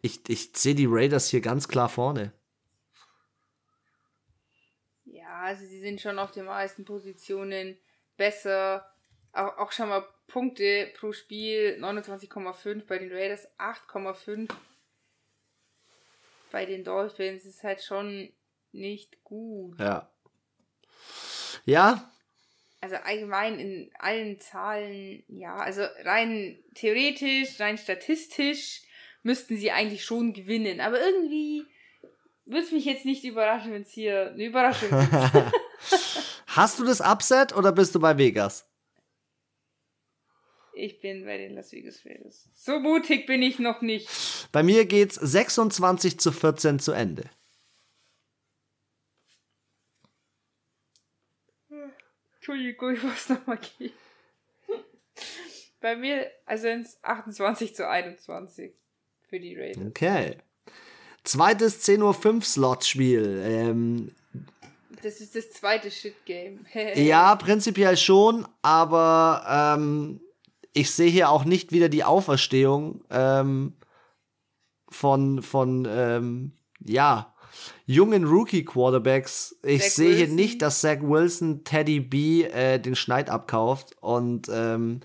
Ich, 0.00 0.28
ich 0.28 0.50
sehe 0.54 0.74
die 0.74 0.88
Raiders 0.88 1.28
hier 1.28 1.40
ganz 1.40 1.68
klar 1.68 1.88
vorne. 1.88 2.32
Ja, 5.04 5.42
also 5.42 5.64
sie 5.64 5.80
sind 5.80 6.00
schon 6.00 6.18
auf 6.18 6.32
den 6.32 6.46
meisten 6.46 6.84
Positionen 6.84 7.76
besser. 8.16 8.84
Auch, 9.32 9.58
auch 9.58 9.72
schon 9.72 9.88
mal 9.88 10.04
Punkte 10.26 10.92
pro 10.96 11.12
Spiel 11.12 11.78
29,5 11.80 12.86
bei 12.86 12.98
den 12.98 13.12
Raiders, 13.12 13.46
8,5 13.58 14.48
bei 16.52 16.66
den 16.66 16.84
Dolphins 16.84 17.44
ist 17.44 17.64
halt 17.64 17.82
schon 17.82 18.32
nicht 18.70 19.22
gut. 19.24 19.78
Ja. 19.80 20.08
Ja. 21.64 22.12
Also 22.80 22.96
allgemein 22.96 23.58
in 23.58 23.90
allen 23.98 24.40
Zahlen, 24.40 25.22
ja, 25.28 25.56
also 25.56 25.82
rein 26.04 26.58
theoretisch, 26.74 27.60
rein 27.60 27.78
statistisch 27.78 28.82
müssten 29.22 29.56
sie 29.56 29.70
eigentlich 29.70 30.04
schon 30.04 30.32
gewinnen. 30.32 30.80
Aber 30.80 31.00
irgendwie 31.00 31.64
würde 32.44 32.64
es 32.64 32.72
mich 32.72 32.84
jetzt 32.84 33.04
nicht 33.04 33.24
überraschen, 33.24 33.72
wenn 33.72 33.82
es 33.82 33.92
hier 33.92 34.30
eine 34.32 34.44
Überraschung 34.44 34.90
gibt. 34.90 35.12
Hast 36.48 36.78
du 36.78 36.84
das 36.84 37.00
Upset 37.00 37.54
oder 37.56 37.72
bist 37.72 37.94
du 37.94 38.00
bei 38.00 38.18
Vegas? 38.18 38.68
Ich 40.74 41.00
bin 41.00 41.24
bei 41.24 41.36
den 41.36 41.54
Las 41.54 41.72
Vegas 41.72 42.04
Raiders. 42.04 42.48
So 42.54 42.80
mutig 42.80 43.26
bin 43.26 43.42
ich 43.42 43.58
noch 43.58 43.82
nicht. 43.82 44.08
Bei 44.52 44.62
mir 44.62 44.86
geht's 44.86 45.16
26 45.16 46.18
zu 46.18 46.32
14 46.32 46.78
zu 46.78 46.92
Ende. 46.92 47.28
Entschuldigung, 52.36 52.94
ich 52.94 53.02
muss 53.02 53.28
nochmal 53.28 53.58
gehen. 53.78 53.92
Bei 55.80 55.94
mir, 55.96 56.30
also 56.46 56.68
ins 56.68 56.98
28 57.02 57.74
zu 57.74 57.88
21 57.88 58.72
für 59.20 59.38
die 59.38 59.56
Raiders. 59.56 59.86
Okay. 59.86 60.38
Zweites 61.24 61.86
10.05 61.86 62.34
Uhr 62.34 62.42
Slot-Spiel. 62.42 63.42
Ähm, 63.44 64.14
das 65.02 65.20
ist 65.20 65.36
das 65.36 65.50
zweite 65.50 65.90
Shit-Game. 65.90 66.66
ja, 66.94 67.36
prinzipiell 67.36 67.96
schon, 67.96 68.46
aber 68.62 69.76
ähm, 69.76 70.20
ich 70.72 70.90
sehe 70.90 71.10
hier 71.10 71.30
auch 71.30 71.44
nicht 71.44 71.72
wieder 71.72 71.88
die 71.88 72.04
Auferstehung 72.04 73.04
ähm, 73.10 73.74
von, 74.88 75.42
von 75.42 75.86
ähm, 75.88 76.52
ja, 76.80 77.34
jungen 77.86 78.24
Rookie-Quarterbacks. 78.24 79.58
Ich 79.62 79.82
Zach 79.82 79.90
sehe 79.90 80.10
hier 80.10 80.20
Wilson. 80.20 80.36
nicht, 80.36 80.62
dass 80.62 80.80
Zach 80.80 80.98
Wilson 81.00 81.64
Teddy 81.64 82.00
B 82.00 82.44
äh, 82.44 82.78
den 82.78 82.96
Schneid 82.96 83.30
abkauft. 83.30 83.96
Und 84.00 84.48
ähm, 84.48 85.00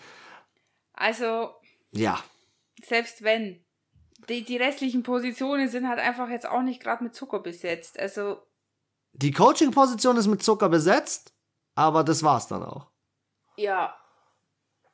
Also, 0.94 1.52
ja, 1.92 2.20
selbst 2.84 3.24
wenn. 3.24 3.64
Die, 4.30 4.44
die 4.44 4.58
restlichen 4.58 5.04
Positionen 5.04 5.70
sind 5.70 5.88
halt 5.88 6.00
einfach 6.00 6.30
jetzt 6.30 6.50
auch 6.50 6.62
nicht 6.62 6.82
gerade 6.82 7.02
mit 7.04 7.16
Zucker 7.16 7.40
besetzt. 7.40 7.98
Also, 7.98 8.42
die 9.14 9.32
Coaching-Position 9.32 10.18
ist 10.18 10.28
mit 10.28 10.44
Zucker 10.44 10.68
besetzt, 10.68 11.34
aber 11.76 12.04
das 12.04 12.24
war's 12.24 12.48
dann 12.48 12.64
auch. 12.64 12.88
ja. 13.58 13.96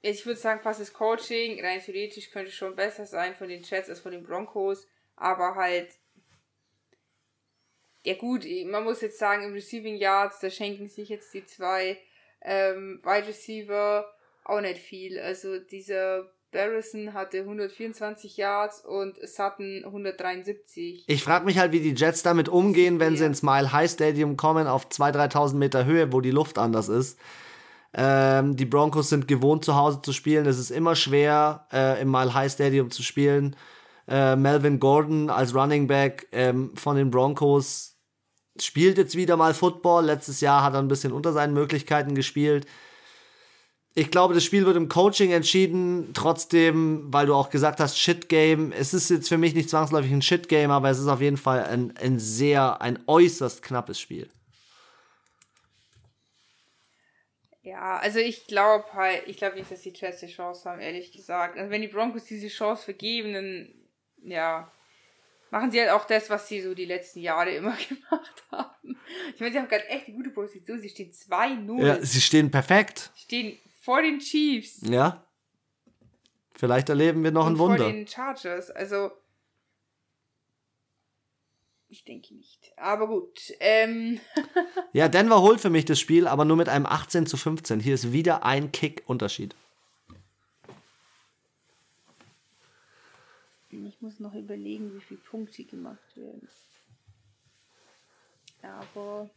Ich 0.05 0.25
würde 0.25 0.37
sagen, 0.39 0.59
fast 0.61 0.81
das 0.81 0.91
Coaching, 0.91 1.63
rein 1.63 1.79
theoretisch 1.79 2.29
könnte 2.29 2.51
schon 2.51 2.75
besser 2.75 3.05
sein 3.05 3.33
von 3.35 3.47
den 3.47 3.63
Jets 3.63 3.89
als 3.89 4.01
von 4.01 4.11
den 4.11 4.23
Broncos. 4.23 4.85
Aber 5.15 5.55
halt. 5.55 5.87
Ja, 8.05 8.15
gut, 8.15 8.45
man 8.65 8.83
muss 8.83 8.99
jetzt 8.99 9.17
sagen, 9.17 9.43
im 9.43 9.53
Receiving 9.53 9.95
Yards, 9.95 10.41
da 10.41 10.49
schenken 10.49 10.89
sich 10.89 11.07
jetzt 11.07 11.33
die 11.33 11.45
zwei 11.45 11.97
ähm, 12.41 12.99
Wide 13.01 13.27
Receiver 13.27 14.05
auch 14.43 14.59
nicht 14.59 14.79
viel. 14.79 15.17
Also, 15.19 15.57
dieser 15.59 16.29
Barrison 16.51 17.13
hatte 17.13 17.39
124 17.39 18.35
Yards 18.35 18.83
und 18.83 19.17
Sutton 19.25 19.85
173. 19.85 21.05
Ich 21.07 21.23
frage 21.23 21.45
mich 21.45 21.57
halt, 21.57 21.71
wie 21.71 21.79
die 21.79 21.95
Jets 21.95 22.23
damit 22.23 22.49
umgehen, 22.49 22.99
wenn 22.99 23.15
sie 23.15 23.23
Ja. 23.23 23.27
ins 23.27 23.41
Mile 23.41 23.71
High 23.71 23.89
Stadium 23.89 24.35
kommen, 24.35 24.67
auf 24.67 24.89
2.000, 24.89 25.31
3.000 25.31 25.55
Meter 25.55 25.85
Höhe, 25.85 26.11
wo 26.11 26.19
die 26.19 26.31
Luft 26.31 26.57
anders 26.57 26.89
ist. 26.89 27.17
Ähm, 27.93 28.55
die 28.55 28.65
Broncos 28.65 29.09
sind 29.09 29.27
gewohnt, 29.27 29.63
zu 29.63 29.75
Hause 29.75 30.01
zu 30.01 30.13
spielen. 30.13 30.45
Es 30.45 30.57
ist 30.57 30.71
immer 30.71 30.95
schwer, 30.95 31.67
äh, 31.71 32.01
im 32.01 32.09
Mile 32.09 32.33
High 32.33 32.51
Stadium 32.51 32.89
zu 32.89 33.03
spielen. 33.03 33.55
Äh, 34.07 34.35
Melvin 34.35 34.79
Gordon 34.79 35.29
als 35.29 35.53
Running 35.53 35.87
Back 35.87 36.27
ähm, 36.31 36.71
von 36.75 36.95
den 36.95 37.11
Broncos 37.11 37.93
spielt 38.59 38.97
jetzt 38.97 39.15
wieder 39.15 39.37
mal 39.37 39.53
Football. 39.53 40.05
Letztes 40.05 40.41
Jahr 40.41 40.63
hat 40.63 40.73
er 40.73 40.79
ein 40.79 40.87
bisschen 40.87 41.11
unter 41.11 41.33
seinen 41.33 41.53
Möglichkeiten 41.53 42.15
gespielt. 42.15 42.65
Ich 43.95 44.09
glaube, 44.09 44.33
das 44.33 44.43
Spiel 44.43 44.65
wird 44.65 44.75
im 44.75 44.89
Coaching 44.89 45.31
entschieden. 45.31 46.09
Trotzdem, 46.13 47.13
weil 47.13 47.27
du 47.27 47.35
auch 47.35 47.51
gesagt 47.51 47.79
hast, 47.79 47.99
Shit 47.99 48.27
Game. 48.27 48.71
Es 48.71 48.93
ist 48.93 49.09
jetzt 49.09 49.29
für 49.29 49.37
mich 49.37 49.53
nicht 49.53 49.69
zwangsläufig 49.69 50.11
ein 50.11 50.23
Shit 50.23 50.49
Game, 50.49 50.71
aber 50.71 50.89
es 50.89 50.99
ist 50.99 51.07
auf 51.07 51.21
jeden 51.21 51.37
Fall 51.37 51.63
ein, 51.63 51.93
ein 51.97 52.17
sehr, 52.17 52.81
ein 52.81 52.99
äußerst 53.05 53.61
knappes 53.61 53.99
Spiel. 53.99 54.29
Ja, 57.63 57.97
also 57.97 58.19
ich 58.19 58.45
glaube 58.45 58.85
halt, 58.93 59.23
ich 59.27 59.37
glaube 59.37 59.55
nicht, 59.55 59.71
dass 59.71 59.81
die 59.81 59.93
Jets 59.95 60.19
die 60.19 60.27
Chance 60.27 60.69
haben, 60.69 60.81
ehrlich 60.81 61.13
gesagt. 61.13 61.57
Also 61.57 61.71
wenn 61.71 61.81
die 61.81 61.87
Broncos 61.87 62.25
diese 62.25 62.49
Chance 62.49 62.83
vergeben, 62.83 63.33
dann, 63.33 63.73
ja, 64.21 64.69
machen 65.49 65.71
sie 65.71 65.79
halt 65.79 65.91
auch 65.91 66.05
das, 66.05 66.29
was 66.29 66.47
sie 66.49 66.61
so 66.61 66.73
die 66.73 66.83
letzten 66.83 67.21
Jahre 67.21 67.51
immer 67.55 67.75
gemacht 67.75 68.43
haben. 68.51 68.99
Ich 69.33 69.39
meine, 69.39 69.53
sie 69.53 69.59
haben 69.59 69.69
gerade 69.69 69.87
echt 69.87 70.07
eine 70.07 70.17
gute 70.17 70.31
Position. 70.31 70.79
Sie 70.79 70.89
stehen 70.89 71.11
2-0. 71.13 71.85
Ja, 71.85 72.01
sie 72.03 72.19
stehen 72.19 72.51
perfekt. 72.51 73.11
Stehen 73.15 73.57
vor 73.79 74.01
den 74.01 74.19
Chiefs. 74.19 74.81
Ja. 74.83 75.25
Vielleicht 76.55 76.89
erleben 76.89 77.23
wir 77.23 77.31
noch 77.31 77.45
ein 77.45 77.53
und 77.53 77.57
vor 77.57 77.69
Wunder. 77.69 77.89
den 77.89 78.05
Chargers. 78.07 78.71
Also, 78.71 79.11
ich 81.93 82.03
denke 82.03 82.33
nicht. 82.33 82.73
Aber 82.75 83.07
gut. 83.07 83.53
Ähm, 83.59 84.19
Ja, 84.93 85.07
Denver 85.07 85.41
holt 85.41 85.61
für 85.61 85.69
mich 85.69 85.85
das 85.85 85.99
Spiel, 85.99 86.27
aber 86.27 86.43
nur 86.43 86.57
mit 86.57 86.67
einem 86.67 86.87
18 86.87 87.27
zu 87.27 87.37
15. 87.37 87.79
Hier 87.79 87.93
ist 87.93 88.11
wieder 88.11 88.43
ein 88.43 88.71
Kick-Unterschied. 88.71 89.55
Ich 93.69 94.01
muss 94.01 94.19
noch 94.19 94.33
überlegen, 94.33 94.95
wie 94.95 95.01
viele 95.01 95.19
Punkte 95.19 95.63
gemacht 95.63 96.15
werden. 96.15 96.47
Aber 98.61 99.29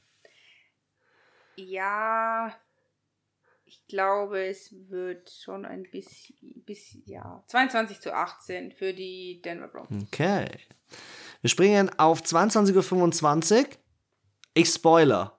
ja, 1.57 2.55
ich 3.67 3.87
glaube, 3.89 4.47
es 4.47 4.73
wird 4.89 5.31
schon 5.31 5.65
ein 5.65 5.83
bisschen, 5.83 6.37
bisschen 6.65 7.03
ja, 7.07 7.43
22 7.49 8.01
zu 8.01 8.15
18 8.15 8.73
für 8.73 8.93
die 8.93 9.43
Denver 9.45 9.69
Broncos. 9.69 10.05
Okay. 10.05 10.47
Wir 11.41 11.51
springen 11.51 11.91
auf 11.99 12.23
22.25 12.23 13.59
Uhr. 13.59 13.67
Ich 14.55 14.69
spoiler. 14.69 15.39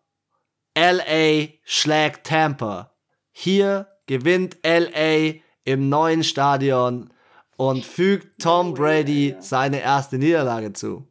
LA 0.78 1.48
schlägt 1.64 2.28
Tampa. 2.28 2.94
Hier 3.32 3.88
gewinnt 4.06 4.58
LA 4.64 5.40
im 5.64 5.90
neuen 5.90 6.24
Stadion 6.24 7.12
und 7.56 7.86
fügt 7.86 8.42
Tom 8.42 8.74
Brady 8.74 9.36
seine 9.40 9.82
erste 9.82 10.18
Niederlage 10.18 10.74
zu. 10.74 11.08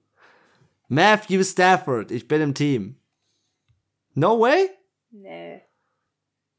Matthew 0.88 1.42
Stafford, 1.42 2.10
ich 2.10 2.28
bin 2.28 2.42
im 2.42 2.54
Team. 2.54 3.00
No 4.14 4.38
way? 4.38 4.70
Nee. 5.10 5.62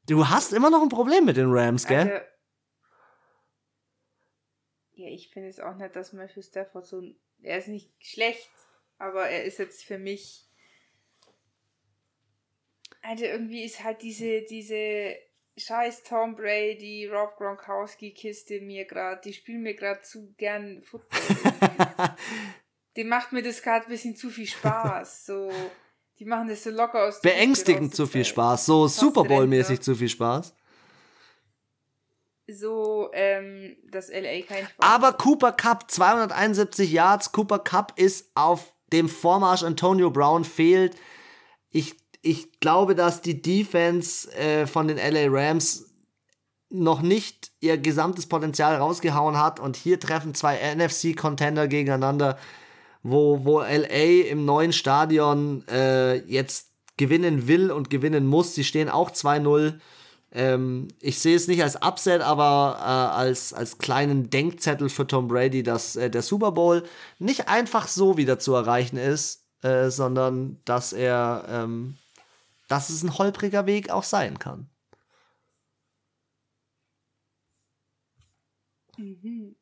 Du 0.08 0.28
hast 0.30 0.53
immer 0.53 0.70
noch 0.70 0.82
ein 0.82 0.89
Problem 0.89 1.26
mit 1.26 1.38
den 1.38 1.51
Rams, 1.51 1.86
gell? 1.86 2.10
Also, 2.10 2.26
ja, 4.93 5.10
ich 5.10 5.30
finde 5.30 5.49
es 5.49 5.60
auch 5.60 5.76
nicht, 5.76 5.95
dass 5.95 6.14
Matthew 6.14 6.41
Stafford 6.41 6.86
so. 6.86 7.03
Er 7.41 7.60
ist 7.60 7.68
nicht 7.68 7.91
schlecht, 7.99 8.49
aber 8.97 9.28
er 9.28 9.43
ist 9.43 9.60
jetzt 9.60 9.84
für 9.84 9.99
mich. 9.99 10.49
Also 13.01 13.26
irgendwie 13.26 13.64
ist 13.64 13.84
halt 13.84 14.01
diese, 14.01 14.41
diese 14.41 15.16
scheiß 15.58 16.03
Tom 16.03 16.36
Brady, 16.36 17.08
Rob 17.08 17.36
Gronkowski-Kiste 17.38 18.62
mir 18.62 18.86
gerade, 18.86 19.22
die 19.22 19.34
spielen 19.34 19.62
mir 19.62 19.76
gerade 19.76 20.01
zu 20.01 20.34
gern 20.38 20.82
Football. 20.82 21.20
Dem 22.97 23.08
macht 23.10 23.32
mir 23.32 23.43
das 23.43 23.62
gerade 23.62 23.86
ein 23.86 23.91
bisschen 23.91 24.16
zu 24.16 24.30
viel 24.30 24.47
Spaß. 24.47 25.26
So, 25.26 25.51
die 26.20 26.26
machen 26.26 26.47
das 26.47 26.63
so 26.63 26.70
locker 26.72 27.07
aus. 27.07 27.22
Beängstigend 27.22 27.95
zu 27.95 28.07
viel. 28.07 28.26
Spaß. 28.26 28.65
So 28.65 28.88
Super 28.88 29.24
Bowl-mäßig 29.24 29.82
zu 29.82 29.95
viel 29.95 30.09
Spaß. 30.09 30.53
So, 32.49 33.09
ähm, 33.13 33.76
dass 33.91 34.09
LA 34.09 34.41
kein 34.47 34.65
Spaß 34.65 34.76
Aber 34.80 35.13
Cooper 35.13 35.51
Cup, 35.51 35.91
271 35.91 36.91
Yards. 36.91 37.32
Cooper 37.34 37.59
Cup 37.59 37.93
ist 37.97 38.32
auf 38.36 38.74
dem 38.93 39.09
Vormarsch. 39.09 39.63
Antonio 39.63 40.09
Brown 40.09 40.45
fehlt. 40.45 40.95
Ich, 41.70 41.95
ich 42.22 42.59
glaube, 42.59 42.95
dass 42.95 43.22
die 43.22 43.41
Defense 43.41 44.32
äh, 44.34 44.65
von 44.65 44.88
den 44.88 44.97
LA 44.97 45.28
Rams 45.28 45.88
noch 46.70 47.01
nicht 47.01 47.51
ihr 47.59 47.78
gesamtes 47.78 48.28
Potenzial 48.28 48.76
rausgehauen 48.78 49.38
hat. 49.38 49.59
Und 49.59 49.76
hier 49.76 49.99
treffen 49.99 50.34
zwei 50.34 50.57
NFC-Contender 50.76 51.68
gegeneinander, 51.68 52.38
wo, 53.03 53.45
wo 53.45 53.61
LA 53.61 54.27
im 54.29 54.45
neuen 54.45 54.73
Stadion 54.73 55.67
äh, 55.67 56.17
jetzt 56.25 56.71
gewinnen 56.97 57.47
will 57.47 57.71
und 57.71 57.89
gewinnen 57.89 58.25
muss. 58.25 58.55
Sie 58.55 58.63
stehen 58.63 58.89
auch 58.89 59.11
2-0. 59.11 59.79
Ähm, 60.31 60.89
ich 60.99 61.19
sehe 61.19 61.35
es 61.35 61.47
nicht 61.47 61.63
als 61.63 61.81
Upset, 61.81 62.21
aber 62.21 62.77
äh, 62.79 62.83
als, 62.83 63.53
als 63.53 63.77
kleinen 63.77 64.29
Denkzettel 64.29 64.89
für 64.89 65.07
Tom 65.07 65.27
Brady, 65.27 65.63
dass 65.63 65.95
äh, 65.95 66.09
der 66.09 66.21
Super 66.21 66.51
Bowl 66.51 66.83
nicht 67.19 67.47
einfach 67.47 67.87
so 67.87 68.17
wieder 68.17 68.39
zu 68.39 68.53
erreichen 68.53 68.97
ist, 68.97 69.45
äh, 69.61 69.89
sondern 69.89 70.59
dass 70.65 70.93
er, 70.93 71.45
ähm, 71.49 71.97
dass 72.67 72.89
es 72.89 73.03
ein 73.03 73.17
holpriger 73.17 73.65
Weg 73.65 73.89
auch 73.89 74.03
sein 74.03 74.37
kann. 74.39 74.69
Mhm. 78.97 79.57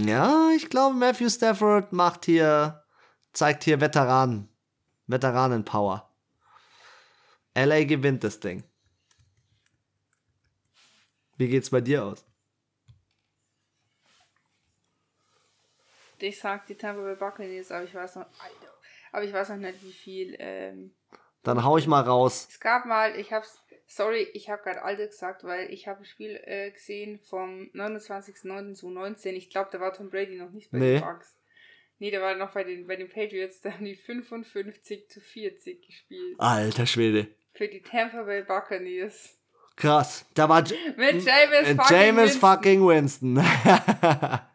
Ja, 0.00 0.50
ich 0.54 0.68
glaube, 0.68 0.94
Matthew 0.94 1.28
Stafford 1.28 1.92
macht 1.92 2.24
hier, 2.24 2.84
zeigt 3.32 3.64
hier 3.64 3.80
Veteran, 3.80 4.48
Veteranen-Power. 5.06 6.08
LA 7.56 7.84
gewinnt 7.84 8.22
das 8.22 8.38
Ding. 8.38 8.62
Wie 11.36 11.48
geht's 11.48 11.70
bei 11.70 11.80
dir 11.80 12.04
aus? 12.04 12.24
Ich 16.20 16.38
sag 16.38 16.66
die 16.66 16.74
Tampa 16.76 17.02
Bay 17.02 17.16
Buccaneers, 17.16 17.70
aber 17.70 17.84
ich 17.84 17.94
weiß 17.94 18.16
noch, 18.16 18.26
aber 19.12 19.24
ich 19.24 19.32
weiß 19.32 19.50
noch 19.50 19.56
nicht, 19.56 19.82
wie 19.82 19.92
viel. 19.92 20.36
Ähm, 20.38 20.94
Dann 21.42 21.62
hau 21.64 21.78
ich 21.78 21.86
mal 21.86 22.02
raus. 22.02 22.48
es 22.50 22.58
gab 22.60 22.86
mal, 22.86 23.14
ich 23.16 23.32
hab's, 23.32 23.60
sorry, 23.88 24.28
ich 24.34 24.48
habe 24.48 24.62
gerade 24.62 24.82
Alter 24.82 25.06
gesagt, 25.08 25.42
weil 25.44 25.72
ich 25.72 25.88
habe 25.88 26.00
ein 26.00 26.04
Spiel 26.04 26.40
äh, 26.44 26.70
gesehen 26.70 27.18
vom 27.18 27.68
29.09.2019. 27.74 29.30
Ich 29.32 29.50
glaube, 29.50 29.70
da 29.72 29.80
war 29.80 29.92
Tom 29.92 30.10
Brady 30.10 30.36
noch 30.36 30.50
nicht 30.50 30.70
bei 30.70 30.78
Nee. 30.78 30.92
den 30.94 31.00
Bucks. 31.02 31.34
Nee, 31.98 32.12
der 32.12 32.20
war 32.22 32.36
noch 32.36 32.52
bei 32.52 32.62
den, 32.62 32.86
bei 32.86 32.94
den 32.94 33.08
Patriots, 33.08 33.60
da 33.60 33.72
haben 33.72 33.84
die 33.84 33.96
55 33.96 35.08
zu 35.10 35.20
40 35.20 35.84
gespielt. 35.84 36.36
Alter 36.38 36.86
Schwede. 36.86 37.26
Für 37.54 37.66
die 37.66 37.82
Tampa 37.82 38.22
Bay 38.22 38.42
Buccaneers. 38.44 39.36
Krass. 39.74 40.24
Da 40.34 40.48
war 40.48 40.62
J 40.62 40.78
Mit 40.96 41.24
James 41.24 41.68
äh, 41.68 41.74
fucking 41.74 41.96
James 41.96 42.20
Winston. 42.22 42.40
fucking 42.40 42.86
Winston. 42.86 43.36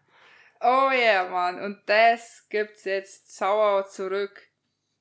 Oh 0.66 0.90
yeah, 0.94 1.28
Mann. 1.28 1.60
Und 1.62 1.82
das 1.88 2.48
gibt's 2.50 2.86
jetzt 2.86 3.36
sauer 3.36 3.86
zurück. 3.88 4.48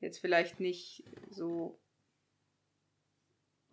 Jetzt 0.00 0.18
vielleicht 0.18 0.58
nicht 0.58 1.04
so 1.30 1.78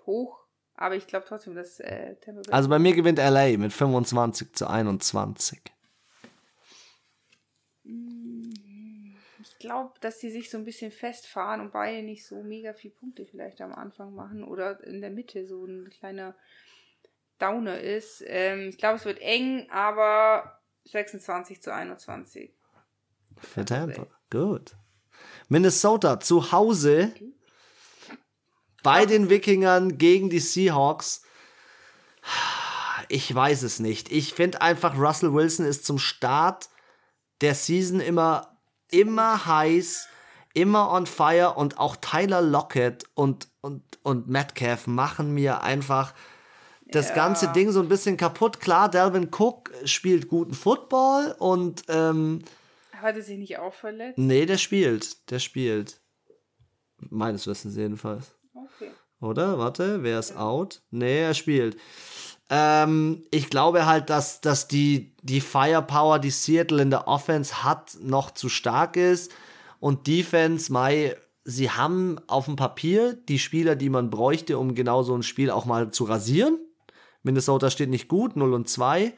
hoch, 0.05 0.39
Aber 0.81 0.95
ich 0.95 1.07
glaube 1.07 1.25
trotzdem, 1.27 1.55
dass 1.55 1.81
äh, 1.81 2.15
Tampa 2.21 2.41
Bay. 2.41 2.53
Also 2.53 2.69
bei 2.69 2.79
mir 2.79 2.95
gewinnt 2.95 3.19
LA 3.19 3.57
mit 3.57 3.73
25 3.73 4.53
zu 4.53 4.65
21. 4.65 5.59
Ich 7.83 9.59
glaube, 9.59 9.91
dass 9.99 10.21
sie 10.21 10.31
sich 10.31 10.49
so 10.49 10.57
ein 10.57 10.63
bisschen 10.63 10.91
festfahren 10.91 11.59
und 11.59 11.73
beide 11.73 12.01
nicht 12.01 12.25
so 12.25 12.43
mega 12.43 12.71
viel 12.71 12.91
Punkte 12.91 13.25
vielleicht 13.25 13.59
am 13.59 13.73
Anfang 13.73 14.15
machen 14.15 14.41
oder 14.41 14.81
in 14.85 15.01
der 15.01 15.09
Mitte 15.09 15.45
so 15.45 15.65
ein 15.65 15.89
kleiner 15.89 16.33
Downer 17.39 17.81
ist. 17.81 18.23
Ähm, 18.25 18.69
ich 18.69 18.77
glaube, 18.77 18.99
es 18.99 19.05
wird 19.05 19.19
eng, 19.19 19.69
aber 19.69 20.61
26 20.85 21.61
zu 21.61 21.73
21. 21.73 22.53
Für 23.35 23.65
Tampa. 23.65 24.07
Gut. 24.29 24.77
Minnesota 25.49 26.21
zu 26.21 26.53
Hause 26.53 27.13
bei 28.83 29.05
den 29.05 29.29
Wikingern 29.29 29.97
gegen 29.97 30.29
die 30.29 30.39
Seahawks. 30.39 31.23
Ich 33.07 33.33
weiß 33.33 33.63
es 33.63 33.79
nicht. 33.79 34.11
Ich 34.11 34.33
finde 34.33 34.61
einfach, 34.61 34.97
Russell 34.97 35.33
Wilson 35.33 35.65
ist 35.65 35.85
zum 35.85 35.97
Start 35.97 36.69
der 37.41 37.55
Season 37.55 37.99
immer, 37.99 38.57
immer 38.91 39.45
heiß, 39.45 40.07
immer 40.53 40.91
on 40.91 41.05
fire 41.07 41.53
und 41.55 41.79
auch 41.79 41.95
Tyler 41.95 42.41
Lockett 42.41 43.05
und, 43.15 43.47
und, 43.61 43.83
und 44.03 44.27
Metcalf 44.27 44.87
machen 44.87 45.33
mir 45.33 45.61
einfach 45.63 46.13
das 46.91 47.09
Ja. 47.09 47.15
ganze 47.15 47.47
Ding 47.49 47.71
so 47.71 47.81
ein 47.81 47.87
bisschen 47.89 48.17
kaputt. 48.17 48.59
Klar, 48.59 48.89
Dalvin 48.89 49.29
Cook 49.31 49.71
spielt 49.85 50.27
guten 50.27 50.53
Football 50.53 51.35
und 51.39 51.83
ähm, 51.87 52.43
Hat 52.93 53.15
er 53.15 53.21
sich 53.21 53.37
nicht 53.37 53.57
auch 53.57 53.73
verletzt? 53.73 54.17
nee, 54.17 54.45
der 54.45 54.57
spielt. 54.57 55.29
Der 55.31 55.39
spielt. 55.39 56.01
Meines 57.09 57.47
Wissens 57.47 57.75
jedenfalls. 57.75 58.33
Okay. 58.75 58.91
Oder? 59.21 59.59
Warte, 59.59 60.03
wer 60.03 60.19
ist 60.19 60.35
out? 60.35 60.81
Nee, 60.91 61.21
er 61.21 61.33
spielt. 61.33 61.77
Ähm, 62.49 63.23
ich 63.31 63.49
glaube 63.49 63.85
halt, 63.85 64.09
dass, 64.09 64.41
dass 64.41 64.67
die, 64.67 65.15
die 65.21 65.41
Firepower, 65.41 66.19
die 66.19 66.31
Seattle 66.31 66.81
in 66.81 66.89
der 66.89 67.07
Offense 67.07 67.63
hat, 67.63 67.97
noch 68.01 68.31
zu 68.31 68.49
stark 68.49 68.95
ist. 68.95 69.31
Und 69.79 70.07
Defense, 70.07 70.71
Mai, 70.71 71.15
sie 71.43 71.69
haben 71.69 72.19
auf 72.27 72.45
dem 72.45 72.55
Papier 72.55 73.13
die 73.13 73.39
Spieler, 73.39 73.75
die 73.75 73.89
man 73.89 74.09
bräuchte, 74.09 74.57
um 74.57 74.73
genau 74.73 75.03
so 75.03 75.15
ein 75.15 75.23
Spiel 75.23 75.51
auch 75.51 75.65
mal 75.65 75.91
zu 75.91 76.05
rasieren. 76.05 76.57
Minnesota 77.21 77.69
steht 77.69 77.89
nicht 77.89 78.07
gut, 78.07 78.35
0 78.35 78.53
und 78.53 78.69
2. 78.69 79.13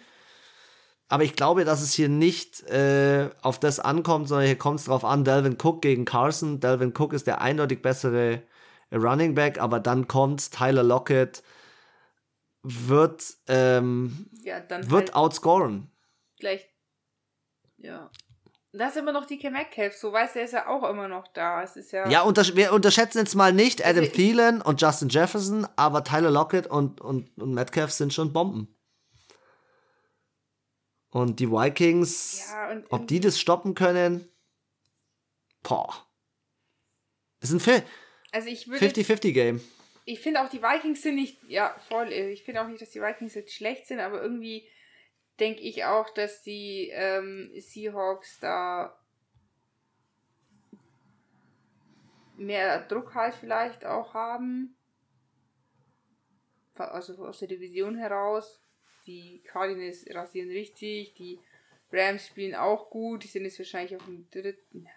Aber 1.07 1.23
ich 1.23 1.35
glaube, 1.35 1.65
dass 1.65 1.81
es 1.81 1.93
hier 1.93 2.09
nicht 2.09 2.63
äh, 2.69 3.29
auf 3.41 3.59
das 3.59 3.79
ankommt, 3.79 4.27
sondern 4.27 4.47
hier 4.47 4.57
kommt 4.57 4.79
es 4.79 4.85
drauf 4.85 5.03
an, 5.03 5.25
Delvin 5.25 5.57
Cook 5.61 5.81
gegen 5.81 6.05
Carson. 6.05 6.59
Delvin 6.59 6.93
Cook 6.97 7.13
ist 7.13 7.27
der 7.27 7.41
eindeutig 7.41 7.81
bessere 7.81 8.41
Running 8.91 9.33
Back, 9.35 9.59
aber 9.59 9.79
dann 9.79 10.07
kommt 10.07 10.51
Tyler 10.51 10.83
Lockett, 10.83 11.43
wird, 12.63 13.23
ähm, 13.47 14.29
Ja, 14.43 14.57
wird 14.69 14.91
halt 14.91 15.15
outscoren. 15.15 15.89
gleich. 16.39 16.67
Ja. 17.77 18.11
Da 18.73 18.87
ist 18.87 18.95
immer 18.97 19.11
noch 19.11 19.25
DK 19.25 19.49
Metcalf, 19.51 19.95
so 19.97 20.13
weiß 20.13 20.33
der 20.33 20.43
ist 20.45 20.53
ja 20.53 20.67
auch 20.67 20.87
immer 20.89 21.07
noch 21.09 21.27
da. 21.29 21.61
Es 21.61 21.75
ist 21.75 21.91
ja. 21.91 22.07
Ja, 22.09 22.21
untersch 22.21 22.55
wir 22.55 22.71
unterschätzen 22.71 23.17
jetzt 23.17 23.35
mal 23.35 23.51
nicht 23.51 23.83
Adam 23.85 24.03
Also 24.03 24.11
Thielen 24.15 24.61
und 24.61 24.81
Justin 24.81 25.09
Jefferson, 25.09 25.67
aber 25.75 26.03
Tyler 26.05 26.31
Lockett 26.31 26.67
und, 26.67 27.01
und, 27.01 27.37
und 27.37 27.53
Metcalf 27.53 27.91
sind 27.91 28.13
schon 28.13 28.31
Bomben. 28.31 28.73
Und 31.09 31.39
die 31.41 31.49
Vikings, 31.51 32.47
Ja, 32.49 32.69
und 32.71 32.85
ob 32.91 33.07
die 33.07 33.19
das 33.19 33.39
stoppen 33.39 33.73
können, 33.75 34.25
boah. 35.63 35.93
Das 37.41 37.49
ist 37.49 37.55
ein 37.55 37.59
Fi- 37.59 37.83
Also 38.31 38.47
ich 38.49 38.67
würde. 38.67 38.85
50-50-Game. 38.85 39.61
Ich 40.05 40.19
finde 40.19 40.41
auch 40.41 40.49
die 40.49 40.61
Vikings 40.61 41.01
sind 41.03 41.15
nicht. 41.15 41.37
Ja, 41.47 41.75
voll. 41.87 42.11
äh, 42.11 42.31
Ich 42.31 42.43
finde 42.43 42.61
auch 42.61 42.67
nicht, 42.67 42.81
dass 42.81 42.89
die 42.91 43.01
Vikings 43.01 43.35
jetzt 43.35 43.53
schlecht 43.53 43.87
sind, 43.87 43.99
aber 43.99 44.21
irgendwie 44.21 44.67
denke 45.39 45.61
ich 45.61 45.85
auch, 45.85 46.09
dass 46.09 46.41
die 46.41 46.89
ähm, 46.93 47.51
Seahawks 47.57 48.39
da 48.39 48.97
mehr 52.37 52.81
Druck 52.87 53.13
halt 53.15 53.35
vielleicht 53.35 53.85
auch 53.85 54.13
haben. 54.13 54.75
Also 56.75 57.25
aus 57.25 57.39
der 57.39 57.47
Division 57.47 57.95
heraus. 57.95 58.59
Die 59.05 59.41
Cardinals 59.45 60.05
rasieren 60.09 60.49
richtig, 60.49 61.13
die 61.15 61.39
Rams 61.91 62.27
spielen 62.27 62.55
auch 62.55 62.89
gut, 62.89 63.23
die 63.23 63.27
sind 63.27 63.43
jetzt 63.45 63.57
wahrscheinlich 63.59 63.95
auf 63.95 64.05
dem 64.05 64.29
dritten. 64.29 64.87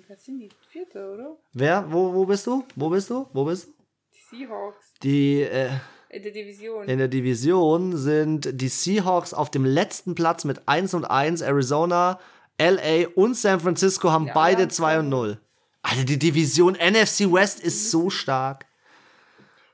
Platz 0.00 0.24
sind 0.24 0.38
die? 0.38 0.48
Vierte, 0.68 1.12
oder? 1.12 1.36
Wer? 1.52 1.92
Wo, 1.92 2.14
wo 2.14 2.24
bist 2.24 2.46
du? 2.46 2.64
Wo 2.76 2.88
bist 2.88 3.10
du? 3.10 3.26
Wo 3.32 3.44
bist 3.44 3.66
du? 3.66 3.72
Die 4.14 4.36
Seahawks 4.36 4.94
Die, 5.02 5.42
äh, 5.42 5.70
in 6.08 6.22
der 6.22 6.32
Division. 6.32 6.88
In 6.88 6.98
der 6.98 7.08
Division 7.08 7.96
sind 7.96 8.60
die 8.60 8.68
Seahawks 8.68 9.34
auf 9.34 9.50
dem 9.50 9.64
letzten 9.64 10.14
Platz 10.14 10.44
mit 10.44 10.68
1 10.68 10.94
und 10.94 11.04
1. 11.04 11.40
Arizona, 11.42 12.20
LA 12.58 13.08
und 13.14 13.34
San 13.36 13.60
Francisco 13.60 14.10
haben 14.10 14.26
Ja, 14.26 14.34
beide 14.34 14.62
ja, 14.62 14.68
2 14.68 15.00
und 15.00 15.08
0. 15.08 15.40
Alter, 15.82 16.04
die 16.04 16.18
Division 16.18 16.74
NFC 16.74 17.32
West 17.32 17.60
ist 17.60 17.90
so 17.90 18.08
stark. 18.10 18.66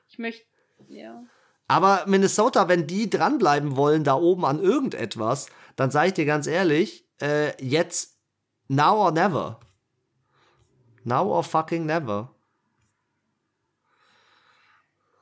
Ich 0.09 0.17
möchte, 0.17 0.45
ja. 0.87 1.23
Aber 1.67 2.03
Minnesota, 2.07 2.67
wenn 2.67 2.87
die 2.87 3.09
dranbleiben 3.09 3.75
wollen, 3.75 4.03
da 4.03 4.15
oben 4.15 4.43
an 4.43 4.59
irgendetwas, 4.59 5.47
dann 5.75 5.91
sage 5.91 6.07
ich 6.07 6.13
dir 6.15 6.25
ganz 6.25 6.47
ehrlich, 6.47 7.05
äh, 7.21 7.51
jetzt 7.63 8.17
now 8.69 8.95
or 8.95 9.11
never. 9.11 9.59
Now 11.09 11.27
or 11.27 11.43
fucking 11.43 11.85
never. 11.85 12.29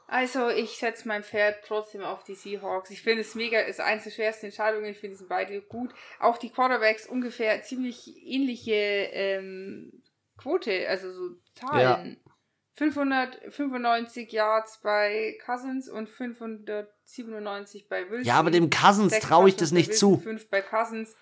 Also, 0.09 0.49
ich 0.49 0.77
setze 0.77 1.07
mein 1.07 1.23
Pferd 1.23 1.65
trotzdem 1.65 2.01
auf 2.01 2.23
die 2.23 2.35
Seahawks. 2.35 2.91
Ich 2.91 3.01
finde 3.01 3.21
es 3.21 3.35
mega, 3.35 3.59
ist 3.59 3.81
eins 3.81 4.03
der 4.03 4.11
schwersten 4.11 4.47
Entscheidungen. 4.47 4.85
Ich 4.85 4.99
finde, 4.99 5.17
sind 5.17 5.29
beide 5.29 5.61
gut. 5.61 5.93
Auch 6.19 6.37
die 6.37 6.49
Quarterbacks 6.49 7.07
ungefähr 7.07 7.61
ziemlich 7.63 8.15
ähnliche 8.25 8.73
ähm, 8.73 10.03
Quote, 10.37 10.87
also 10.87 11.11
so 11.11 11.35
Zahlen. 11.55 12.21
595 12.75 14.31
Yards 14.31 14.81
bei 14.81 15.37
Cousins 15.43 15.89
und 15.89 16.07
597 16.07 17.89
bei 17.89 18.09
Wilson. 18.09 18.25
Ja, 18.25 18.35
aber 18.35 18.51
dem 18.51 18.69
Cousins 18.69 19.19
traue 19.19 19.49
ich 19.49 19.55
das 19.55 19.71
nicht 19.71 19.89
Wilson, 19.89 20.15
zu. 20.15 20.21
Fünf 20.21 20.49
bei 20.49 20.61
Cousins. 20.61 21.15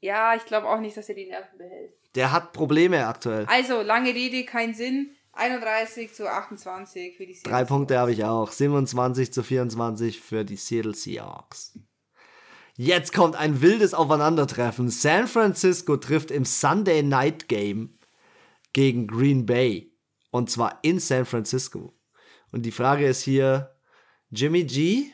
Ja, 0.00 0.36
ich 0.36 0.44
glaube 0.44 0.68
auch 0.68 0.78
nicht, 0.78 0.96
dass 0.96 1.08
er 1.08 1.14
die 1.14 1.26
Nerven 1.26 1.56
behält. 1.56 1.94
Der 2.16 2.32
hat 2.32 2.52
Probleme 2.52 3.06
aktuell. 3.06 3.46
Also, 3.46 3.82
lange 3.82 4.14
Rede, 4.14 4.44
kein 4.44 4.74
Sinn. 4.74 5.10
31 5.32 6.14
zu 6.14 6.30
28 6.30 7.16
für 7.16 7.26
die 7.26 7.34
Drei 7.34 7.50
Seahawks. 7.50 7.68
Punkte 7.68 7.98
habe 7.98 8.12
ich 8.12 8.24
auch. 8.24 8.50
27 8.50 9.32
zu 9.32 9.42
24 9.42 10.20
für 10.20 10.44
die 10.44 10.56
Seattle 10.56 10.94
Seahawks. 10.94 11.78
Jetzt 12.78 13.12
kommt 13.12 13.36
ein 13.36 13.60
wildes 13.60 13.94
Aufeinandertreffen. 13.94 14.88
San 14.88 15.26
Francisco 15.26 15.96
trifft 15.96 16.30
im 16.30 16.44
Sunday 16.44 17.02
Night 17.02 17.48
Game 17.48 17.98
gegen 18.72 19.06
Green 19.06 19.46
Bay. 19.46 19.92
Und 20.30 20.50
zwar 20.50 20.78
in 20.82 21.00
San 21.00 21.24
Francisco. 21.24 21.94
Und 22.50 22.62
die 22.62 22.72
Frage 22.72 23.06
ist 23.06 23.22
hier, 23.22 23.74
Jimmy 24.30 24.64
G 24.64 25.10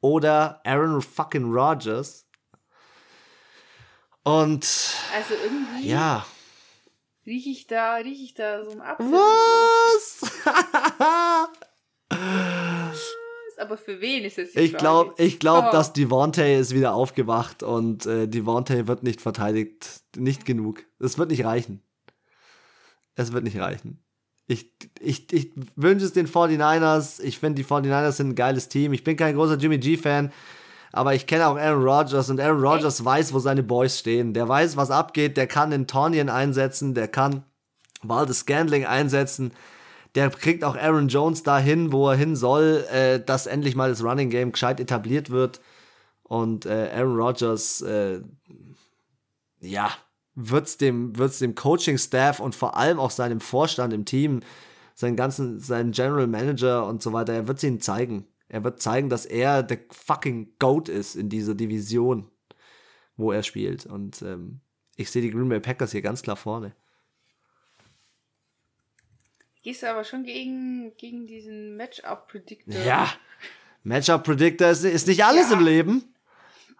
oder 0.00 0.60
Aaron 0.64 1.00
fucking 1.00 1.50
Rodgers? 1.52 2.23
Und 4.24 4.64
Also 5.14 5.34
irgendwie 5.44 5.88
ja, 5.88 6.26
rieche 7.26 7.50
ich 7.50 7.66
da, 7.66 7.94
rieche 7.96 8.24
ich 8.24 8.34
da 8.34 8.64
so 8.64 8.70
ein 8.72 8.80
Apfel. 8.80 9.06
was? 9.12 10.20
Aber 13.58 13.76
für 13.78 14.00
wen 14.00 14.24
ist 14.24 14.38
es 14.38 14.52
die 14.52 14.58
Ich 14.60 14.76
glaube, 14.76 15.14
ich 15.16 15.38
glaub, 15.38 15.66
Oh. 15.68 15.72
dass 15.72 15.92
Devontae 15.92 16.58
ist 16.58 16.74
wieder 16.74 16.92
aufgewacht 16.94 17.62
und 17.62 18.04
äh, 18.04 18.26
Devontae 18.26 18.86
wird 18.88 19.02
nicht 19.04 19.20
verteidigt. 19.20 20.02
Nicht 20.16 20.44
genug. 20.44 20.84
Es 20.98 21.18
wird 21.18 21.30
nicht 21.30 21.44
reichen. 21.44 21.80
Es 23.14 23.32
wird 23.32 23.44
nicht 23.44 23.58
reichen. 23.58 24.02
Ich, 24.46 24.72
ich, 25.00 25.32
ich 25.32 25.52
wünsche 25.76 26.04
es 26.04 26.12
den 26.12 26.26
49ers. 26.26 27.22
Ich 27.22 27.38
finde, 27.38 27.62
die 27.62 27.64
49ers 27.64 28.12
sind 28.12 28.30
ein 28.30 28.34
geiles 28.34 28.68
Team. 28.68 28.92
Ich 28.92 29.04
bin 29.04 29.16
kein 29.16 29.36
großer 29.36 29.56
Jimmy 29.56 29.78
G-Fan, 29.78 30.32
aber 30.94 31.14
ich 31.14 31.26
kenne 31.26 31.48
auch 31.48 31.56
Aaron 31.56 31.82
Rodgers 31.82 32.30
und 32.30 32.38
Aaron 32.38 32.64
Rodgers 32.64 33.04
weiß, 33.04 33.32
wo 33.32 33.40
seine 33.40 33.64
Boys 33.64 33.98
stehen. 33.98 34.32
Der 34.32 34.48
weiß, 34.48 34.76
was 34.76 34.92
abgeht. 34.92 35.36
Der 35.36 35.48
kann 35.48 35.72
den 35.72 35.88
Tonyan 35.88 36.28
einsetzen. 36.28 36.94
Der 36.94 37.08
kann 37.08 37.42
Waldes 38.04 38.40
Scandling 38.40 38.86
einsetzen. 38.86 39.50
Der 40.14 40.30
kriegt 40.30 40.62
auch 40.62 40.76
Aaron 40.76 41.08
Jones 41.08 41.42
dahin, 41.42 41.90
wo 41.90 42.08
er 42.08 42.16
hin 42.16 42.36
soll, 42.36 42.86
äh, 42.92 43.18
dass 43.18 43.46
endlich 43.46 43.74
mal 43.74 43.88
das 43.88 44.04
Running 44.04 44.30
Game 44.30 44.52
gescheit 44.52 44.78
etabliert 44.78 45.30
wird. 45.30 45.60
Und 46.22 46.64
äh, 46.64 46.90
Aaron 46.94 47.16
Rodgers, 47.16 47.80
äh, 47.82 48.20
ja, 49.58 49.90
wird's 50.36 50.76
dem, 50.76 51.18
wird's 51.18 51.40
dem 51.40 51.56
Coaching-Staff 51.56 52.38
und 52.38 52.54
vor 52.54 52.76
allem 52.76 53.00
auch 53.00 53.10
seinem 53.10 53.40
Vorstand 53.40 53.92
im 53.92 54.04
Team, 54.04 54.42
seinen 54.94 55.16
ganzen, 55.16 55.58
seinen 55.58 55.90
General 55.90 56.28
Manager 56.28 56.86
und 56.86 57.02
so 57.02 57.12
weiter, 57.12 57.32
er 57.32 57.48
wird 57.48 57.60
ihnen 57.64 57.80
zeigen. 57.80 58.28
Er 58.48 58.62
wird 58.62 58.80
zeigen, 58.80 59.08
dass 59.08 59.26
er 59.26 59.62
der 59.62 59.80
fucking 59.90 60.54
Goat 60.58 60.88
ist 60.88 61.16
in 61.16 61.28
dieser 61.28 61.54
Division, 61.54 62.30
wo 63.16 63.32
er 63.32 63.42
spielt. 63.42 63.86
Und 63.86 64.22
ähm, 64.22 64.60
ich 64.96 65.10
sehe 65.10 65.22
die 65.22 65.30
Green 65.30 65.48
Bay 65.48 65.60
Packers 65.60 65.92
hier 65.92 66.02
ganz 66.02 66.22
klar 66.22 66.36
vorne. 66.36 66.74
Gehst 69.62 69.82
du 69.82 69.90
aber 69.90 70.04
schon 70.04 70.24
gegen, 70.24 70.94
gegen 70.98 71.26
diesen 71.26 71.76
Matchup-Predictor. 71.76 72.74
Ja, 72.84 73.10
Matchup-Predictor 73.82 74.68
ist, 74.68 74.84
ist 74.84 75.06
nicht 75.08 75.24
alles 75.24 75.50
Ja. 75.50 75.56
im 75.56 75.64
Leben. 75.64 76.14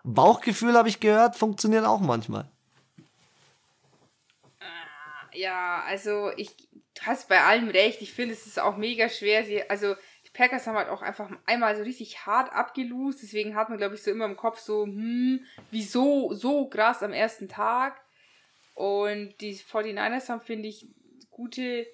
Bauchgefühl, 0.04 0.74
habe 0.74 0.90
ich 0.90 1.00
gehört, 1.00 1.34
funktioniert 1.34 1.86
auch 1.86 2.00
manchmal. 2.00 2.50
Ja, 5.32 5.82
also 5.86 6.30
ich 6.36 6.54
du 6.94 7.02
hast 7.02 7.28
bei 7.28 7.42
allem 7.42 7.68
recht. 7.68 8.02
Ich 8.02 8.12
finde, 8.12 8.34
es 8.34 8.46
ist 8.46 8.60
auch 8.60 8.76
mega 8.76 9.08
schwer. 9.08 9.44
Sie, 9.44 9.68
also 9.68 9.94
Packers 10.34 10.66
haben 10.66 10.76
halt 10.76 10.88
auch 10.88 11.00
einfach 11.00 11.30
einmal 11.46 11.76
so 11.76 11.84
richtig 11.84 12.26
hart 12.26 12.52
abgelost. 12.52 13.22
Deswegen 13.22 13.54
hat 13.54 13.68
man, 13.68 13.78
glaube 13.78 13.94
ich, 13.94 14.02
so 14.02 14.10
immer 14.10 14.26
im 14.26 14.36
Kopf 14.36 14.58
so, 14.58 14.84
hm, 14.84 15.44
wieso 15.70 16.34
so 16.34 16.66
krass 16.68 17.02
am 17.02 17.12
ersten 17.12 17.48
Tag. 17.48 18.00
Und 18.74 19.40
die 19.40 19.54
49ers 19.54 20.28
haben, 20.28 20.40
finde 20.40 20.68
ich, 20.68 20.88
gute, 21.30 21.86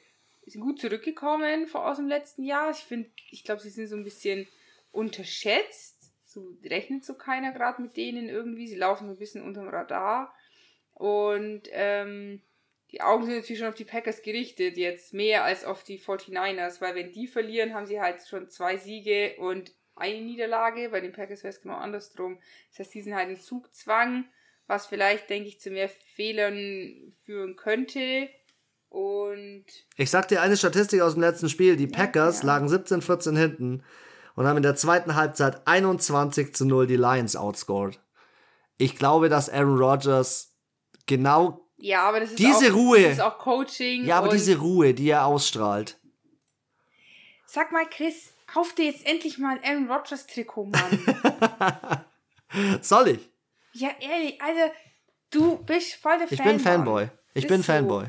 sind 0.47 0.63
gut 0.63 0.81
zurückgekommen 0.81 1.73
aus 1.75 1.99
dem 1.99 2.09
letzten 2.09 2.43
Jahr. 2.43 2.71
Ich 2.71 2.79
finde, 2.79 3.11
ich 3.31 3.45
glaube, 3.45 3.61
sie 3.61 3.71
sind 3.71 3.89
so 3.89 3.97
ein 3.97 4.05
bisschen 4.05 4.49
unterschätzt. 4.91 6.13
So 6.25 6.57
rechnet 6.65 7.05
so 7.05 7.15
keiner 7.15 7.53
gerade 7.53 7.83
mit 7.83 7.97
denen 7.99 8.29
irgendwie. 8.29 8.67
Sie 8.67 8.77
laufen 8.77 9.07
so 9.07 9.13
ein 9.13 9.19
bisschen 9.19 9.45
unterm 9.45 9.69
Radar. 9.69 10.35
Und 10.95 11.63
ähm, 11.73 12.41
die 12.93 13.01
Augen 13.01 13.25
sind 13.25 13.37
natürlich 13.37 13.59
schon 13.59 13.69
auf 13.69 13.75
die 13.75 13.85
Packers 13.85 14.23
gerichtet, 14.23 14.77
jetzt 14.77 15.15
mehr 15.15 15.45
als 15.45 15.65
auf 15.65 15.85
die 15.85 15.99
49ers, 15.99 16.81
weil 16.81 16.95
wenn 16.95 17.13
die 17.13 17.27
verlieren, 17.27 17.75
haben 17.75 17.87
sie 17.87 18.01
halt 18.01 18.27
schon 18.27 18.49
zwei 18.49 18.77
Siege 18.77 19.37
und 19.39 19.73
eine 19.95 20.21
Niederlage. 20.21 20.89
Bei 20.91 21.01
den 21.01 21.13
Packers 21.13 21.45
wäre 21.45 21.53
es 21.53 21.61
genau 21.61 21.77
andersrum. 21.77 22.39
Das 22.71 22.81
heißt, 22.81 22.95
die 22.95 23.03
sind 23.03 23.15
halt 23.15 23.29
in 23.29 23.41
Zugzwang, 23.41 24.25
was 24.67 24.87
vielleicht, 24.87 25.31
denke 25.31 25.49
ich, 25.49 25.61
zu 25.61 25.71
mehr 25.71 25.89
Fehlern 25.89 27.13
führen 27.25 27.57
könnte. 27.57 28.29
Und 28.89 29.67
Ich 29.97 30.11
sag 30.11 30.27
dir 30.27 30.43
eine 30.43 30.57
Statistik 30.57 31.01
aus 31.01 31.15
dem 31.15 31.23
letzten 31.23 31.49
Spiel. 31.49 31.77
Die 31.77 31.87
Packers 31.87 32.41
ja. 32.41 32.47
lagen 32.47 32.67
17-14 32.67 33.39
hinten 33.39 33.85
und 34.35 34.47
haben 34.47 34.57
in 34.57 34.65
der 34.65 34.75
zweiten 34.75 35.15
Halbzeit 35.15 35.67
21 35.67 36.55
zu 36.55 36.65
0 36.67 36.89
die 36.89 36.97
Lions 36.97 37.37
outscored. 37.37 38.01
Ich 38.79 38.97
glaube, 38.97 39.29
dass 39.29 39.49
Aaron 39.49 39.79
Rodgers 39.79 40.57
genau, 41.07 41.70
ja, 41.81 42.03
aber 42.03 42.21
das 42.21 42.31
ist 42.31 42.39
Diese 42.39 42.71
auch, 42.73 42.77
Ruhe. 42.77 43.03
Das 43.03 43.13
ist 43.13 43.21
auch 43.21 43.39
Coaching. 43.39 44.05
ja, 44.05 44.19
aber 44.19 44.29
diese 44.29 44.59
Ruhe, 44.59 44.95
die 44.95 45.11
er 45.11 45.25
ausstrahlt. 45.27 45.99
Sag 47.47 47.73
mal, 47.73 47.87
Chris, 47.89 48.33
kauf 48.47 48.75
dir 48.75 48.87
jetzt 48.87 49.07
endlich 49.07 49.39
mal 49.39 49.59
ein 49.59 49.65
Aaron 49.65 49.91
Rodgers 49.91 50.27
Trikot, 50.27 50.67
Mann. 50.67 52.05
Soll 52.83 53.09
ich? 53.09 53.31
ja, 53.73 53.91
ehrlich, 54.01 54.41
also, 54.43 54.73
du 55.31 55.57
bist 55.65 55.95
voll 55.95 56.19
der 56.19 56.31
Ich 56.31 56.39
Fanboy. 56.39 56.53
bin 56.53 56.61
Fanboy. 56.61 57.09
Ich 57.35 57.47
bin. 57.47 57.63
Fanboy. 57.63 58.07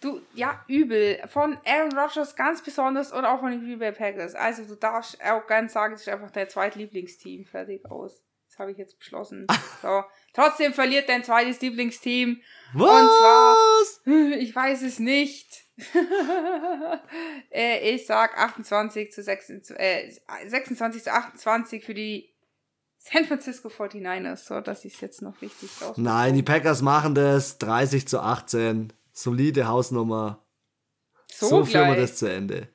Du, 0.00 0.20
ja, 0.34 0.64
übel. 0.66 1.20
Von 1.28 1.58
Aaron 1.64 1.96
Rodgers 1.96 2.34
ganz 2.34 2.62
besonders 2.62 3.12
und 3.12 3.24
auch 3.24 3.40
von 3.40 3.50
den 3.52 3.60
Green 3.60 3.78
Bay 3.78 3.92
Packers. 3.92 4.34
Also 4.34 4.64
du 4.64 4.74
darfst 4.74 5.18
auch 5.24 5.46
ganz 5.46 5.72
sagen, 5.72 5.94
es 5.94 6.02
ist 6.02 6.08
einfach 6.08 6.30
dein 6.32 6.48
zweitlieblingsteam. 6.48 7.44
Fertig 7.44 7.84
aus. 7.88 8.22
Das 8.48 8.58
habe 8.58 8.72
ich 8.72 8.78
jetzt 8.78 8.98
beschlossen. 8.98 9.46
So. 9.82 10.04
Trotzdem 10.32 10.72
verliert 10.72 11.08
dein 11.08 11.24
zweites 11.24 11.60
Lieblingsteam. 11.60 12.40
Was? 12.74 14.00
Ich 14.38 14.54
weiß 14.54 14.82
es 14.82 14.98
nicht. 14.98 15.62
Äh, 17.54 17.94
ich 17.94 18.06
sag 18.06 18.38
28 18.38 19.12
zu 19.12 19.22
26, 19.22 19.76
äh, 19.78 20.10
26 20.46 21.02
zu 21.02 21.12
28 21.12 21.84
für 21.84 21.92
die 21.92 22.32
San 22.96 23.26
Francisco 23.26 23.68
49ers. 23.68 24.46
So, 24.46 24.60
dass 24.60 24.86
ich 24.86 24.94
es 24.94 25.00
jetzt 25.02 25.20
noch 25.22 25.42
richtig 25.42 25.68
raus. 25.82 25.96
Nein, 25.98 26.34
die 26.34 26.42
Packers 26.42 26.80
machen 26.80 27.14
das 27.14 27.58
30 27.58 28.08
zu 28.08 28.20
18. 28.20 28.92
Solide 29.12 29.66
Hausnummer. 29.66 30.42
so, 31.30 31.48
So, 31.48 31.64
führen 31.66 31.88
wir 31.90 31.96
das 31.96 32.16
zu 32.16 32.26
Ende. 32.26 32.68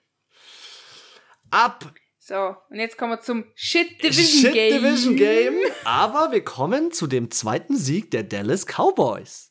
Ab 1.50 1.92
So, 2.20 2.56
und 2.70 2.78
jetzt 2.78 2.98
kommen 2.98 3.14
wir 3.14 3.22
zum 3.22 3.46
Shit 3.56 4.04
Division 4.04 4.42
Shit 4.42 4.54
Game. 4.54 4.82
Division 4.84 5.16
Game. 5.16 5.56
Aber 5.86 6.32
wir 6.32 6.44
kommen 6.44 6.92
zu 6.92 7.08
dem 7.08 7.32
zweiten 7.32 7.78
Sieg 7.78 8.12
der 8.12 8.24
Dallas 8.24 8.66
Cowboys. 8.66 9.47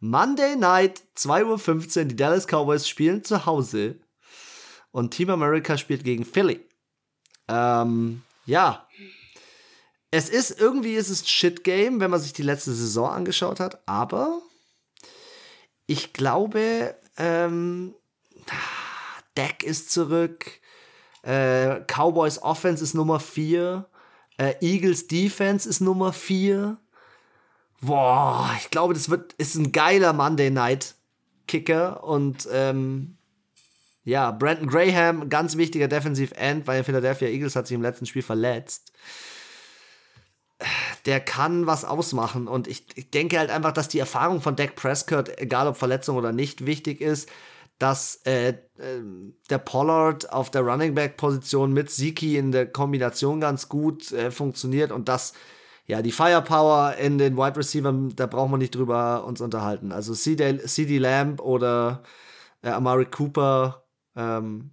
Monday 0.00 0.56
Night, 0.56 1.02
2.15 1.16 1.98
Uhr, 1.98 2.04
die 2.04 2.16
Dallas 2.16 2.46
Cowboys 2.46 2.88
spielen 2.88 3.24
zu 3.24 3.46
Hause. 3.46 3.96
Und 4.90 5.12
Team 5.12 5.30
America 5.30 5.76
spielt 5.76 6.04
gegen 6.04 6.24
Philly. 6.24 6.60
Ähm, 7.48 8.22
ja. 8.46 8.86
Es 10.10 10.28
ist, 10.28 10.58
irgendwie 10.58 10.94
ist 10.94 11.10
es 11.10 11.22
ein 11.22 11.26
Shit-Game, 11.26 12.00
wenn 12.00 12.10
man 12.10 12.20
sich 12.20 12.32
die 12.32 12.42
letzte 12.42 12.72
Saison 12.72 13.10
angeschaut 13.10 13.60
hat. 13.60 13.82
Aber 13.86 14.40
ich 15.86 16.12
glaube, 16.12 16.96
ähm, 17.16 17.94
Dak 19.34 19.62
ist 19.62 19.90
zurück. 19.90 20.46
Äh, 21.22 21.80
Cowboys 21.86 22.40
Offense 22.42 22.82
ist 22.82 22.94
Nummer 22.94 23.20
4. 23.20 23.86
Äh, 24.38 24.54
Eagles 24.60 25.08
Defense 25.08 25.68
ist 25.68 25.80
Nummer 25.80 26.12
4. 26.12 26.78
Boah, 27.80 28.50
ich 28.58 28.70
glaube, 28.70 28.94
das 28.94 29.08
wird, 29.08 29.32
ist 29.34 29.54
ein 29.54 29.72
geiler 29.72 30.12
Monday 30.12 30.50
Night 30.50 30.94
Kicker. 31.46 32.02
Und 32.04 32.48
ähm, 32.52 33.16
ja, 34.04 34.30
Brandon 34.30 34.68
Graham, 34.68 35.28
ganz 35.28 35.56
wichtiger 35.56 35.88
Defensive 35.88 36.36
End 36.36 36.64
bei 36.64 36.76
den 36.76 36.84
Philadelphia 36.84 37.28
Eagles, 37.28 37.56
hat 37.56 37.66
sich 37.66 37.74
im 37.74 37.82
letzten 37.82 38.06
Spiel 38.06 38.22
verletzt. 38.22 38.92
Der 41.06 41.20
kann 41.20 41.66
was 41.66 41.84
ausmachen. 41.84 42.48
Und 42.48 42.66
ich, 42.66 42.86
ich 42.96 43.10
denke 43.10 43.38
halt 43.38 43.50
einfach, 43.50 43.72
dass 43.72 43.88
die 43.88 44.00
Erfahrung 44.00 44.40
von 44.40 44.56
Dak 44.56 44.74
Prescott, 44.74 45.38
egal 45.38 45.68
ob 45.68 45.76
Verletzung 45.76 46.16
oder 46.16 46.32
nicht, 46.32 46.66
wichtig 46.66 47.00
ist 47.00 47.28
dass 47.78 48.16
äh, 48.24 48.54
ähm, 48.80 49.34
der 49.50 49.58
Pollard 49.58 50.32
auf 50.32 50.50
der 50.50 50.62
Running 50.62 50.94
Back 50.94 51.16
Position 51.16 51.72
mit 51.72 51.90
Siki 51.90 52.36
in 52.36 52.50
der 52.50 52.66
Kombination 52.66 53.40
ganz 53.40 53.68
gut 53.68 54.10
äh, 54.12 54.30
funktioniert 54.30 54.90
und 54.90 55.08
dass 55.08 55.32
ja 55.88 56.00
die 56.00 56.12
Firepower 56.12 56.94
in 56.94 57.18
den 57.18 57.36
Wide 57.36 57.56
Receivers, 57.56 58.14
da 58.14 58.26
braucht 58.26 58.50
man 58.50 58.60
nicht 58.60 58.76
drüber 58.76 59.24
uns 59.24 59.40
unterhalten. 59.40 59.90
Also 59.90 60.14
CD, 60.14 60.58
CD 60.58 60.98
Lamb 60.98 61.40
oder 61.40 62.04
äh, 62.62 62.68
Amari 62.68 63.06
Cooper, 63.06 63.84
ähm, 64.14 64.70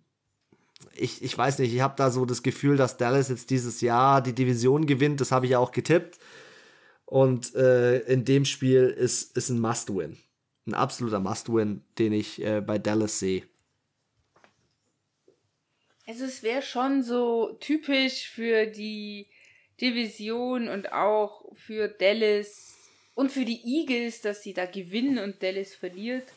ich, 0.94 1.24
ich 1.24 1.36
weiß 1.36 1.58
nicht, 1.60 1.74
ich 1.74 1.82
habe 1.82 1.96
da 1.98 2.12
so 2.12 2.26
das 2.26 2.44
Gefühl, 2.44 2.78
dass 2.78 2.98
Dallas 2.98 3.30
jetzt 3.30 3.50
dieses 3.50 3.82
Jahr 3.82 4.22
die 4.22 4.36
Division 4.36 4.86
gewinnt, 4.86 5.20
das 5.20 5.32
habe 5.32 5.46
ich 5.48 5.54
ja 5.54 5.60
auch 5.60 5.72
getippt. 5.72 6.20
Und 7.06 7.54
äh, 7.56 8.00
in 8.02 8.26
dem 8.26 8.46
Spiel 8.46 8.84
ist, 8.86 9.36
ist 9.36 9.50
ein 9.50 9.60
Must-Win 9.60 10.18
ein 10.68 10.74
absoluter 10.74 11.20
Must-Win, 11.20 11.84
den 11.98 12.14
ich 12.14 12.44
äh, 12.44 12.62
bei 12.62 12.78
Dallas 12.78 13.20
sehe. 13.20 13.44
Also 16.08 16.26
es 16.26 16.44
wäre 16.44 16.62
schon 16.62 17.04
so 17.04 17.58
typisch 17.60 18.30
für 18.30 18.68
die 18.68 19.28
Division 19.82 20.68
und 20.70 20.92
auch 20.92 21.54
für 21.56 21.88
Dallas 21.88 22.76
und 23.14 23.32
für 23.32 23.46
die 23.46 23.62
Eagles, 23.64 24.22
dass 24.22 24.44
sie 24.44 24.54
da 24.54 24.66
gewinnen 24.66 25.20
und 25.20 25.42
Dallas 25.42 25.74
verliert. 25.74 26.28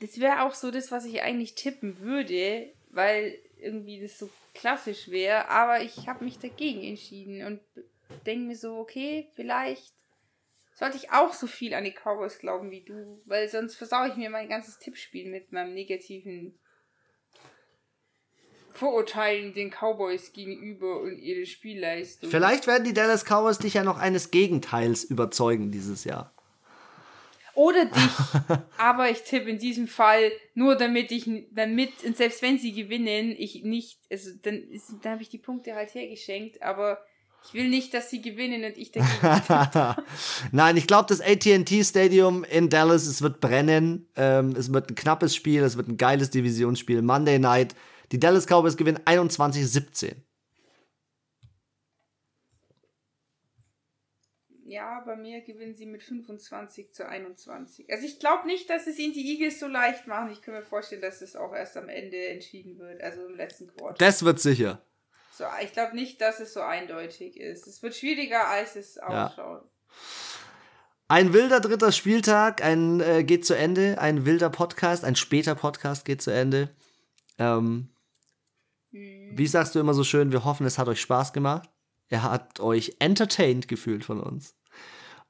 Das 0.00 0.18
wäre 0.18 0.42
auch 0.42 0.54
so 0.54 0.70
das, 0.70 0.90
was 0.90 1.04
ich 1.04 1.22
eigentlich 1.22 1.54
tippen 1.54 2.00
würde, 2.00 2.72
weil 2.90 3.38
irgendwie 3.58 4.00
das 4.00 4.18
so 4.18 4.28
klassisch 4.54 5.08
wäre. 5.08 5.48
Aber 5.48 5.82
ich 5.82 6.08
habe 6.08 6.24
mich 6.24 6.38
dagegen 6.38 6.82
entschieden 6.82 7.44
und 7.46 7.60
denke 8.26 8.46
mir 8.46 8.56
so, 8.56 8.78
okay, 8.78 9.28
vielleicht 9.34 9.94
sollte 10.74 10.96
ich 10.96 11.12
auch 11.12 11.32
so 11.32 11.46
viel 11.46 11.74
an 11.74 11.84
die 11.84 11.92
Cowboys 11.92 12.38
glauben 12.38 12.70
wie 12.70 12.82
du, 12.82 13.22
weil 13.26 13.48
sonst 13.48 13.76
versaue 13.76 14.08
ich 14.08 14.16
mir 14.16 14.30
mein 14.30 14.48
ganzes 14.48 14.78
Tippspiel 14.78 15.30
mit 15.30 15.52
meinem 15.52 15.74
negativen 15.74 16.58
Vorurteilen 18.82 19.54
den 19.54 19.70
Cowboys 19.70 20.32
gegenüber 20.32 21.00
und 21.02 21.16
ihre 21.20 21.46
Spielleistung. 21.46 22.28
Vielleicht 22.28 22.66
werden 22.66 22.82
die 22.82 22.92
Dallas 22.92 23.24
Cowboys 23.24 23.58
dich 23.58 23.74
ja 23.74 23.84
noch 23.84 23.96
eines 23.96 24.32
Gegenteils 24.32 25.04
überzeugen 25.04 25.70
dieses 25.70 26.02
Jahr. 26.02 26.34
Oder 27.54 27.84
dich. 27.94 28.10
Aber 28.78 29.08
ich 29.08 29.22
tippe 29.22 29.48
in 29.48 29.60
diesem 29.60 29.86
Fall 29.86 30.32
nur 30.54 30.74
damit 30.74 31.12
ich, 31.12 31.30
damit, 31.52 31.90
und 32.04 32.16
selbst 32.16 32.42
wenn 32.42 32.58
sie 32.58 32.72
gewinnen, 32.72 33.36
ich 33.38 33.62
nicht, 33.62 34.00
also 34.10 34.30
dann, 34.42 34.56
ist, 34.68 34.92
dann 35.02 35.12
habe 35.12 35.22
ich 35.22 35.28
die 35.28 35.38
Punkte 35.38 35.76
halt 35.76 35.94
hergeschenkt, 35.94 36.60
aber 36.60 36.98
ich 37.46 37.54
will 37.54 37.68
nicht, 37.68 37.94
dass 37.94 38.10
sie 38.10 38.20
gewinnen 38.20 38.64
und 38.64 38.76
ich 38.76 38.90
dagegen. 38.90 40.02
Nein, 40.52 40.76
ich 40.76 40.88
glaube, 40.88 41.06
das 41.08 41.20
AT&T 41.20 41.84
Stadium 41.84 42.42
in 42.42 42.68
Dallas, 42.68 43.06
es 43.06 43.22
wird 43.22 43.40
brennen. 43.40 44.08
Ähm, 44.16 44.56
es 44.56 44.72
wird 44.72 44.90
ein 44.90 44.96
knappes 44.96 45.36
Spiel, 45.36 45.62
es 45.62 45.76
wird 45.76 45.86
ein 45.86 45.96
geiles 45.96 46.30
Divisionsspiel. 46.30 47.00
Monday 47.02 47.38
Night. 47.38 47.76
Die 48.12 48.20
Dallas 48.20 48.46
Cowboys 48.46 48.76
gewinnen 48.76 49.00
21-17. 49.06 50.14
Ja, 54.66 55.00
bei 55.00 55.16
mir 55.16 55.42
gewinnen 55.42 55.74
sie 55.74 55.86
mit 55.86 56.02
25 56.02 56.94
zu 56.94 57.06
21. 57.06 57.90
Also 57.92 58.06
ich 58.06 58.18
glaube 58.18 58.46
nicht, 58.46 58.70
dass 58.70 58.86
es 58.86 58.98
ihnen 58.98 59.12
die 59.12 59.34
Eagles 59.34 59.60
so 59.60 59.66
leicht 59.66 60.06
machen. 60.06 60.30
Ich 60.30 60.40
kann 60.40 60.54
mir 60.54 60.62
vorstellen, 60.62 61.02
dass 61.02 61.20
es 61.20 61.36
auch 61.36 61.54
erst 61.54 61.76
am 61.76 61.88
Ende 61.88 62.28
entschieden 62.28 62.78
wird, 62.78 63.02
also 63.02 63.26
im 63.26 63.36
letzten 63.36 63.66
Quartal. 63.66 63.96
Das 63.98 64.24
wird 64.24 64.40
sicher. 64.40 64.82
So, 65.32 65.44
ich 65.62 65.72
glaube 65.72 65.94
nicht, 65.94 66.20
dass 66.20 66.40
es 66.40 66.52
so 66.52 66.60
eindeutig 66.60 67.38
ist. 67.38 67.66
Es 67.66 67.82
wird 67.82 67.94
schwieriger, 67.94 68.48
als 68.48 68.76
es 68.76 68.98
ausschaut. 68.98 69.68
Ein 71.08 71.32
wilder 71.34 71.60
dritter 71.60 71.92
Spieltag, 71.92 72.62
ein 72.62 73.00
äh, 73.00 73.24
geht 73.24 73.44
zu 73.44 73.54
Ende, 73.54 73.98
ein 73.98 74.24
wilder 74.24 74.48
Podcast, 74.48 75.04
ein 75.04 75.16
später 75.16 75.54
Podcast 75.54 76.04
geht 76.04 76.22
zu 76.22 76.30
Ende. 76.30 76.70
Ähm, 77.38 77.90
wie 78.92 79.46
sagst 79.46 79.74
du 79.74 79.80
immer 79.80 79.94
so 79.94 80.04
schön, 80.04 80.32
wir 80.32 80.44
hoffen, 80.44 80.66
es 80.66 80.78
hat 80.78 80.88
euch 80.88 81.00
Spaß 81.00 81.32
gemacht. 81.32 81.68
Er 82.08 82.22
hat 82.22 82.60
euch 82.60 82.96
entertained 82.98 83.68
gefühlt 83.68 84.04
von 84.04 84.20
uns. 84.20 84.54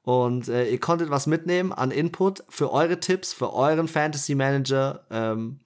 Und 0.01 0.49
äh, 0.49 0.69
ihr 0.69 0.79
konntet 0.79 1.09
was 1.09 1.27
mitnehmen 1.27 1.71
an 1.71 1.91
Input 1.91 2.43
für 2.49 2.71
eure 2.71 2.99
Tipps, 2.99 3.31
für 3.31 3.53
euren 3.53 3.87
Fantasy 3.87 4.35
Manager. 4.35 5.07
Ähm, 5.09 5.61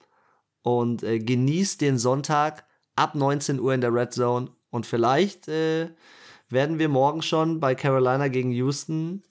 und 0.62 1.02
äh, 1.02 1.18
genießt 1.18 1.80
den 1.80 1.98
Sonntag 1.98 2.64
ab 2.94 3.14
19 3.14 3.58
Uhr 3.58 3.74
in 3.74 3.80
der 3.80 3.92
Red 3.92 4.12
Zone. 4.12 4.50
Und 4.70 4.86
vielleicht 4.86 5.48
äh, 5.48 5.90
werden 6.48 6.78
wir 6.78 6.88
morgen 6.88 7.22
schon 7.22 7.58
bei 7.58 7.74
Carolina 7.74 8.28
gegen 8.28 8.52
Houston 8.52 9.22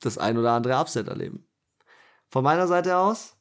das 0.00 0.18
ein 0.18 0.38
oder 0.38 0.52
andere 0.52 0.78
Upset 0.78 1.08
erleben. 1.08 1.46
Von 2.28 2.44
meiner 2.44 2.66
Seite 2.66 2.96
aus, 2.96 3.36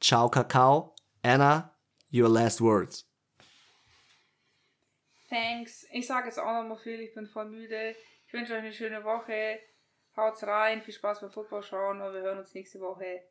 ciao 0.00 0.28
Kakao. 0.30 0.94
Anna, 1.22 1.75
your 2.16 2.28
last 2.28 2.60
words. 2.60 3.06
Thanks. 5.28 5.86
Ich 5.92 6.06
sage 6.06 6.26
jetzt 6.26 6.38
auch 6.38 6.62
nochmal 6.62 6.78
viel, 6.78 7.00
ich 7.00 7.14
bin 7.14 7.26
voll 7.26 7.46
müde. 7.46 7.96
Ich 8.26 8.32
wünsche 8.32 8.54
euch 8.54 8.60
eine 8.60 8.72
schöne 8.72 9.04
Woche. 9.04 9.60
Haut's 10.16 10.42
rein, 10.44 10.82
viel 10.82 10.94
Spaß 10.94 11.20
beim 11.20 11.30
Football 11.30 11.62
schauen 11.62 12.00
und 12.00 12.14
wir 12.14 12.22
hören 12.22 12.38
uns 12.38 12.54
nächste 12.54 12.80
Woche. 12.80 13.22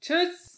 Tschüss! 0.00 0.57